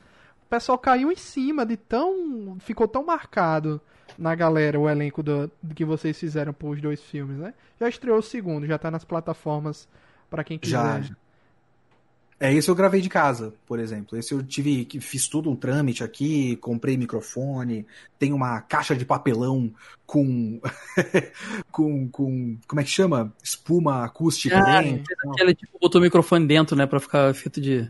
[0.46, 3.78] o pessoal caiu em cima de tão, ficou tão marcado
[4.18, 7.54] na galera o elenco do, do que vocês fizeram pros dois filmes, né?
[7.80, 9.88] Já estreou o segundo, já tá nas plataformas
[10.30, 11.02] pra quem quiser.
[11.02, 11.16] Já.
[12.42, 14.18] É, esse eu gravei de casa, por exemplo.
[14.18, 17.86] Esse eu tive que fiz tudo um trâmite aqui, comprei microfone,
[18.18, 19.72] tem uma caixa de papelão
[20.04, 20.60] com
[21.70, 23.32] com, com como é que chama?
[23.40, 25.14] Espuma acústica Ah, dentro.
[25.38, 26.84] Ele tipo, botou o microfone dentro, né?
[26.84, 27.88] Pra ficar efeito de.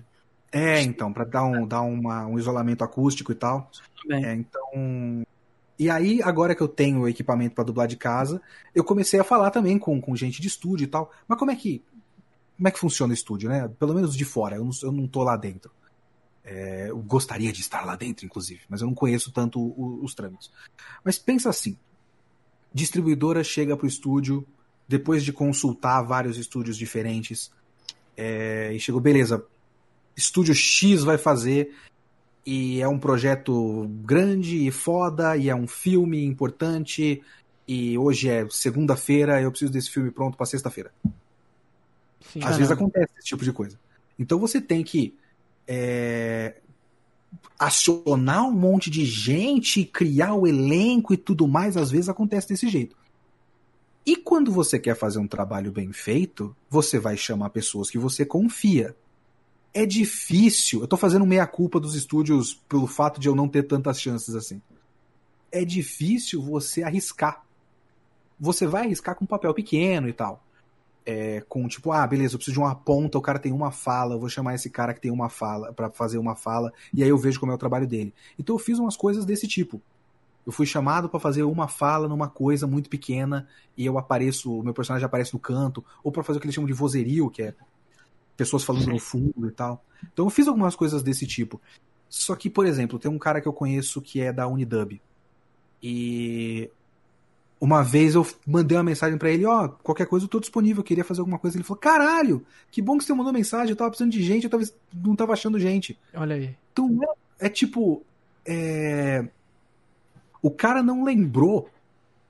[0.53, 3.71] É, então, para dar um dar uma, um isolamento acústico e tal.
[4.03, 4.27] Também.
[4.27, 5.25] É, então.
[5.83, 8.41] E aí, agora que eu tenho o equipamento para dublar de casa,
[8.73, 11.11] eu comecei a falar também com, com gente de estúdio e tal.
[11.27, 11.83] Mas como é que.
[12.57, 13.67] Como é que funciona o estúdio, né?
[13.81, 15.73] Pelo menos de fora, eu não, eu não tô lá dentro.
[16.45, 20.15] É, eu gostaria de estar lá dentro, inclusive, mas eu não conheço tanto o- os
[20.15, 20.53] trâmites.
[21.05, 21.77] Mas pensa assim:
[22.73, 24.47] distribuidora chega pro estúdio,
[24.87, 27.51] depois de consultar vários estúdios diferentes,
[28.17, 29.45] é, e chegou, beleza,
[30.17, 31.75] estúdio X vai fazer,
[32.45, 37.23] e é um projeto grande e foda, e é um filme importante,
[37.67, 40.93] e hoje é segunda-feira, eu preciso desse filme pronto pra sexta-feira.
[42.43, 43.79] Às vezes acontece esse tipo de coisa.
[44.19, 45.15] Então você tem que
[45.67, 46.57] é,
[47.59, 52.69] acionar um monte de gente, criar o elenco e tudo mais, às vezes acontece desse
[52.69, 52.97] jeito.
[54.05, 58.27] E quando você quer fazer um trabalho bem feito, você vai chamar pessoas que você
[58.27, 58.97] confia.
[59.75, 60.81] É difícil.
[60.81, 64.61] Eu tô fazendo meia-culpa dos estúdios pelo fato de eu não ter tantas chances assim.
[65.51, 67.45] É difícil você arriscar.
[68.39, 70.43] Você vai arriscar com papel pequeno e tal
[71.05, 74.15] é, com tipo, ah, beleza, eu preciso de uma ponta, o cara tem uma fala,
[74.15, 77.09] eu vou chamar esse cara que tem uma fala pra fazer uma fala, e aí
[77.09, 78.15] eu vejo como é o trabalho dele.
[78.39, 79.81] Então eu fiz umas coisas desse tipo.
[80.45, 83.47] Eu fui chamado pra fazer uma fala numa coisa muito pequena
[83.77, 86.55] e eu apareço, o meu personagem aparece no canto, ou pra fazer o que eles
[86.55, 87.55] chamam de vozerio, que é
[88.37, 89.85] pessoas falando no fundo e tal.
[90.13, 91.61] Então eu fiz algumas coisas desse tipo.
[92.09, 95.01] Só que, por exemplo, tem um cara que eu conheço que é da Unidub.
[95.83, 96.71] E
[97.61, 100.85] uma vez eu mandei uma mensagem pra ele, ó, qualquer coisa eu tô disponível, eu
[100.85, 101.57] queria fazer alguma coisa.
[101.57, 104.51] Ele falou, caralho, que bom que você mandou mensagem, eu tava precisando de gente, eu
[104.51, 105.99] tava, não tava achando gente.
[106.13, 106.57] Olha aí.
[106.73, 106.99] Então
[107.41, 108.03] é, é tipo,
[108.45, 109.27] é...
[110.43, 111.71] o cara não lembrou,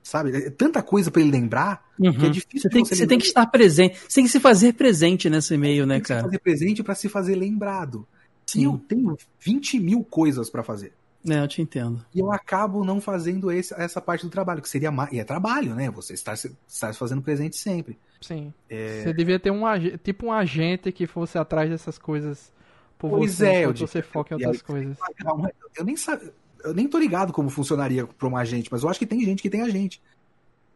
[0.03, 0.35] sabe?
[0.35, 2.31] É tanta coisa pra ele lembrar que é Uhum.
[2.31, 3.97] difícil Você tem, você que, você tem que estar presente.
[3.97, 6.25] Você tem que se fazer presente nesse meio, né, tem que se cara?
[6.25, 8.05] fazer presente pra se fazer lembrado.
[8.47, 8.65] E Sim.
[8.65, 10.93] eu tenho 20 mil coisas pra fazer.
[11.27, 12.05] É, eu te entendo.
[12.13, 15.09] E eu acabo não fazendo esse, essa parte do trabalho, que seria mais.
[15.13, 15.89] E é trabalho, né?
[15.91, 17.97] Você estar, se- estar fazendo presente sempre.
[18.19, 18.53] Sim.
[18.69, 19.03] É.
[19.03, 19.61] Você devia ter um
[20.03, 22.51] tipo um agente que fosse atrás dessas coisas
[22.99, 23.87] por Pois você, é, eu enquanto digo.
[23.87, 24.97] você foca em outras você coisas.
[25.25, 25.47] um-
[25.77, 26.29] Eu nem sabe,
[26.63, 29.41] eu nem tô ligado como funcionaria pra um agente, mas eu acho que tem gente
[29.41, 30.01] que tem agente.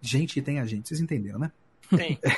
[0.01, 1.51] Gente que tem agente, vocês entenderam, né?
[1.89, 2.18] Sim.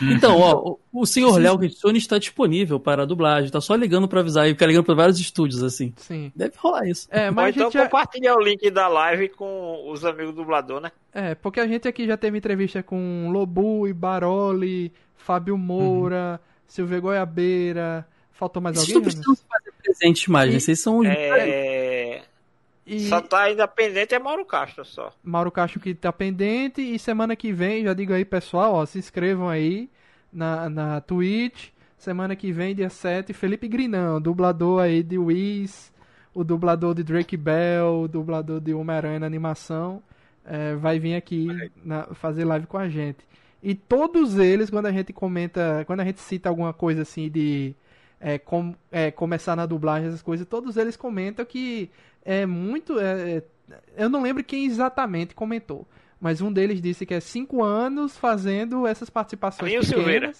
[0.00, 3.50] Então, ó, o, o senhor Léo Kitsune está disponível para a dublagem.
[3.50, 4.46] Tá só ligando para avisar.
[4.46, 5.92] E fica ligando para vários estúdios, assim.
[5.96, 6.30] Sim.
[6.34, 7.08] Deve rolar isso.
[7.10, 7.84] É, Ou mas a então gente já...
[7.84, 10.92] compartilha o link da live com os amigos do dublador, né?
[11.12, 17.02] É, porque a gente aqui já teve entrevista com Lobu e Baroli, Fábio Moura, Silvio
[17.02, 18.06] Goiabeira.
[18.30, 18.94] Faltou mais Esses alguém?
[19.02, 20.56] não precisam fazer presentes mais, né?
[20.56, 21.06] E- Vocês são os.
[21.08, 22.22] É...
[22.88, 25.12] E Só tá independente é Mauro Castro só.
[25.22, 26.80] Mauro Castro que tá pendente.
[26.80, 29.90] E semana que vem, já digo aí, pessoal, ó, se inscrevam aí
[30.32, 31.68] na, na Twitch.
[31.98, 35.92] Semana que vem, dia 7, Felipe Grinão, dublador aí de Wiz,
[36.32, 40.00] o dublador de Drake Bell, o dublador de Homem-Aranha na animação,
[40.44, 41.48] é, vai vir aqui
[41.84, 43.18] na- fazer live com a gente.
[43.60, 47.74] E todos eles, quando a gente comenta, quando a gente cita alguma coisa assim de
[48.20, 51.90] é, com- é, começar na dublagem, essas coisas, todos eles comentam que
[52.24, 52.98] é muito.
[52.98, 53.42] é, é,
[53.96, 55.86] eu não lembro quem exatamente comentou,
[56.20, 60.04] mas um deles disse que é cinco anos fazendo essas participações Carlinhos pequenas.
[60.04, 60.32] Silveira.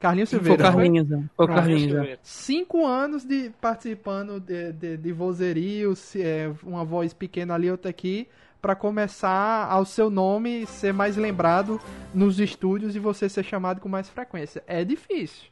[0.00, 0.62] Carlinhos Foi Silveira.
[0.62, 1.24] Carlinhos, né?
[1.36, 1.58] Foi o Pronto.
[1.58, 2.18] Carlinhos, né?
[2.22, 7.90] Cinco anos de participando de, de, de vozerio, se- é, uma voz pequena ali, outra
[7.90, 8.28] aqui,
[8.62, 11.80] para começar ao seu nome ser mais lembrado
[12.14, 14.62] nos estúdios e você ser chamado com mais frequência.
[14.68, 15.48] É difícil.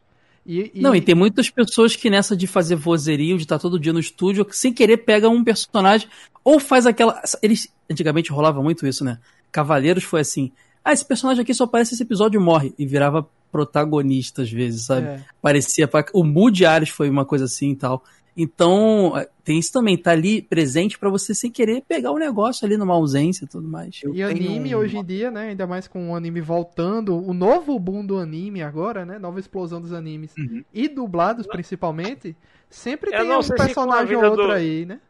[0.47, 3.79] E, e- Não, e tem muitas pessoas que nessa de fazer vozerio, de estar todo
[3.81, 6.09] dia no estúdio, sem querer pega um personagem
[6.45, 7.21] ou faz aquela.
[7.43, 9.19] Eles antigamente rolava muito isso, né?
[9.51, 10.53] Cavaleiros foi assim.
[10.85, 12.73] Ah, esse personagem aqui só aparece esse episódio e morre.
[12.79, 15.07] E virava protagonista às vezes, sabe?
[15.07, 15.89] é, Parecia.
[15.89, 18.05] pra- O Moody Ares foi uma coisa assim e tal.
[18.37, 22.67] Então, é, tem isso também, tá ali presente pra você sem querer pegar o negócio
[22.67, 23.99] ali numa ausência e tudo mais.
[24.03, 25.49] Eu E anime tenho- hoje em dia, né?
[25.49, 29.19] Ainda mais com o anime voltando, o novo boom do anime agora, né?
[29.19, 30.37] Nova explosão dos animes.
[30.37, 30.63] Uhum.
[30.75, 32.37] E dublados, principalmente,
[32.69, 35.01] sempre Eu tem um se personagem ou outro do- aí, né?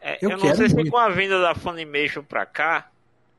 [0.00, 0.90] É, Eu eu, não sei se muito.
[0.90, 2.88] com a vinda da Funimation pra cá,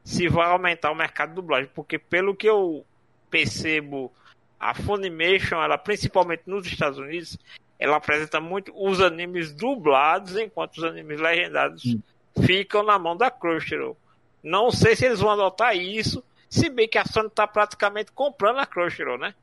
[0.04, 2.86] se vai aumentar o mercado de dublagem, porque pelo que eu
[3.32, 4.12] percebo,
[4.60, 7.38] a Funimation, ela principalmente nos Estados Unidos,
[7.80, 12.00] ela apresenta muito os animes dublados, enquanto os animes legendados Hum.
[12.44, 13.98] ficam na mão da Crunchyroll.
[14.44, 18.60] Não sei se eles vão adotar isso, se bem que a Sony tá praticamente comprando
[18.60, 19.34] a Crunchyroll, né?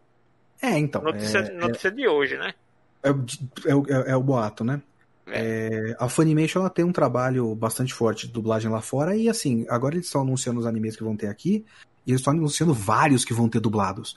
[0.63, 1.03] É, então.
[1.03, 2.55] Notícia, é- notícia de hoje, né?
[3.03, 4.81] É, o- é é- é o boato, né?
[5.27, 9.65] É, a Funimation ela tem um trabalho bastante forte de dublagem lá fora e assim,
[9.71, 11.65] agora eles estão anunciando os animes que vão ter aqui
[12.07, 14.15] e eles estão anunciando vários que vão ter dublados.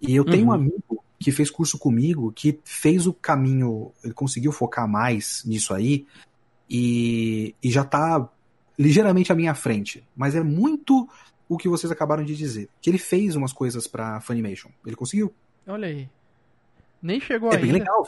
[0.00, 0.54] E eu tenho um Uhum.
[0.54, 6.06] amigo que fez curso comigo que fez o caminho, ele conseguiu focar mais nisso aí
[6.70, 8.28] e, e já tá
[8.78, 10.06] ligeiramente à minha frente.
[10.16, 11.08] Mas é muito
[11.48, 12.68] o que vocês acabaram de dizer.
[12.80, 14.68] Que ele fez umas coisas pra Funimation.
[14.86, 15.32] Ele conseguiu.
[15.66, 16.08] Olha aí.
[17.02, 17.62] Nem chegou É ainda.
[17.66, 18.06] bem legal.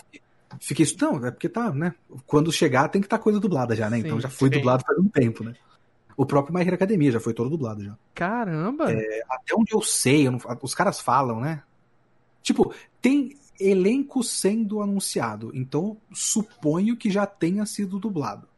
[0.60, 0.96] Fiquei- isso.
[1.00, 1.94] Não, é porque tá, né?
[2.26, 3.98] Quando chegar tem que estar coisa dublada já, né?
[4.00, 4.56] Sim, então já foi sim.
[4.58, 5.54] dublado faz um tempo, né?
[6.16, 7.96] O próprio My Hero Academia já foi todo dublado já.
[8.14, 8.84] Caramba!
[9.30, 11.62] Até onde eu sei, eu não- os caras falam, né?
[12.42, 18.48] Tipo, tem elenco sendo anunciado, então suponho que já tenha sido dublado.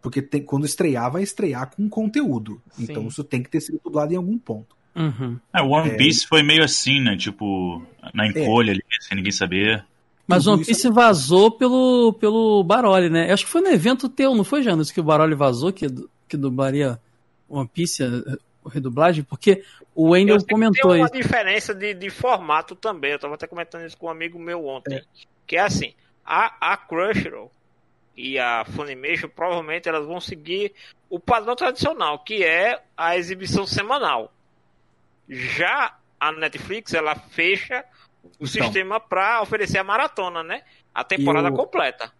[0.00, 2.60] Porque tem- quando estrear, vai estrear com conteúdo.
[2.72, 2.84] Sim.
[2.84, 4.74] Então isso tem que ter sido dublado em algum ponto.
[4.94, 5.38] Uhum.
[5.52, 5.96] É, o One É.
[5.96, 7.16] Piece foi meio assim, né?
[7.16, 7.82] Tipo,
[8.14, 9.84] na encolha ali, sem ninguém saber.
[10.26, 13.28] Mas One é Piece vazou pelo, pelo Baroli, né?
[13.28, 15.86] Eu acho que foi no evento teu, não foi, Janus, que o Baroli vazou, que,
[16.28, 16.98] que dublaria
[17.48, 18.02] One Piece,
[18.68, 19.24] redublagem?
[19.24, 19.64] Porque
[19.94, 21.14] o Wendel comentou tem uma isso.
[21.14, 23.12] diferença de, de formato também.
[23.12, 25.02] Eu tava até comentando isso com um amigo meu ontem.
[25.46, 27.50] Que é assim, a, a Crunchyroll
[28.16, 30.72] e a Funimation provavelmente elas vão seguir
[31.08, 34.32] o padrão tradicional, que é a exibição semanal.
[35.28, 37.84] Já a Netflix, ela fecha
[38.22, 38.46] o Então.
[38.46, 40.62] sistema para oferecer a maratona, né?
[40.94, 42.12] A temporada o- completa.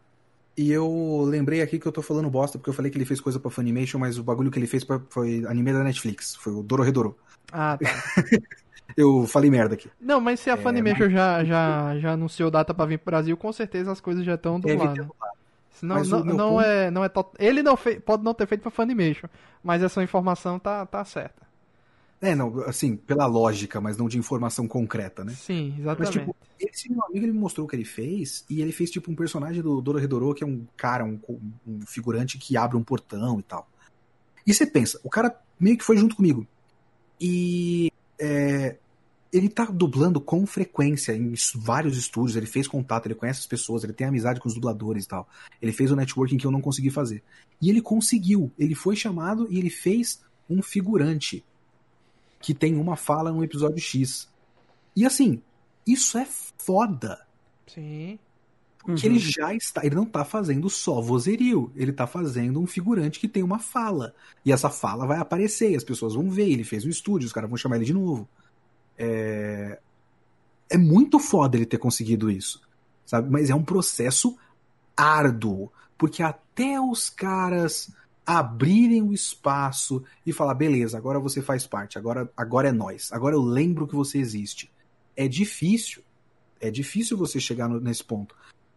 [0.61, 3.19] E eu lembrei aqui que eu tô falando bosta, porque eu falei que ele fez
[3.21, 6.35] coisa pra Funimation, mas o bagulho que ele fez pra- foi anime da Netflix.
[6.37, 7.17] Foi o Dororedoro.
[7.53, 7.89] Ah, tá.
[8.97, 9.89] Eu falei merda aqui.
[10.01, 13.53] Não, mas se a Funimation já, já, já anunciou data pra vir pro Brasil, com
[13.53, 15.07] certeza as coisas já estão Deve ter dubladas.
[15.07, 15.37] dublado.
[15.71, 18.61] Senão, Mas não, meu não ponto- é, não é Ele não pode não ter feito
[18.63, 19.29] pra Funimation,
[19.65, 21.41] mas essa informação tá, tá certa.
[22.23, 25.33] É, não, assim, pela lógica, mas não de informação concreta, né?
[25.33, 26.19] Sim, Mas, exatamente.
[26.19, 29.11] tipo, esse meu amigo ele me mostrou o que ele fez, e ele fez, tipo,
[29.11, 31.19] um personagem do Dororedoro, que é um cara, um,
[31.67, 33.67] um figurante que abre um portão e tal.
[34.47, 36.47] E você pensa, o cara meio que foi junto comigo.
[37.19, 38.77] E é,
[39.33, 43.83] ele tá dublando com frequência em vários estúdios, ele fez contato, ele conhece as pessoas,
[43.83, 45.29] ele tem amizade com os dubladores e tal.
[45.61, 47.23] Ele fez o networking que eu não consegui fazer.
[47.63, 51.45] E ele conseguiu, ele foi chamado e ele fez um figurante
[52.41, 54.29] que tem uma fala no episódio X.
[54.97, 55.43] E assim,
[55.87, 56.27] isso é
[56.59, 57.27] foda.
[57.67, 58.19] Sim.
[58.83, 59.13] Porque Uhum.
[59.15, 59.85] ele já está.
[59.85, 61.71] Ele não tá fazendo só vozerio.
[61.77, 64.15] Ele tá fazendo um figurante que tem uma fala.
[64.45, 66.49] E essa fala vai aparecer, as pessoas vão ver.
[66.49, 68.27] Ele fez um estúdio, os caras vão chamar ele de novo.
[68.99, 69.79] É,
[70.69, 72.61] é muito foda ele ter conseguido isso,
[73.05, 73.31] sabe?
[73.31, 74.37] Mas é um processo
[74.97, 77.91] árduo, porque até os caras
[78.39, 83.35] abrirem o espaço e falar, beleza, agora você faz parte, agora, agora é nós, agora
[83.35, 84.71] eu lembro que você existe.
[85.17, 86.03] É difícil,
[86.61, 88.35] é difícil você chegar no, nesse ponto.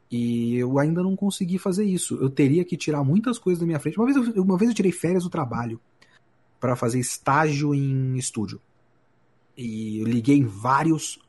[0.09, 2.15] E eu ainda não consegui fazer isso.
[2.15, 3.97] Eu teria que tirar muitas coisas da minha frente.
[3.97, 5.80] Uma vez eu, uma vez eu tirei férias do trabalho
[6.59, 8.61] para fazer estágio em estúdio.
[9.57, 11.19] E eu liguei em vários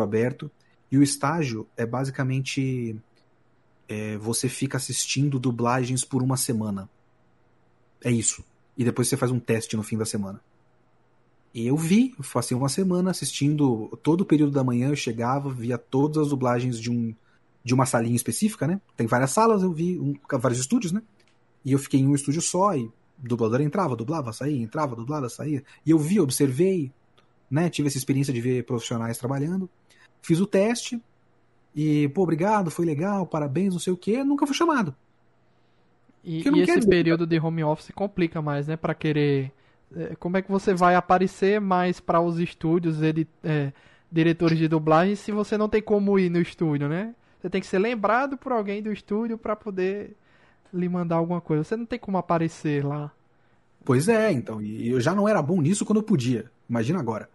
[0.00, 0.50] aberto.
[0.90, 2.96] E o estágio é basicamente
[3.88, 6.88] é, você fica assistindo dublagens por uma semana.
[8.02, 8.44] É isso.
[8.76, 10.40] E depois você faz um teste no fim da semana.
[11.54, 15.78] E eu vi, passei uma semana assistindo todo o período da manhã, eu chegava, via
[15.78, 17.14] todas as dublagens de um
[17.64, 18.78] de uma salinha específica, né?
[18.94, 21.02] Tem várias salas, eu vi um, vários estúdios, né?
[21.64, 25.30] E eu fiquei em um estúdio só e o dublador entrava, dublava, saía, entrava, dublava,
[25.30, 25.64] saía.
[25.86, 26.92] E eu vi, observei,
[27.50, 27.70] né?
[27.70, 29.70] Tive essa experiência de ver profissionais trabalhando.
[30.20, 31.00] Fiz o teste
[31.74, 34.22] e, pô, obrigado, foi legal, parabéns, não sei o quê.
[34.22, 34.94] Nunca fui chamado.
[36.22, 38.76] E, e esse período de home office complica mais, né?
[38.76, 39.52] Para querer
[39.94, 43.72] é, como é que você vai aparecer mais para os estúdios, ele, é,
[44.10, 47.14] diretores de dublagem, se você não tem como ir no estúdio, né?
[47.40, 50.16] Você tem que ser lembrado por alguém do estúdio para poder
[50.72, 51.62] lhe mandar alguma coisa.
[51.62, 53.12] Você não tem como aparecer lá.
[53.84, 54.62] Pois é, então.
[54.62, 56.50] E eu já não era bom nisso quando eu podia.
[56.68, 57.28] Imagina agora.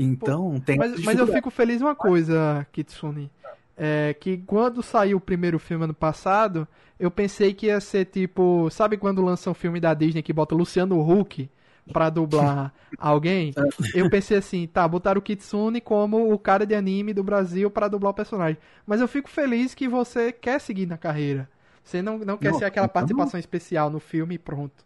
[0.00, 0.78] Então, Pô, tem.
[0.78, 3.28] Mas, mas eu fico feliz uma coisa, Kitsune.
[3.76, 6.66] É que quando saiu o primeiro filme ano passado,
[6.98, 8.68] eu pensei que ia ser tipo.
[8.70, 11.50] Sabe quando lança um filme da Disney que bota Luciano Huck?
[11.90, 13.54] para dublar alguém,
[13.94, 17.88] eu pensei assim, tá, botaram o Kitsune como o cara de anime do Brasil para
[17.88, 18.58] dublar o personagem.
[18.86, 21.48] Mas eu fico feliz que você quer seguir na carreira.
[21.82, 23.40] Você não, não quer não, ser aquela então participação não.
[23.40, 24.84] especial no filme e pronto.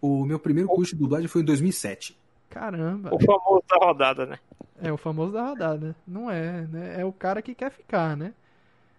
[0.00, 2.16] O meu primeiro curso de dublagem foi em 2007.
[2.48, 3.14] Caramba.
[3.14, 4.38] O famoso da rodada, né?
[4.80, 5.96] É, o famoso da rodada.
[6.06, 7.00] Não é, né?
[7.00, 8.32] É o cara que quer ficar, né?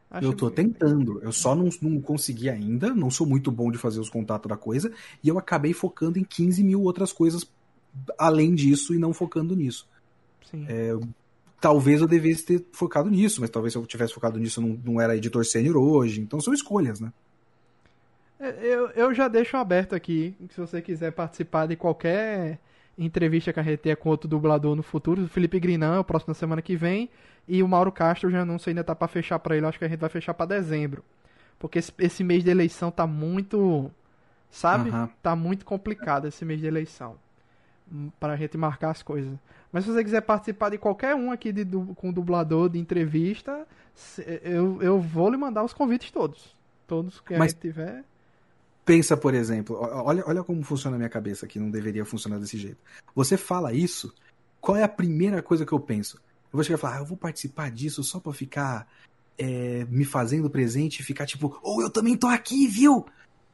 [0.10, 3.78] Acho eu tô tentando, eu só não, não consegui ainda, não sou muito bom de
[3.78, 4.92] fazer os contatos da coisa,
[5.22, 7.46] e eu acabei focando em 15 mil outras coisas
[8.18, 9.86] além disso e não focando nisso.
[10.70, 10.94] É,
[11.60, 14.80] talvez eu devesse ter focado nisso, mas talvez se eu tivesse focado nisso eu não,
[14.94, 17.12] não era editor sênior hoje, então são escolhas, né?
[18.40, 22.60] É, eu, eu já deixo aberto aqui, se você quiser participar de qualquer
[22.98, 26.34] entrevista que a gente tenha com outro dublador no futuro, o Felipe Grinan, o próximo
[26.34, 27.10] semana que vem,
[27.48, 29.86] e o Mauro Castro já não sei ainda tá para fechar para ele, acho que
[29.86, 31.04] a gente vai fechar para dezembro.
[31.60, 33.92] Porque esse, esse, mês de eleição tá muito,
[34.50, 34.90] sabe?
[34.90, 35.10] Uhum.
[35.22, 37.16] Tá muito complicado esse mês de eleição.
[37.92, 39.34] Hum, para a gente marcar as coisas.
[39.72, 41.66] Mas se você quiser participar de qualquer um aqui de,
[41.96, 43.66] com dublador de entrevista,
[44.44, 46.56] eu, eu vou lhe mandar os convites todos.
[46.86, 47.42] Todos que Mas...
[47.42, 48.04] a gente tiver.
[48.88, 52.58] Pensa, por exemplo, olha, olha como funciona a minha cabeça, que não deveria funcionar desse
[52.58, 52.78] jeito.
[53.14, 54.16] Você fala isso,
[54.62, 56.16] qual é a primeira coisa que eu penso?
[56.16, 58.88] Eu vou chegar e falar, ah, eu vou participar disso só pra ficar
[59.38, 63.06] é, me fazendo presente e ficar tipo, ou oh, eu também tô aqui, viu?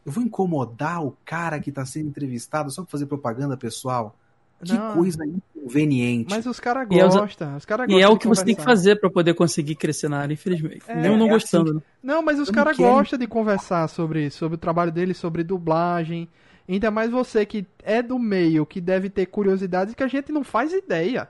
[0.06, 4.16] Eu vou incomodar o cara que tá sendo entrevistado só pra fazer propaganda pessoal?
[4.64, 4.94] Que não.
[4.94, 5.26] coisa
[5.64, 6.30] inconveniente.
[6.30, 7.56] Mas os caras gostam.
[7.56, 10.20] Os cara e é o que você tem que fazer para poder conseguir crescer na
[10.20, 10.84] área, infelizmente.
[10.88, 11.72] É, Mesmo não é gostando.
[11.72, 11.82] Assim.
[12.02, 16.28] Não, mas os caras gostam de conversar sobre sobre o trabalho deles, sobre dublagem.
[16.68, 20.44] Ainda mais você que é do meio, que deve ter curiosidades que a gente não
[20.44, 21.30] faz ideia.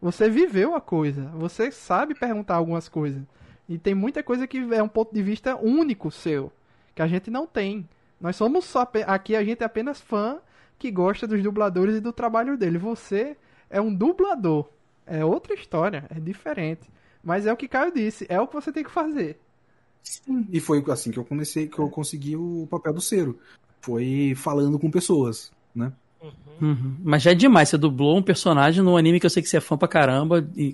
[0.00, 1.26] Você viveu a coisa.
[1.36, 3.22] Você sabe perguntar algumas coisas.
[3.68, 6.52] E tem muita coisa que é um ponto de vista único seu.
[6.94, 7.88] Que a gente não tem.
[8.20, 8.86] Nós somos só.
[9.06, 10.38] Aqui a gente é apenas fã
[10.78, 12.76] que gosta dos dubladores e do trabalho dele.
[12.76, 13.36] Você
[13.72, 14.68] é um dublador.
[15.04, 16.88] É outra história, é diferente.
[17.24, 19.40] Mas é o que Caio disse, é o que você tem que fazer.
[20.02, 23.38] Sim, e foi assim que eu comecei, que eu consegui o papel do Cero.
[23.80, 25.92] Foi falando com pessoas, né?
[26.60, 26.94] Uhum.
[27.02, 29.56] Mas já é demais, você dublou um personagem num anime que eu sei que você
[29.56, 30.72] é fã pra caramba, e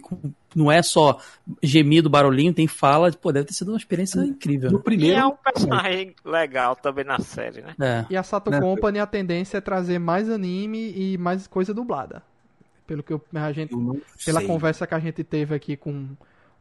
[0.54, 1.18] não é só
[1.62, 4.70] gemido, barulhinho, tem fala, pô, deve ter sido uma experiência incrível.
[4.70, 5.16] No primeiro...
[5.16, 7.74] E é um personagem legal também na série, né?
[7.80, 8.04] É.
[8.10, 8.60] E a Sato né?
[8.60, 12.22] Company, a tendência é trazer mais anime e mais coisa dublada.
[12.88, 16.08] Pelo que eu, a gente, eu pela conversa que a gente teve aqui com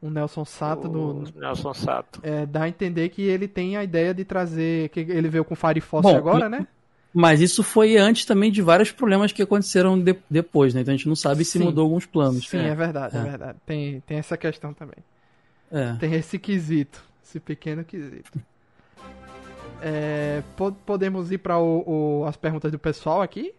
[0.02, 0.90] o Nelson Sato.
[0.90, 2.20] O do, Nelson Sato.
[2.22, 5.56] É, dá a entender que ele tem a ideia de trazer, que ele veio com
[5.56, 6.68] Fire Force Bom, agora, né?
[7.14, 10.82] Mas isso foi antes também de vários problemas que aconteceram de, depois, né?
[10.82, 12.46] Então a gente não sabe se mudou alguns planos.
[12.50, 13.20] Sim, é, é verdade, é.
[13.22, 13.24] é.
[13.24, 13.58] verdade.
[13.66, 14.98] Tem, tem essa questão também.
[15.72, 15.94] É.
[15.94, 18.38] Tem esse quesito, esse pequeno quesito.
[19.82, 20.44] É,
[20.86, 21.56] podemos ir para
[22.28, 23.54] as perguntas do pessoal aqui?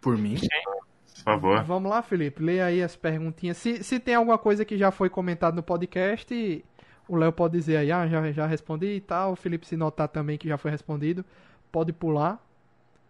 [0.00, 0.36] Por mim?
[0.36, 0.84] Por
[1.24, 1.64] favor.
[1.64, 2.42] Vamos lá, Felipe.
[2.42, 3.56] Leia aí as perguntinhas.
[3.56, 6.64] Se, se tem alguma coisa que já foi comentado no podcast,
[7.08, 9.32] o Léo pode dizer aí, ah, já, já respondi e tal.
[9.32, 11.24] O Felipe, se notar também que já foi respondido,
[11.72, 12.38] pode pular.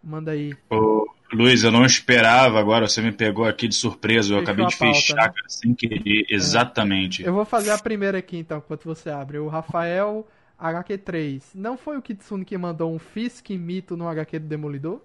[0.03, 0.53] Manda aí.
[0.69, 4.33] O Luiz, eu não esperava agora, você me pegou aqui de surpresa.
[4.33, 5.21] Eu Fechou acabei de pauta, fechar, né?
[5.23, 6.25] cara, sem querer.
[6.29, 7.23] Exatamente.
[7.23, 9.39] Eu vou fazer a primeira aqui então, enquanto você abre.
[9.39, 10.27] O Rafael
[10.59, 11.41] HQ3.
[11.55, 15.01] Não foi o Kitsune que mandou um Fisk mito no HQ do Demolidor?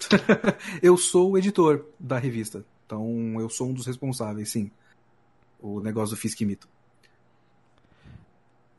[0.82, 2.64] Eu sou o editor da revista.
[2.86, 4.70] Então eu sou um dos responsáveis, sim.
[5.60, 6.66] O negócio do Fisk Mito.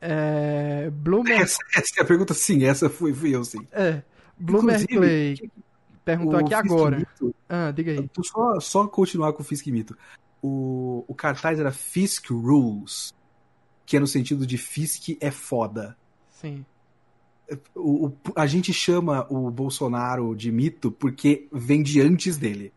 [0.00, 0.90] É.
[0.90, 1.40] Bloomer.
[1.40, 2.64] Essa, essa é a pergunta, sim.
[2.64, 3.64] Essa fui, fui eu, sim.
[3.70, 4.02] É.
[4.36, 5.36] Bloomer Clay
[6.04, 6.98] perguntou aqui Fisk agora.
[6.98, 8.10] Mito, Ah, diga aí.
[8.24, 9.96] Só, só continuar com o Fisk Mito.
[10.42, 13.14] O, o cartaz era Fisk Rules,
[13.86, 15.96] que é no sentido de Fisk é foda.
[16.30, 16.64] Sim.
[17.74, 22.72] O, o- a gente chama o Bolsonaro de mito porque vem de antes dele.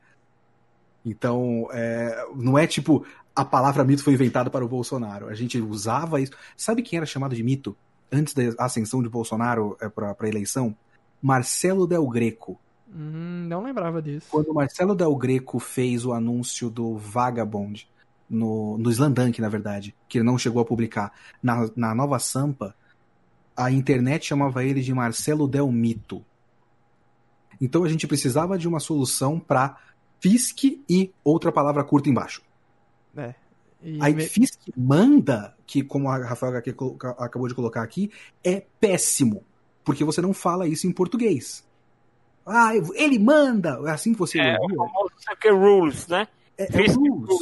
[1.05, 3.05] Então, é, não é tipo
[3.35, 5.27] a palavra mito foi inventada para o Bolsonaro.
[5.27, 6.31] A gente usava isso.
[6.55, 7.75] Sabe quem era chamado de mito
[8.11, 10.75] antes da ascensão de Bolsonaro para a eleição?
[11.21, 12.59] Marcelo Del Greco.
[12.93, 14.27] Hum, não lembrava disso.
[14.29, 17.87] Quando Marcelo Del Greco fez o anúncio do Vagabond,
[18.29, 22.75] no, no Slandunk, na verdade, que ele não chegou a publicar, na, na Nova Sampa,
[23.55, 26.23] a internet chamava ele de Marcelo Del Mito.
[27.61, 29.77] Então a gente precisava de uma solução para
[30.19, 32.41] Fisk e outra palavra curta embaixo.
[33.15, 33.35] É.
[33.81, 36.55] E Aí me- Fisk manda, que como a Rafael
[37.17, 38.11] acabou de colocar aqui,
[38.43, 39.43] é péssimo.
[39.83, 41.63] Porque você não fala isso em português.
[42.45, 43.79] Ah, ele manda!
[43.85, 44.77] É assim que você É, o elogia?
[44.77, 46.27] famoso Sucker Rules, né?
[46.57, 47.37] É, é rules.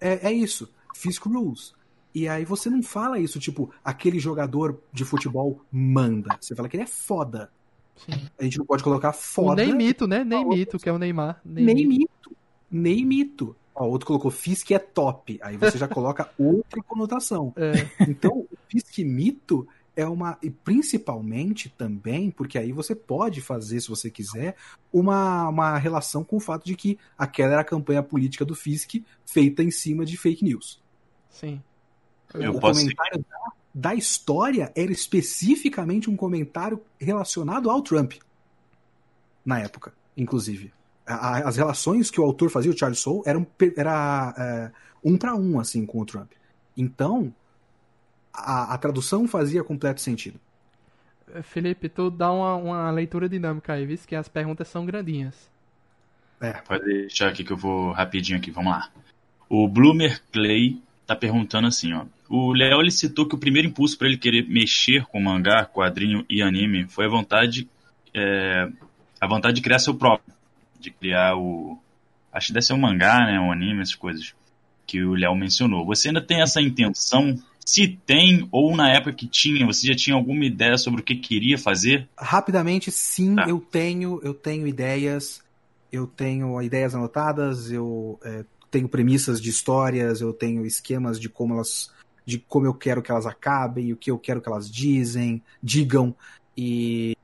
[0.00, 0.72] É, é isso.
[0.94, 1.74] Fisk rules.
[2.14, 6.36] E aí você não fala isso, tipo, aquele jogador de futebol manda.
[6.40, 7.50] Você fala que ele é foda.
[7.96, 8.12] Sim.
[8.38, 9.64] A gente não pode colocar foda.
[9.64, 10.24] Ney Mito, né?
[10.24, 11.40] Ney Mito, que é o Neymar.
[11.44, 12.36] Ney Nem Mito.
[12.70, 13.54] Nem mito.
[13.74, 15.38] Ó, outro colocou Fisk é top.
[15.42, 17.52] Aí você já coloca outra conotação.
[17.56, 19.66] É, Então, o Fisk mito
[19.96, 20.38] é uma.
[20.42, 24.56] E principalmente também, porque aí você pode fazer, se você quiser,
[24.92, 29.02] uma, uma relação com o fato de que aquela era a campanha política do Fisk
[29.24, 30.82] feita em cima de fake news.
[31.28, 31.60] sim.
[32.34, 33.52] Eu o posso comentário da,
[33.90, 38.14] da história era especificamente um comentário relacionado ao Trump.
[39.44, 40.72] Na época, inclusive.
[41.06, 43.46] A- a- as relações que o autor fazia, o Charles Soule, eram
[43.76, 44.70] era é,
[45.04, 46.30] um para um, assim, com o Trump.
[46.76, 47.34] Então,
[48.32, 50.38] a, a tradução fazia completo sentido.
[51.42, 53.98] Felipe, tu dá uma, uma leitura dinâmica aí, viu?
[54.06, 55.50] Que as perguntas são grandinhas.
[56.66, 58.90] Pode deixar aqui que eu vou rapidinho aqui, vamos lá.
[59.48, 60.82] O Bloomer Clay
[61.14, 62.04] tá perguntando assim, ó.
[62.28, 66.24] O Léo ele citou que o primeiro impulso para ele querer mexer com mangá, quadrinho
[66.28, 67.68] e anime foi a vontade,
[68.14, 68.68] é,
[69.20, 70.34] a vontade de criar seu próprio,
[70.80, 71.78] de criar o,
[72.32, 74.34] acho que deve ser um mangá, né, um anime, essas coisas
[74.86, 75.84] que o Léo mencionou.
[75.86, 77.38] Você ainda tem essa intenção?
[77.64, 81.14] Se tem ou na época que tinha, você já tinha alguma ideia sobre o que
[81.14, 82.08] queria fazer?
[82.18, 83.44] Rapidamente, sim, Tá.
[83.48, 85.42] eu tenho, eu tenho ideias,
[85.92, 91.52] eu tenho ideias anotadas, eu é, tenho premissas de histórias, eu tenho esquemas de como
[91.54, 91.92] elas,
[92.24, 96.16] de como eu quero que elas acabem, o que eu quero que elas dizem, digam,
[96.56, 97.14] e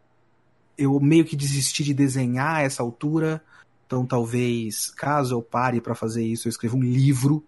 [0.77, 3.43] eu meio que desisti de desenhar a essa altura,
[3.87, 7.43] então talvez, caso eu pare para fazer isso, eu escreva um livro,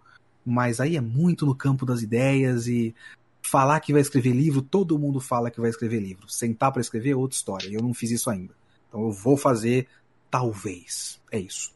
[0.47, 2.95] mas aí é muito no campo das ideias e
[3.43, 6.27] falar que vai escrever livro, todo mundo fala que vai escrever livro.
[6.27, 7.69] Sentar para escrever é outra história.
[7.71, 8.55] Eu não fiz isso ainda.
[8.89, 9.87] Então eu vou fazer,
[10.31, 11.21] talvez.
[11.31, 11.73] É isso.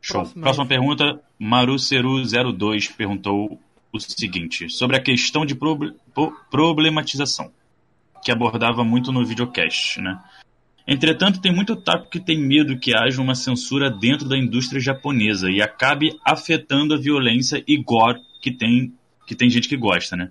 [0.00, 0.20] Show.
[0.22, 0.42] Próxima.
[0.42, 3.60] Próxima pergunta, Maruceru02 perguntou
[3.92, 7.50] o seguinte, sobre a questão de proble- po- problematização,
[8.22, 10.18] que abordava muito no videocast, né?
[10.86, 15.50] Entretanto, tem muito otaku que tem medo que haja uma censura dentro da indústria japonesa
[15.50, 18.92] e acabe afetando a violência e gore que tem,
[19.26, 20.30] que tem gente que gosta, né?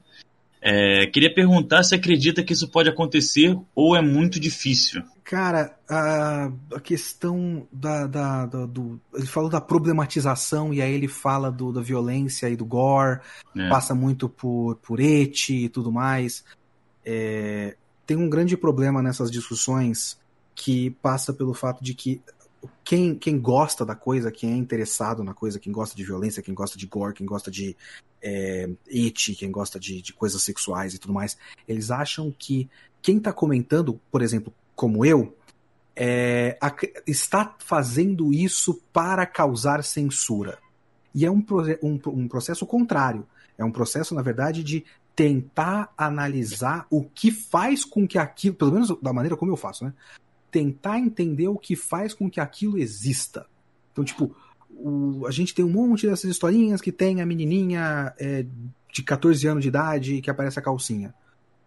[0.62, 5.02] É, queria perguntar se acredita que isso pode acontecer ou é muito difícil.
[5.24, 9.00] Cara, a, a questão da, da- da- do.
[9.14, 13.20] Ele falou da problematização e aí ele fala do, da violência e do gore,
[13.56, 13.70] É.
[13.70, 16.44] passa muito por, por eti e tudo mais.
[17.06, 20.20] É, tem um grande problema nessas discussões
[20.56, 22.22] que passa pelo fato de que
[22.84, 26.54] quem, quem gosta da coisa, quem é interessado na coisa, quem gosta de violência, quem
[26.54, 27.78] gosta de gore, quem gosta de
[28.22, 32.70] é, eti, quem gosta de, de coisas sexuais e tudo mais, eles acham que
[33.02, 35.36] quem tá comentando, por exemplo, como eu,
[35.96, 40.60] é, ac- está fazendo isso para causar censura.
[41.14, 41.44] E é um,
[41.82, 43.26] um, um processo contrário.
[43.58, 48.72] É um processo, na verdade, de tentar analisar o que faz com que aquilo, pelo
[48.72, 49.94] menos da maneira como eu faço, né?
[50.50, 53.46] Tentar entender o que faz com que aquilo exista.
[53.92, 54.34] Então, tipo,
[54.80, 58.46] o- a gente tem um monte dessas historinhas que tem a menininha é,
[58.92, 61.14] de 14 anos de idade que aparece a calcinha.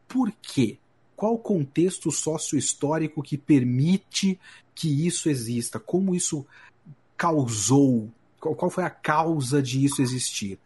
[0.08, 0.78] Por quê?
[1.22, 4.40] qual o contexto sócio-histórico que permite
[4.74, 5.78] que isso exista?
[5.78, 6.44] Como isso
[7.16, 8.10] causou?
[8.40, 10.58] Qual foi a causa de isso existir?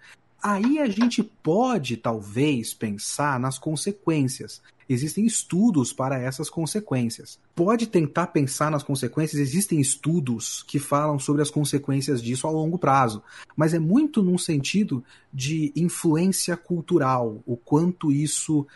[0.42, 4.62] Aí a gente pode, talvez, pensar nas consequências.
[4.89, 7.39] Existem estudos para essas consequências.
[7.55, 12.79] Pode tentar pensar nas consequências, existem estudos que falam sobre as consequências disso a longo
[12.79, 13.23] prazo,
[13.57, 18.67] mas é muito num sentido de influência cultural, o quanto isso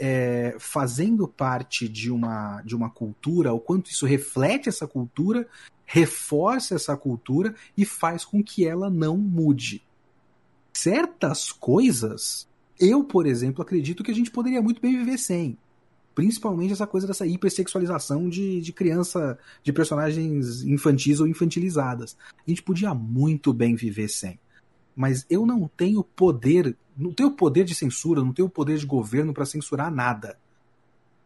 [0.00, 5.46] é, fazendo parte de uma, de uma cultura, o quanto isso reflete essa cultura,
[5.84, 9.82] reforça essa cultura e faz com que ela não mude.
[10.72, 12.48] Certas coisas,
[12.80, 15.58] eu, por exemplo, acredito que a gente poderia muito bem viver sem.
[16.14, 22.16] Principalmente essa coisa dessa hipersexualização de, de criança, de personagens infantis ou infantilizadas.
[22.46, 24.38] A gente podia muito bem viver sem.
[24.96, 29.32] Mas eu não tenho poder, não tenho poder de censura, não tenho poder de governo
[29.32, 30.36] para censurar nada.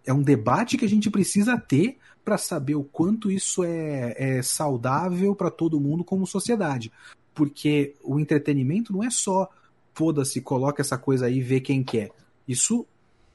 [0.05, 4.43] É um debate que a gente precisa ter para saber o quanto isso é, é
[4.43, 6.93] saudável para todo mundo como sociedade.
[7.35, 9.49] Porque o entretenimento não é só
[9.95, 12.11] foda-se, coloca essa coisa aí e vê quem quer.
[12.47, 12.87] Isso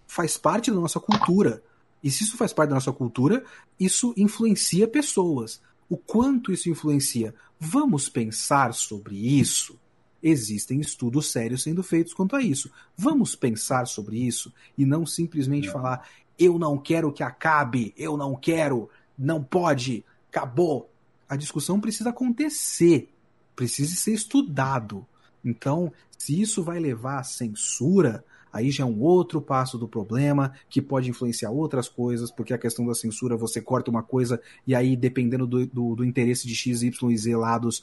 [0.07, 1.63] faz parte da nossa cultura.
[2.03, 3.43] E se isso faz parte da nossa cultura,
[3.79, 5.61] isso influencia pessoas.
[5.89, 7.33] O quanto isso influencia?
[7.59, 9.77] Vamos pensar sobre isso?
[10.21, 12.69] Existem estudos sérios sendo feitos quanto a isso.
[12.97, 15.71] Vamos pensar sobre isso e não simplesmente é.
[15.71, 16.07] falar
[16.39, 20.89] eu não quero que acabe, eu não quero, não pode, acabou.
[21.27, 23.09] A discussão precisa acontecer,
[23.55, 25.05] precisa ser estudado.
[25.43, 30.51] Então, se isso vai levar à censura, aí já é um outro passo do problema
[30.69, 34.75] que pode influenciar outras coisas, porque a questão da censura você corta uma coisa e
[34.75, 37.81] aí, dependendo do, do, do interesse de X, Y e Z lados,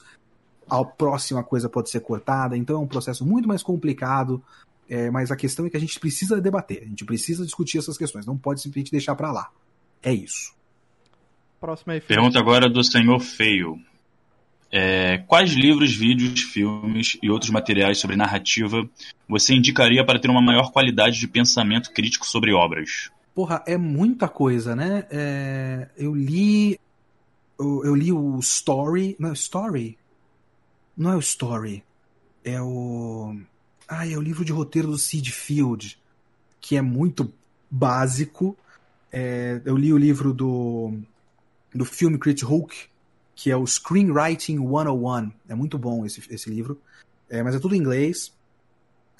[0.69, 2.55] a próxima coisa pode ser cortada.
[2.55, 4.41] Então é um processo muito mais complicado.
[4.87, 7.97] É, mas a questão é que a gente precisa debater, a gente precisa discutir essas
[7.97, 9.49] questões, não pode simplesmente deixar para lá.
[10.01, 10.53] É isso.
[11.59, 13.81] Próxima aí, Pergunta agora do senhor Feio.
[14.71, 18.87] É, quais livros, vídeos, filmes e outros materiais sobre narrativa
[19.27, 23.09] você indicaria para ter uma maior qualidade de pensamento crítico sobre obras?
[23.33, 25.05] Porra, é muita coisa, né?
[25.11, 26.79] É, eu li.
[27.59, 29.15] Eu, eu, li o Story.
[29.19, 29.97] Não, Story?
[30.97, 31.83] Não é o Story.
[32.43, 33.37] É o.
[33.87, 35.97] Ah, é o livro de roteiro do Sid Field,
[36.59, 37.31] que é muito
[37.69, 38.57] básico.
[39.11, 40.97] É, eu li o livro do,
[41.73, 42.89] do filme Crit Hulk,
[43.37, 45.31] que é o Screenwriting 101.
[45.47, 46.81] É muito bom esse, esse livro.
[47.29, 48.33] É, mas é tudo em inglês.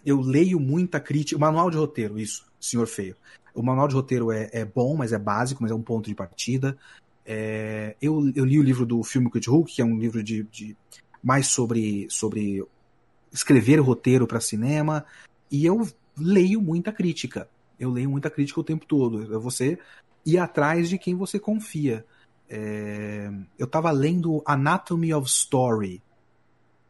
[0.03, 1.37] Eu leio muita crítica.
[1.37, 3.15] O manual de roteiro, isso, senhor feio.
[3.53, 6.15] O manual de roteiro é, é bom, mas é básico, mas é um ponto de
[6.15, 6.75] partida.
[7.23, 10.43] É, eu, eu, li o livro do filme Crit Hulk, que é um livro de,
[10.51, 10.75] de
[11.21, 12.65] mais sobre, sobre
[13.31, 15.05] escrever roteiro para cinema.
[15.51, 15.87] E eu
[16.17, 17.47] leio muita crítica.
[17.79, 19.31] Eu leio muita crítica o tempo todo.
[19.31, 19.77] É você
[20.25, 22.03] ir atrás de quem você confia.
[22.49, 26.01] É, eu estava lendo Anatomy of Story.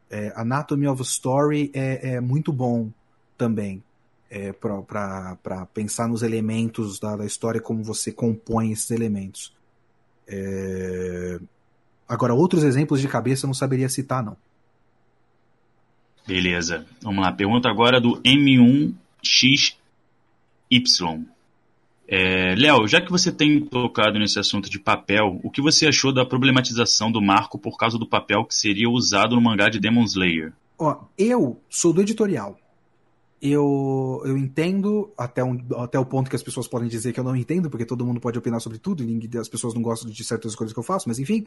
[0.09, 2.89] É, Anatomy of Story é, é muito bom
[3.37, 3.83] também.
[4.29, 9.53] É, para pensar nos elementos da, da, história, como você compõe esses elementos.
[10.27, 11.39] É...
[12.09, 14.35] Agora, outros exemplos de cabeça eu não saberia citar, não.
[16.27, 16.85] Beleza.
[17.01, 17.31] Vamos lá.
[17.31, 19.77] Pergunta agora do M1XY.
[22.07, 26.13] É, Léo, já que você tem tocado nesse assunto de papel, o que você achou
[26.13, 30.03] da problematização do marco por causa do papel que seria usado no mangá de Demon
[30.03, 30.53] Slayer?
[30.79, 32.57] Ó, eu sou do editorial.
[33.41, 37.23] Eu, eu entendo até, um, até o ponto que as pessoas podem dizer que eu
[37.23, 40.23] não entendo, porque todo mundo pode opinar sobre tudo e as pessoas não gostam de
[40.23, 41.45] certas coisas que eu faço, mas enfim,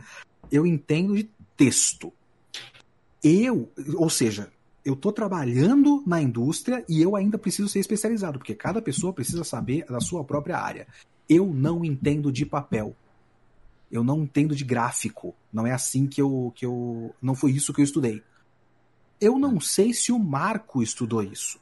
[0.52, 2.12] eu entendo de texto.
[3.24, 4.50] Eu, ou seja,
[4.84, 9.44] eu estou trabalhando na indústria e eu ainda preciso ser especializado, porque cada pessoa precisa
[9.44, 10.86] saber da sua própria área.
[11.28, 12.96] Eu não entendo de papel.
[13.90, 15.34] Eu não entendo de gráfico.
[15.52, 17.14] Não é assim que eu, que eu.
[17.20, 18.22] Não foi isso que eu estudei.
[19.20, 21.60] Eu não sei se o Marco estudou isso.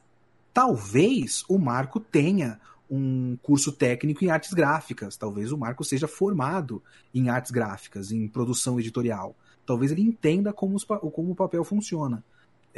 [0.53, 5.17] Talvez o Marco tenha um curso técnico em artes gráficas.
[5.17, 6.81] Talvez o Marco seja formado
[7.13, 9.35] em artes gráficas, em produção editorial.
[9.65, 12.23] Talvez ele entenda como, os, como o papel funciona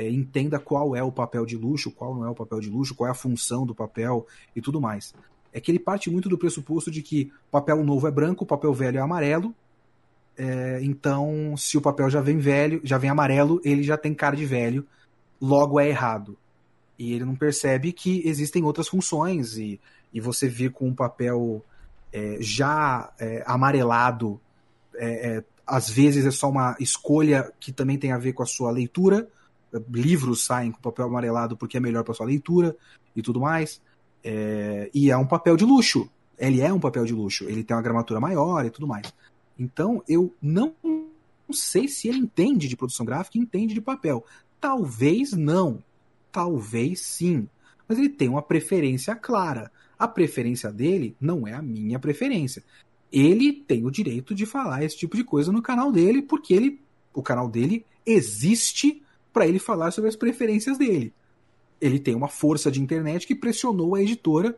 [0.01, 2.95] é, entenda qual é o papel de luxo, qual não é o papel de luxo,
[2.95, 5.13] qual é a função do papel e tudo mais.
[5.53, 8.97] É que ele parte muito do pressuposto de que papel novo é branco, papel velho
[8.97, 9.53] é amarelo.
[10.35, 14.35] É, então, se o papel já vem velho, já vem amarelo, ele já tem cara
[14.35, 14.87] de velho,
[15.39, 16.35] logo é errado.
[16.97, 19.79] E ele não percebe que existem outras funções e,
[20.11, 21.63] e você vir com um papel
[22.11, 24.41] é, já é, amarelado,
[24.95, 28.47] é, é, às vezes é só uma escolha que também tem a ver com a
[28.47, 29.27] sua leitura,
[29.89, 32.75] livros saem com papel amarelado porque é melhor para sua leitura
[33.15, 33.81] e tudo mais.
[34.23, 36.09] É, e é um papel de luxo.
[36.37, 39.13] Ele é um papel de luxo, ele tem uma gramatura maior e tudo mais.
[39.59, 40.73] Então, eu não
[41.51, 44.25] sei se ele entende de produção gráfica e entende de papel.
[44.59, 45.83] Talvez não.
[46.31, 47.47] Talvez sim.
[47.87, 49.71] Mas ele tem uma preferência clara.
[49.99, 52.63] A preferência dele não é a minha preferência.
[53.11, 56.81] Ele tem o direito de falar esse tipo de coisa no canal dele, porque ele,
[57.13, 59.03] o canal dele existe
[59.33, 61.13] para ele falar sobre as preferências dele.
[61.79, 64.57] Ele tem uma força de internet que pressionou a editora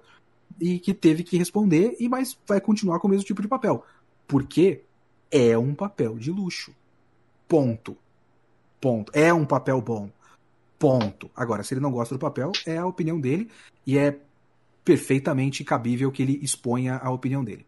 [0.60, 3.84] e que teve que responder, e mas vai continuar com o mesmo tipo de papel.
[4.27, 4.82] Porque
[5.32, 6.74] é um papel de luxo.
[7.48, 7.98] Ponto.
[8.80, 9.11] Ponto.
[9.16, 10.10] É um papel bom.
[10.77, 11.30] Ponto.
[11.35, 13.50] Agora, se ele não gosta do papel, é a opinião dele
[13.88, 14.18] e é
[14.84, 17.66] perfeitamente cabível que ele exponha a opinião dele.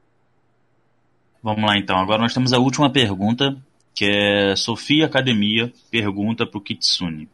[1.41, 1.97] Vamos lá então.
[1.97, 3.55] Agora nós temos a última pergunta,
[3.95, 7.29] que é Sofia Academia pergunta pro Kitsune.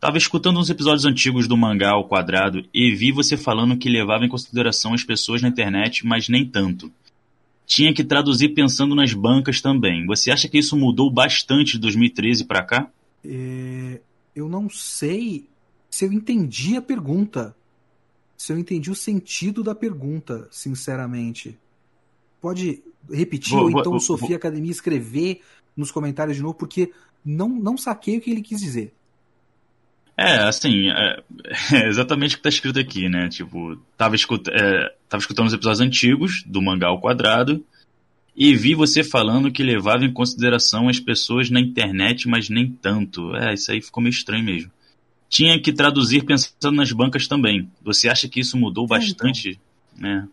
[0.00, 4.24] Tava escutando uns episódios antigos do mangá ao quadrado e vi você falando que levava
[4.24, 6.90] em consideração as pessoas na internet, mas nem tanto.
[7.66, 10.04] Tinha que traduzir pensando nas bancas também.
[10.06, 12.90] Você acha que isso mudou bastante de 2013 para cá?
[13.24, 14.00] É,
[14.34, 15.46] eu não sei
[15.88, 17.54] se eu entendi a pergunta.
[18.36, 21.56] Se eu entendi o sentido da pergunta, sinceramente.
[22.40, 24.36] Pode repetir, vou, ou então, vou, Sofia vou.
[24.36, 25.42] Academia, escrever
[25.76, 26.92] nos comentários de novo, porque
[27.24, 28.92] não, não saquei o que ele quis dizer.
[30.16, 31.22] É, assim, é,
[31.74, 33.28] é exatamente o que tá escrito aqui, né?
[33.28, 37.64] Tipo, tava, escut, é, tava escutando os episódios antigos do Mangá ao Quadrado
[38.34, 43.34] e vi você falando que levava em consideração as pessoas na internet, mas nem tanto.
[43.36, 44.70] É, isso aí ficou meio estranho mesmo.
[45.28, 47.70] Tinha que traduzir pensando nas bancas também.
[47.82, 48.98] Você acha que isso mudou então.
[48.98, 49.60] bastante?
[50.02, 50.28] É, então.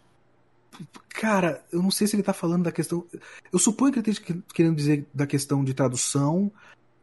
[1.09, 3.05] Cara, eu não sei se ele tá falando da questão.
[3.51, 6.51] Eu suponho que ele esteja querendo dizer da questão de tradução.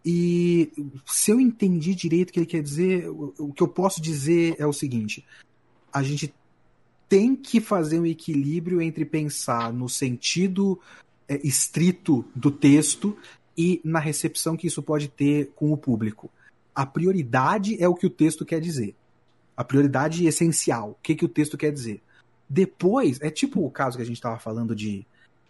[0.04, 0.72] E
[1.04, 4.66] se eu entendi direito o que ele quer dizer, o que eu posso dizer é
[4.66, 5.24] o seguinte:
[5.92, 6.32] a gente
[7.08, 10.80] tem que fazer um equilíbrio entre pensar no sentido
[11.28, 13.16] é, estrito do texto
[13.56, 16.30] e na recepção que isso pode ter com o público.
[16.74, 18.94] A prioridade é o que o texto quer dizer.
[19.56, 20.90] A prioridade essencial.
[20.90, 22.02] O que, que o texto quer dizer?
[22.48, 25.06] Depois, é tipo o caso que a gente estava falando de,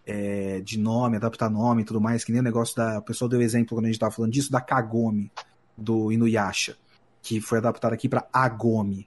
[0.07, 2.99] é, de nome, adaptar nome e tudo mais, que nem o negócio da.
[2.99, 5.31] O pessoal deu exemplo quando a gente estava falando disso, da Kagome,
[5.76, 6.76] do Inuyasha,
[7.23, 9.07] que foi adaptado aqui para Agome.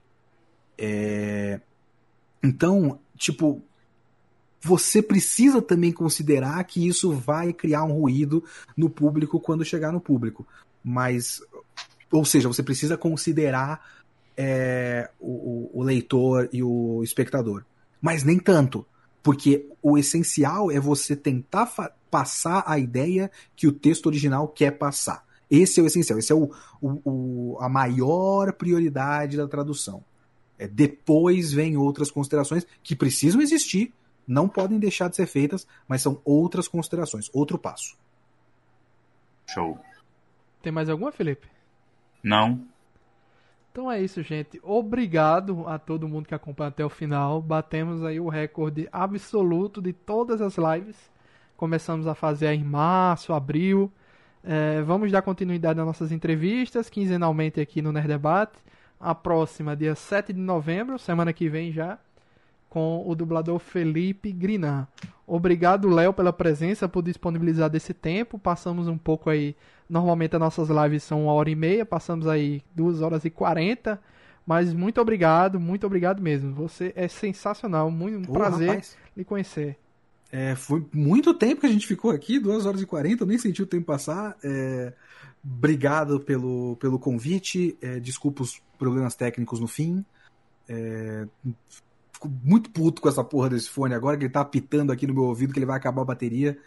[0.78, 1.60] É,
[2.42, 3.62] então, tipo,
[4.60, 8.44] você precisa também considerar que isso vai criar um ruído
[8.76, 10.46] no público quando chegar no público.
[10.82, 11.42] Mas,
[12.10, 13.84] ou seja, você precisa considerar
[14.36, 17.64] é, o, o, leitor e o espectador
[18.00, 18.86] mas nem tanto.
[19.22, 21.66] Porque o essencial é você tentar
[22.10, 25.24] passar a ideia que o texto original quer passar.
[25.50, 30.04] Esse é o essencial, esse é o, o, o a maior prioridade da tradução.
[30.58, 33.92] É, depois vem outras considerações que precisam existir,
[34.26, 37.96] não podem deixar de ser feitas, mas são outras considerações, outro passo.
[39.46, 39.78] Show.
[40.62, 41.48] Tem mais alguma, Felipe?
[42.22, 42.64] Não.
[43.72, 44.60] Então é isso, gente.
[44.62, 47.40] Obrigado a todo mundo que acompanha até o final.
[47.40, 51.10] Batemos aí o recorde absoluto de todas as lives.
[51.56, 53.92] Começamos a fazer em março, abril.
[54.42, 58.58] É, vamos dar continuidade às nossas entrevistas, quinzenalmente aqui no Nerd Debate.
[58.98, 61.98] A próxima, dia 7 de novembro, semana que vem já,
[62.70, 64.88] com o dublador Felipe Grinan.
[65.26, 68.38] Obrigado, Léo, pela presença, por disponibilizar desse tempo.
[68.38, 69.54] Passamos um pouco aí
[69.90, 74.00] Normalmente as nossas lives são uma hora e meia, passamos aí duas horas e quarenta.
[74.46, 76.54] Mas muito obrigado, muito obrigado mesmo.
[76.54, 78.96] Você é sensacional, muito um prazer rapaz.
[79.16, 79.76] lhe conhecer.
[80.30, 83.36] É, foi muito tempo que a gente ficou aqui, duas horas e quarenta, eu nem
[83.36, 84.36] senti o tempo passar.
[84.44, 84.92] É,
[85.44, 90.04] obrigado pelo, pelo convite, é, desculpa os problemas técnicos no fim.
[90.68, 91.26] É,
[92.20, 95.14] fico muito puto com essa porra desse fone agora, que ele tá apitando aqui no
[95.14, 96.58] meu ouvido que ele vai acabar a bateria.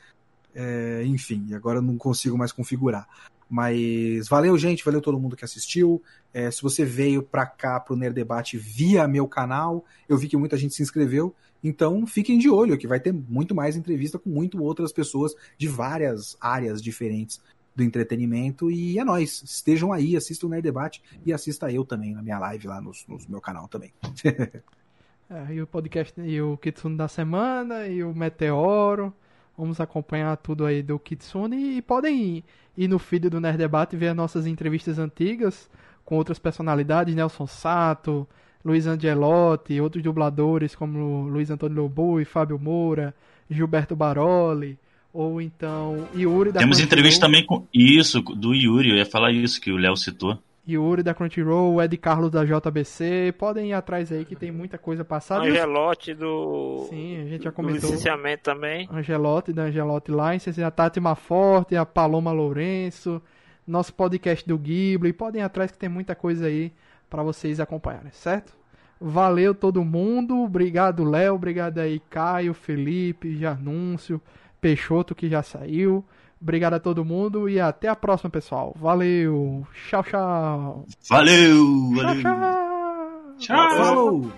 [0.56, 3.08] É, enfim, agora eu não consigo mais configurar.
[3.48, 6.02] Mas valeu, gente, valeu todo mundo que assistiu.
[6.34, 10.38] É, se você veio pra cá pro Nerd Debate via meu canal, eu vi que
[10.38, 11.36] muita gente se inscreveu.
[11.64, 15.68] Então fiquem de olho, que vai ter muito mais entrevista com muito outras pessoas de
[15.68, 17.40] várias áreas diferentes
[17.76, 18.72] do entretenimento.
[18.72, 19.44] E é nóis.
[19.44, 22.92] Estejam aí, assistam o Nerd Debate e assista eu também na minha live lá no,
[23.08, 23.94] no meu canal também.
[25.30, 29.14] é, e o podcast e o Kitsune da semana, e o Meteoro.
[29.58, 32.44] Vamos acompanhar tudo aí do Kitsune e podem ir,
[32.78, 35.70] ir no feed do Nerd Debate e ver as nossas entrevistas antigas
[36.04, 38.28] com outras personalidades, Nelson Sato,
[38.64, 43.14] Luiz Angelotti, outros dubladores como Luiz Antônio Lobo e Fábio Moura,
[43.50, 44.78] Gilberto Baroli,
[45.14, 49.62] ou então Yuri da Temos entrevista também com isso, do Yuri, eu ia falar isso
[49.62, 50.38] que o Léo citou.
[50.68, 53.34] Yuri da Crunchyroll, Ed Carlos da JBC.
[53.38, 55.44] Podem ir atrás aí que tem muita coisa passada.
[55.44, 56.86] Angelote do.
[56.90, 57.90] Sim, a gente já do comentou.
[57.90, 58.88] licenciamento também.
[58.92, 63.22] Angelote da Angelote License, a Tati Maforte, a Paloma Lourenço,
[63.68, 65.12] nosso podcast do Ghibli.
[65.12, 66.72] Podem ir atrás que tem muita coisa aí
[67.10, 68.54] para vocês acompanharem, certo?
[69.02, 74.22] Valeu todo mundo, obrigado Léo, obrigado aí Caio, Felipe, Janúncio,
[74.62, 76.06] Peixoto que já saiu.
[76.44, 78.76] Obrigado a todo mundo e até a próxima, pessoal.
[78.78, 79.66] Valeu.
[79.88, 80.86] Tchau, tchau.
[81.10, 81.94] Valeu!
[81.96, 82.22] Tchau, Valeu!
[82.22, 83.38] tchau.
[83.40, 84.32] Tchau!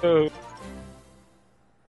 [0.00, 0.47] Falou!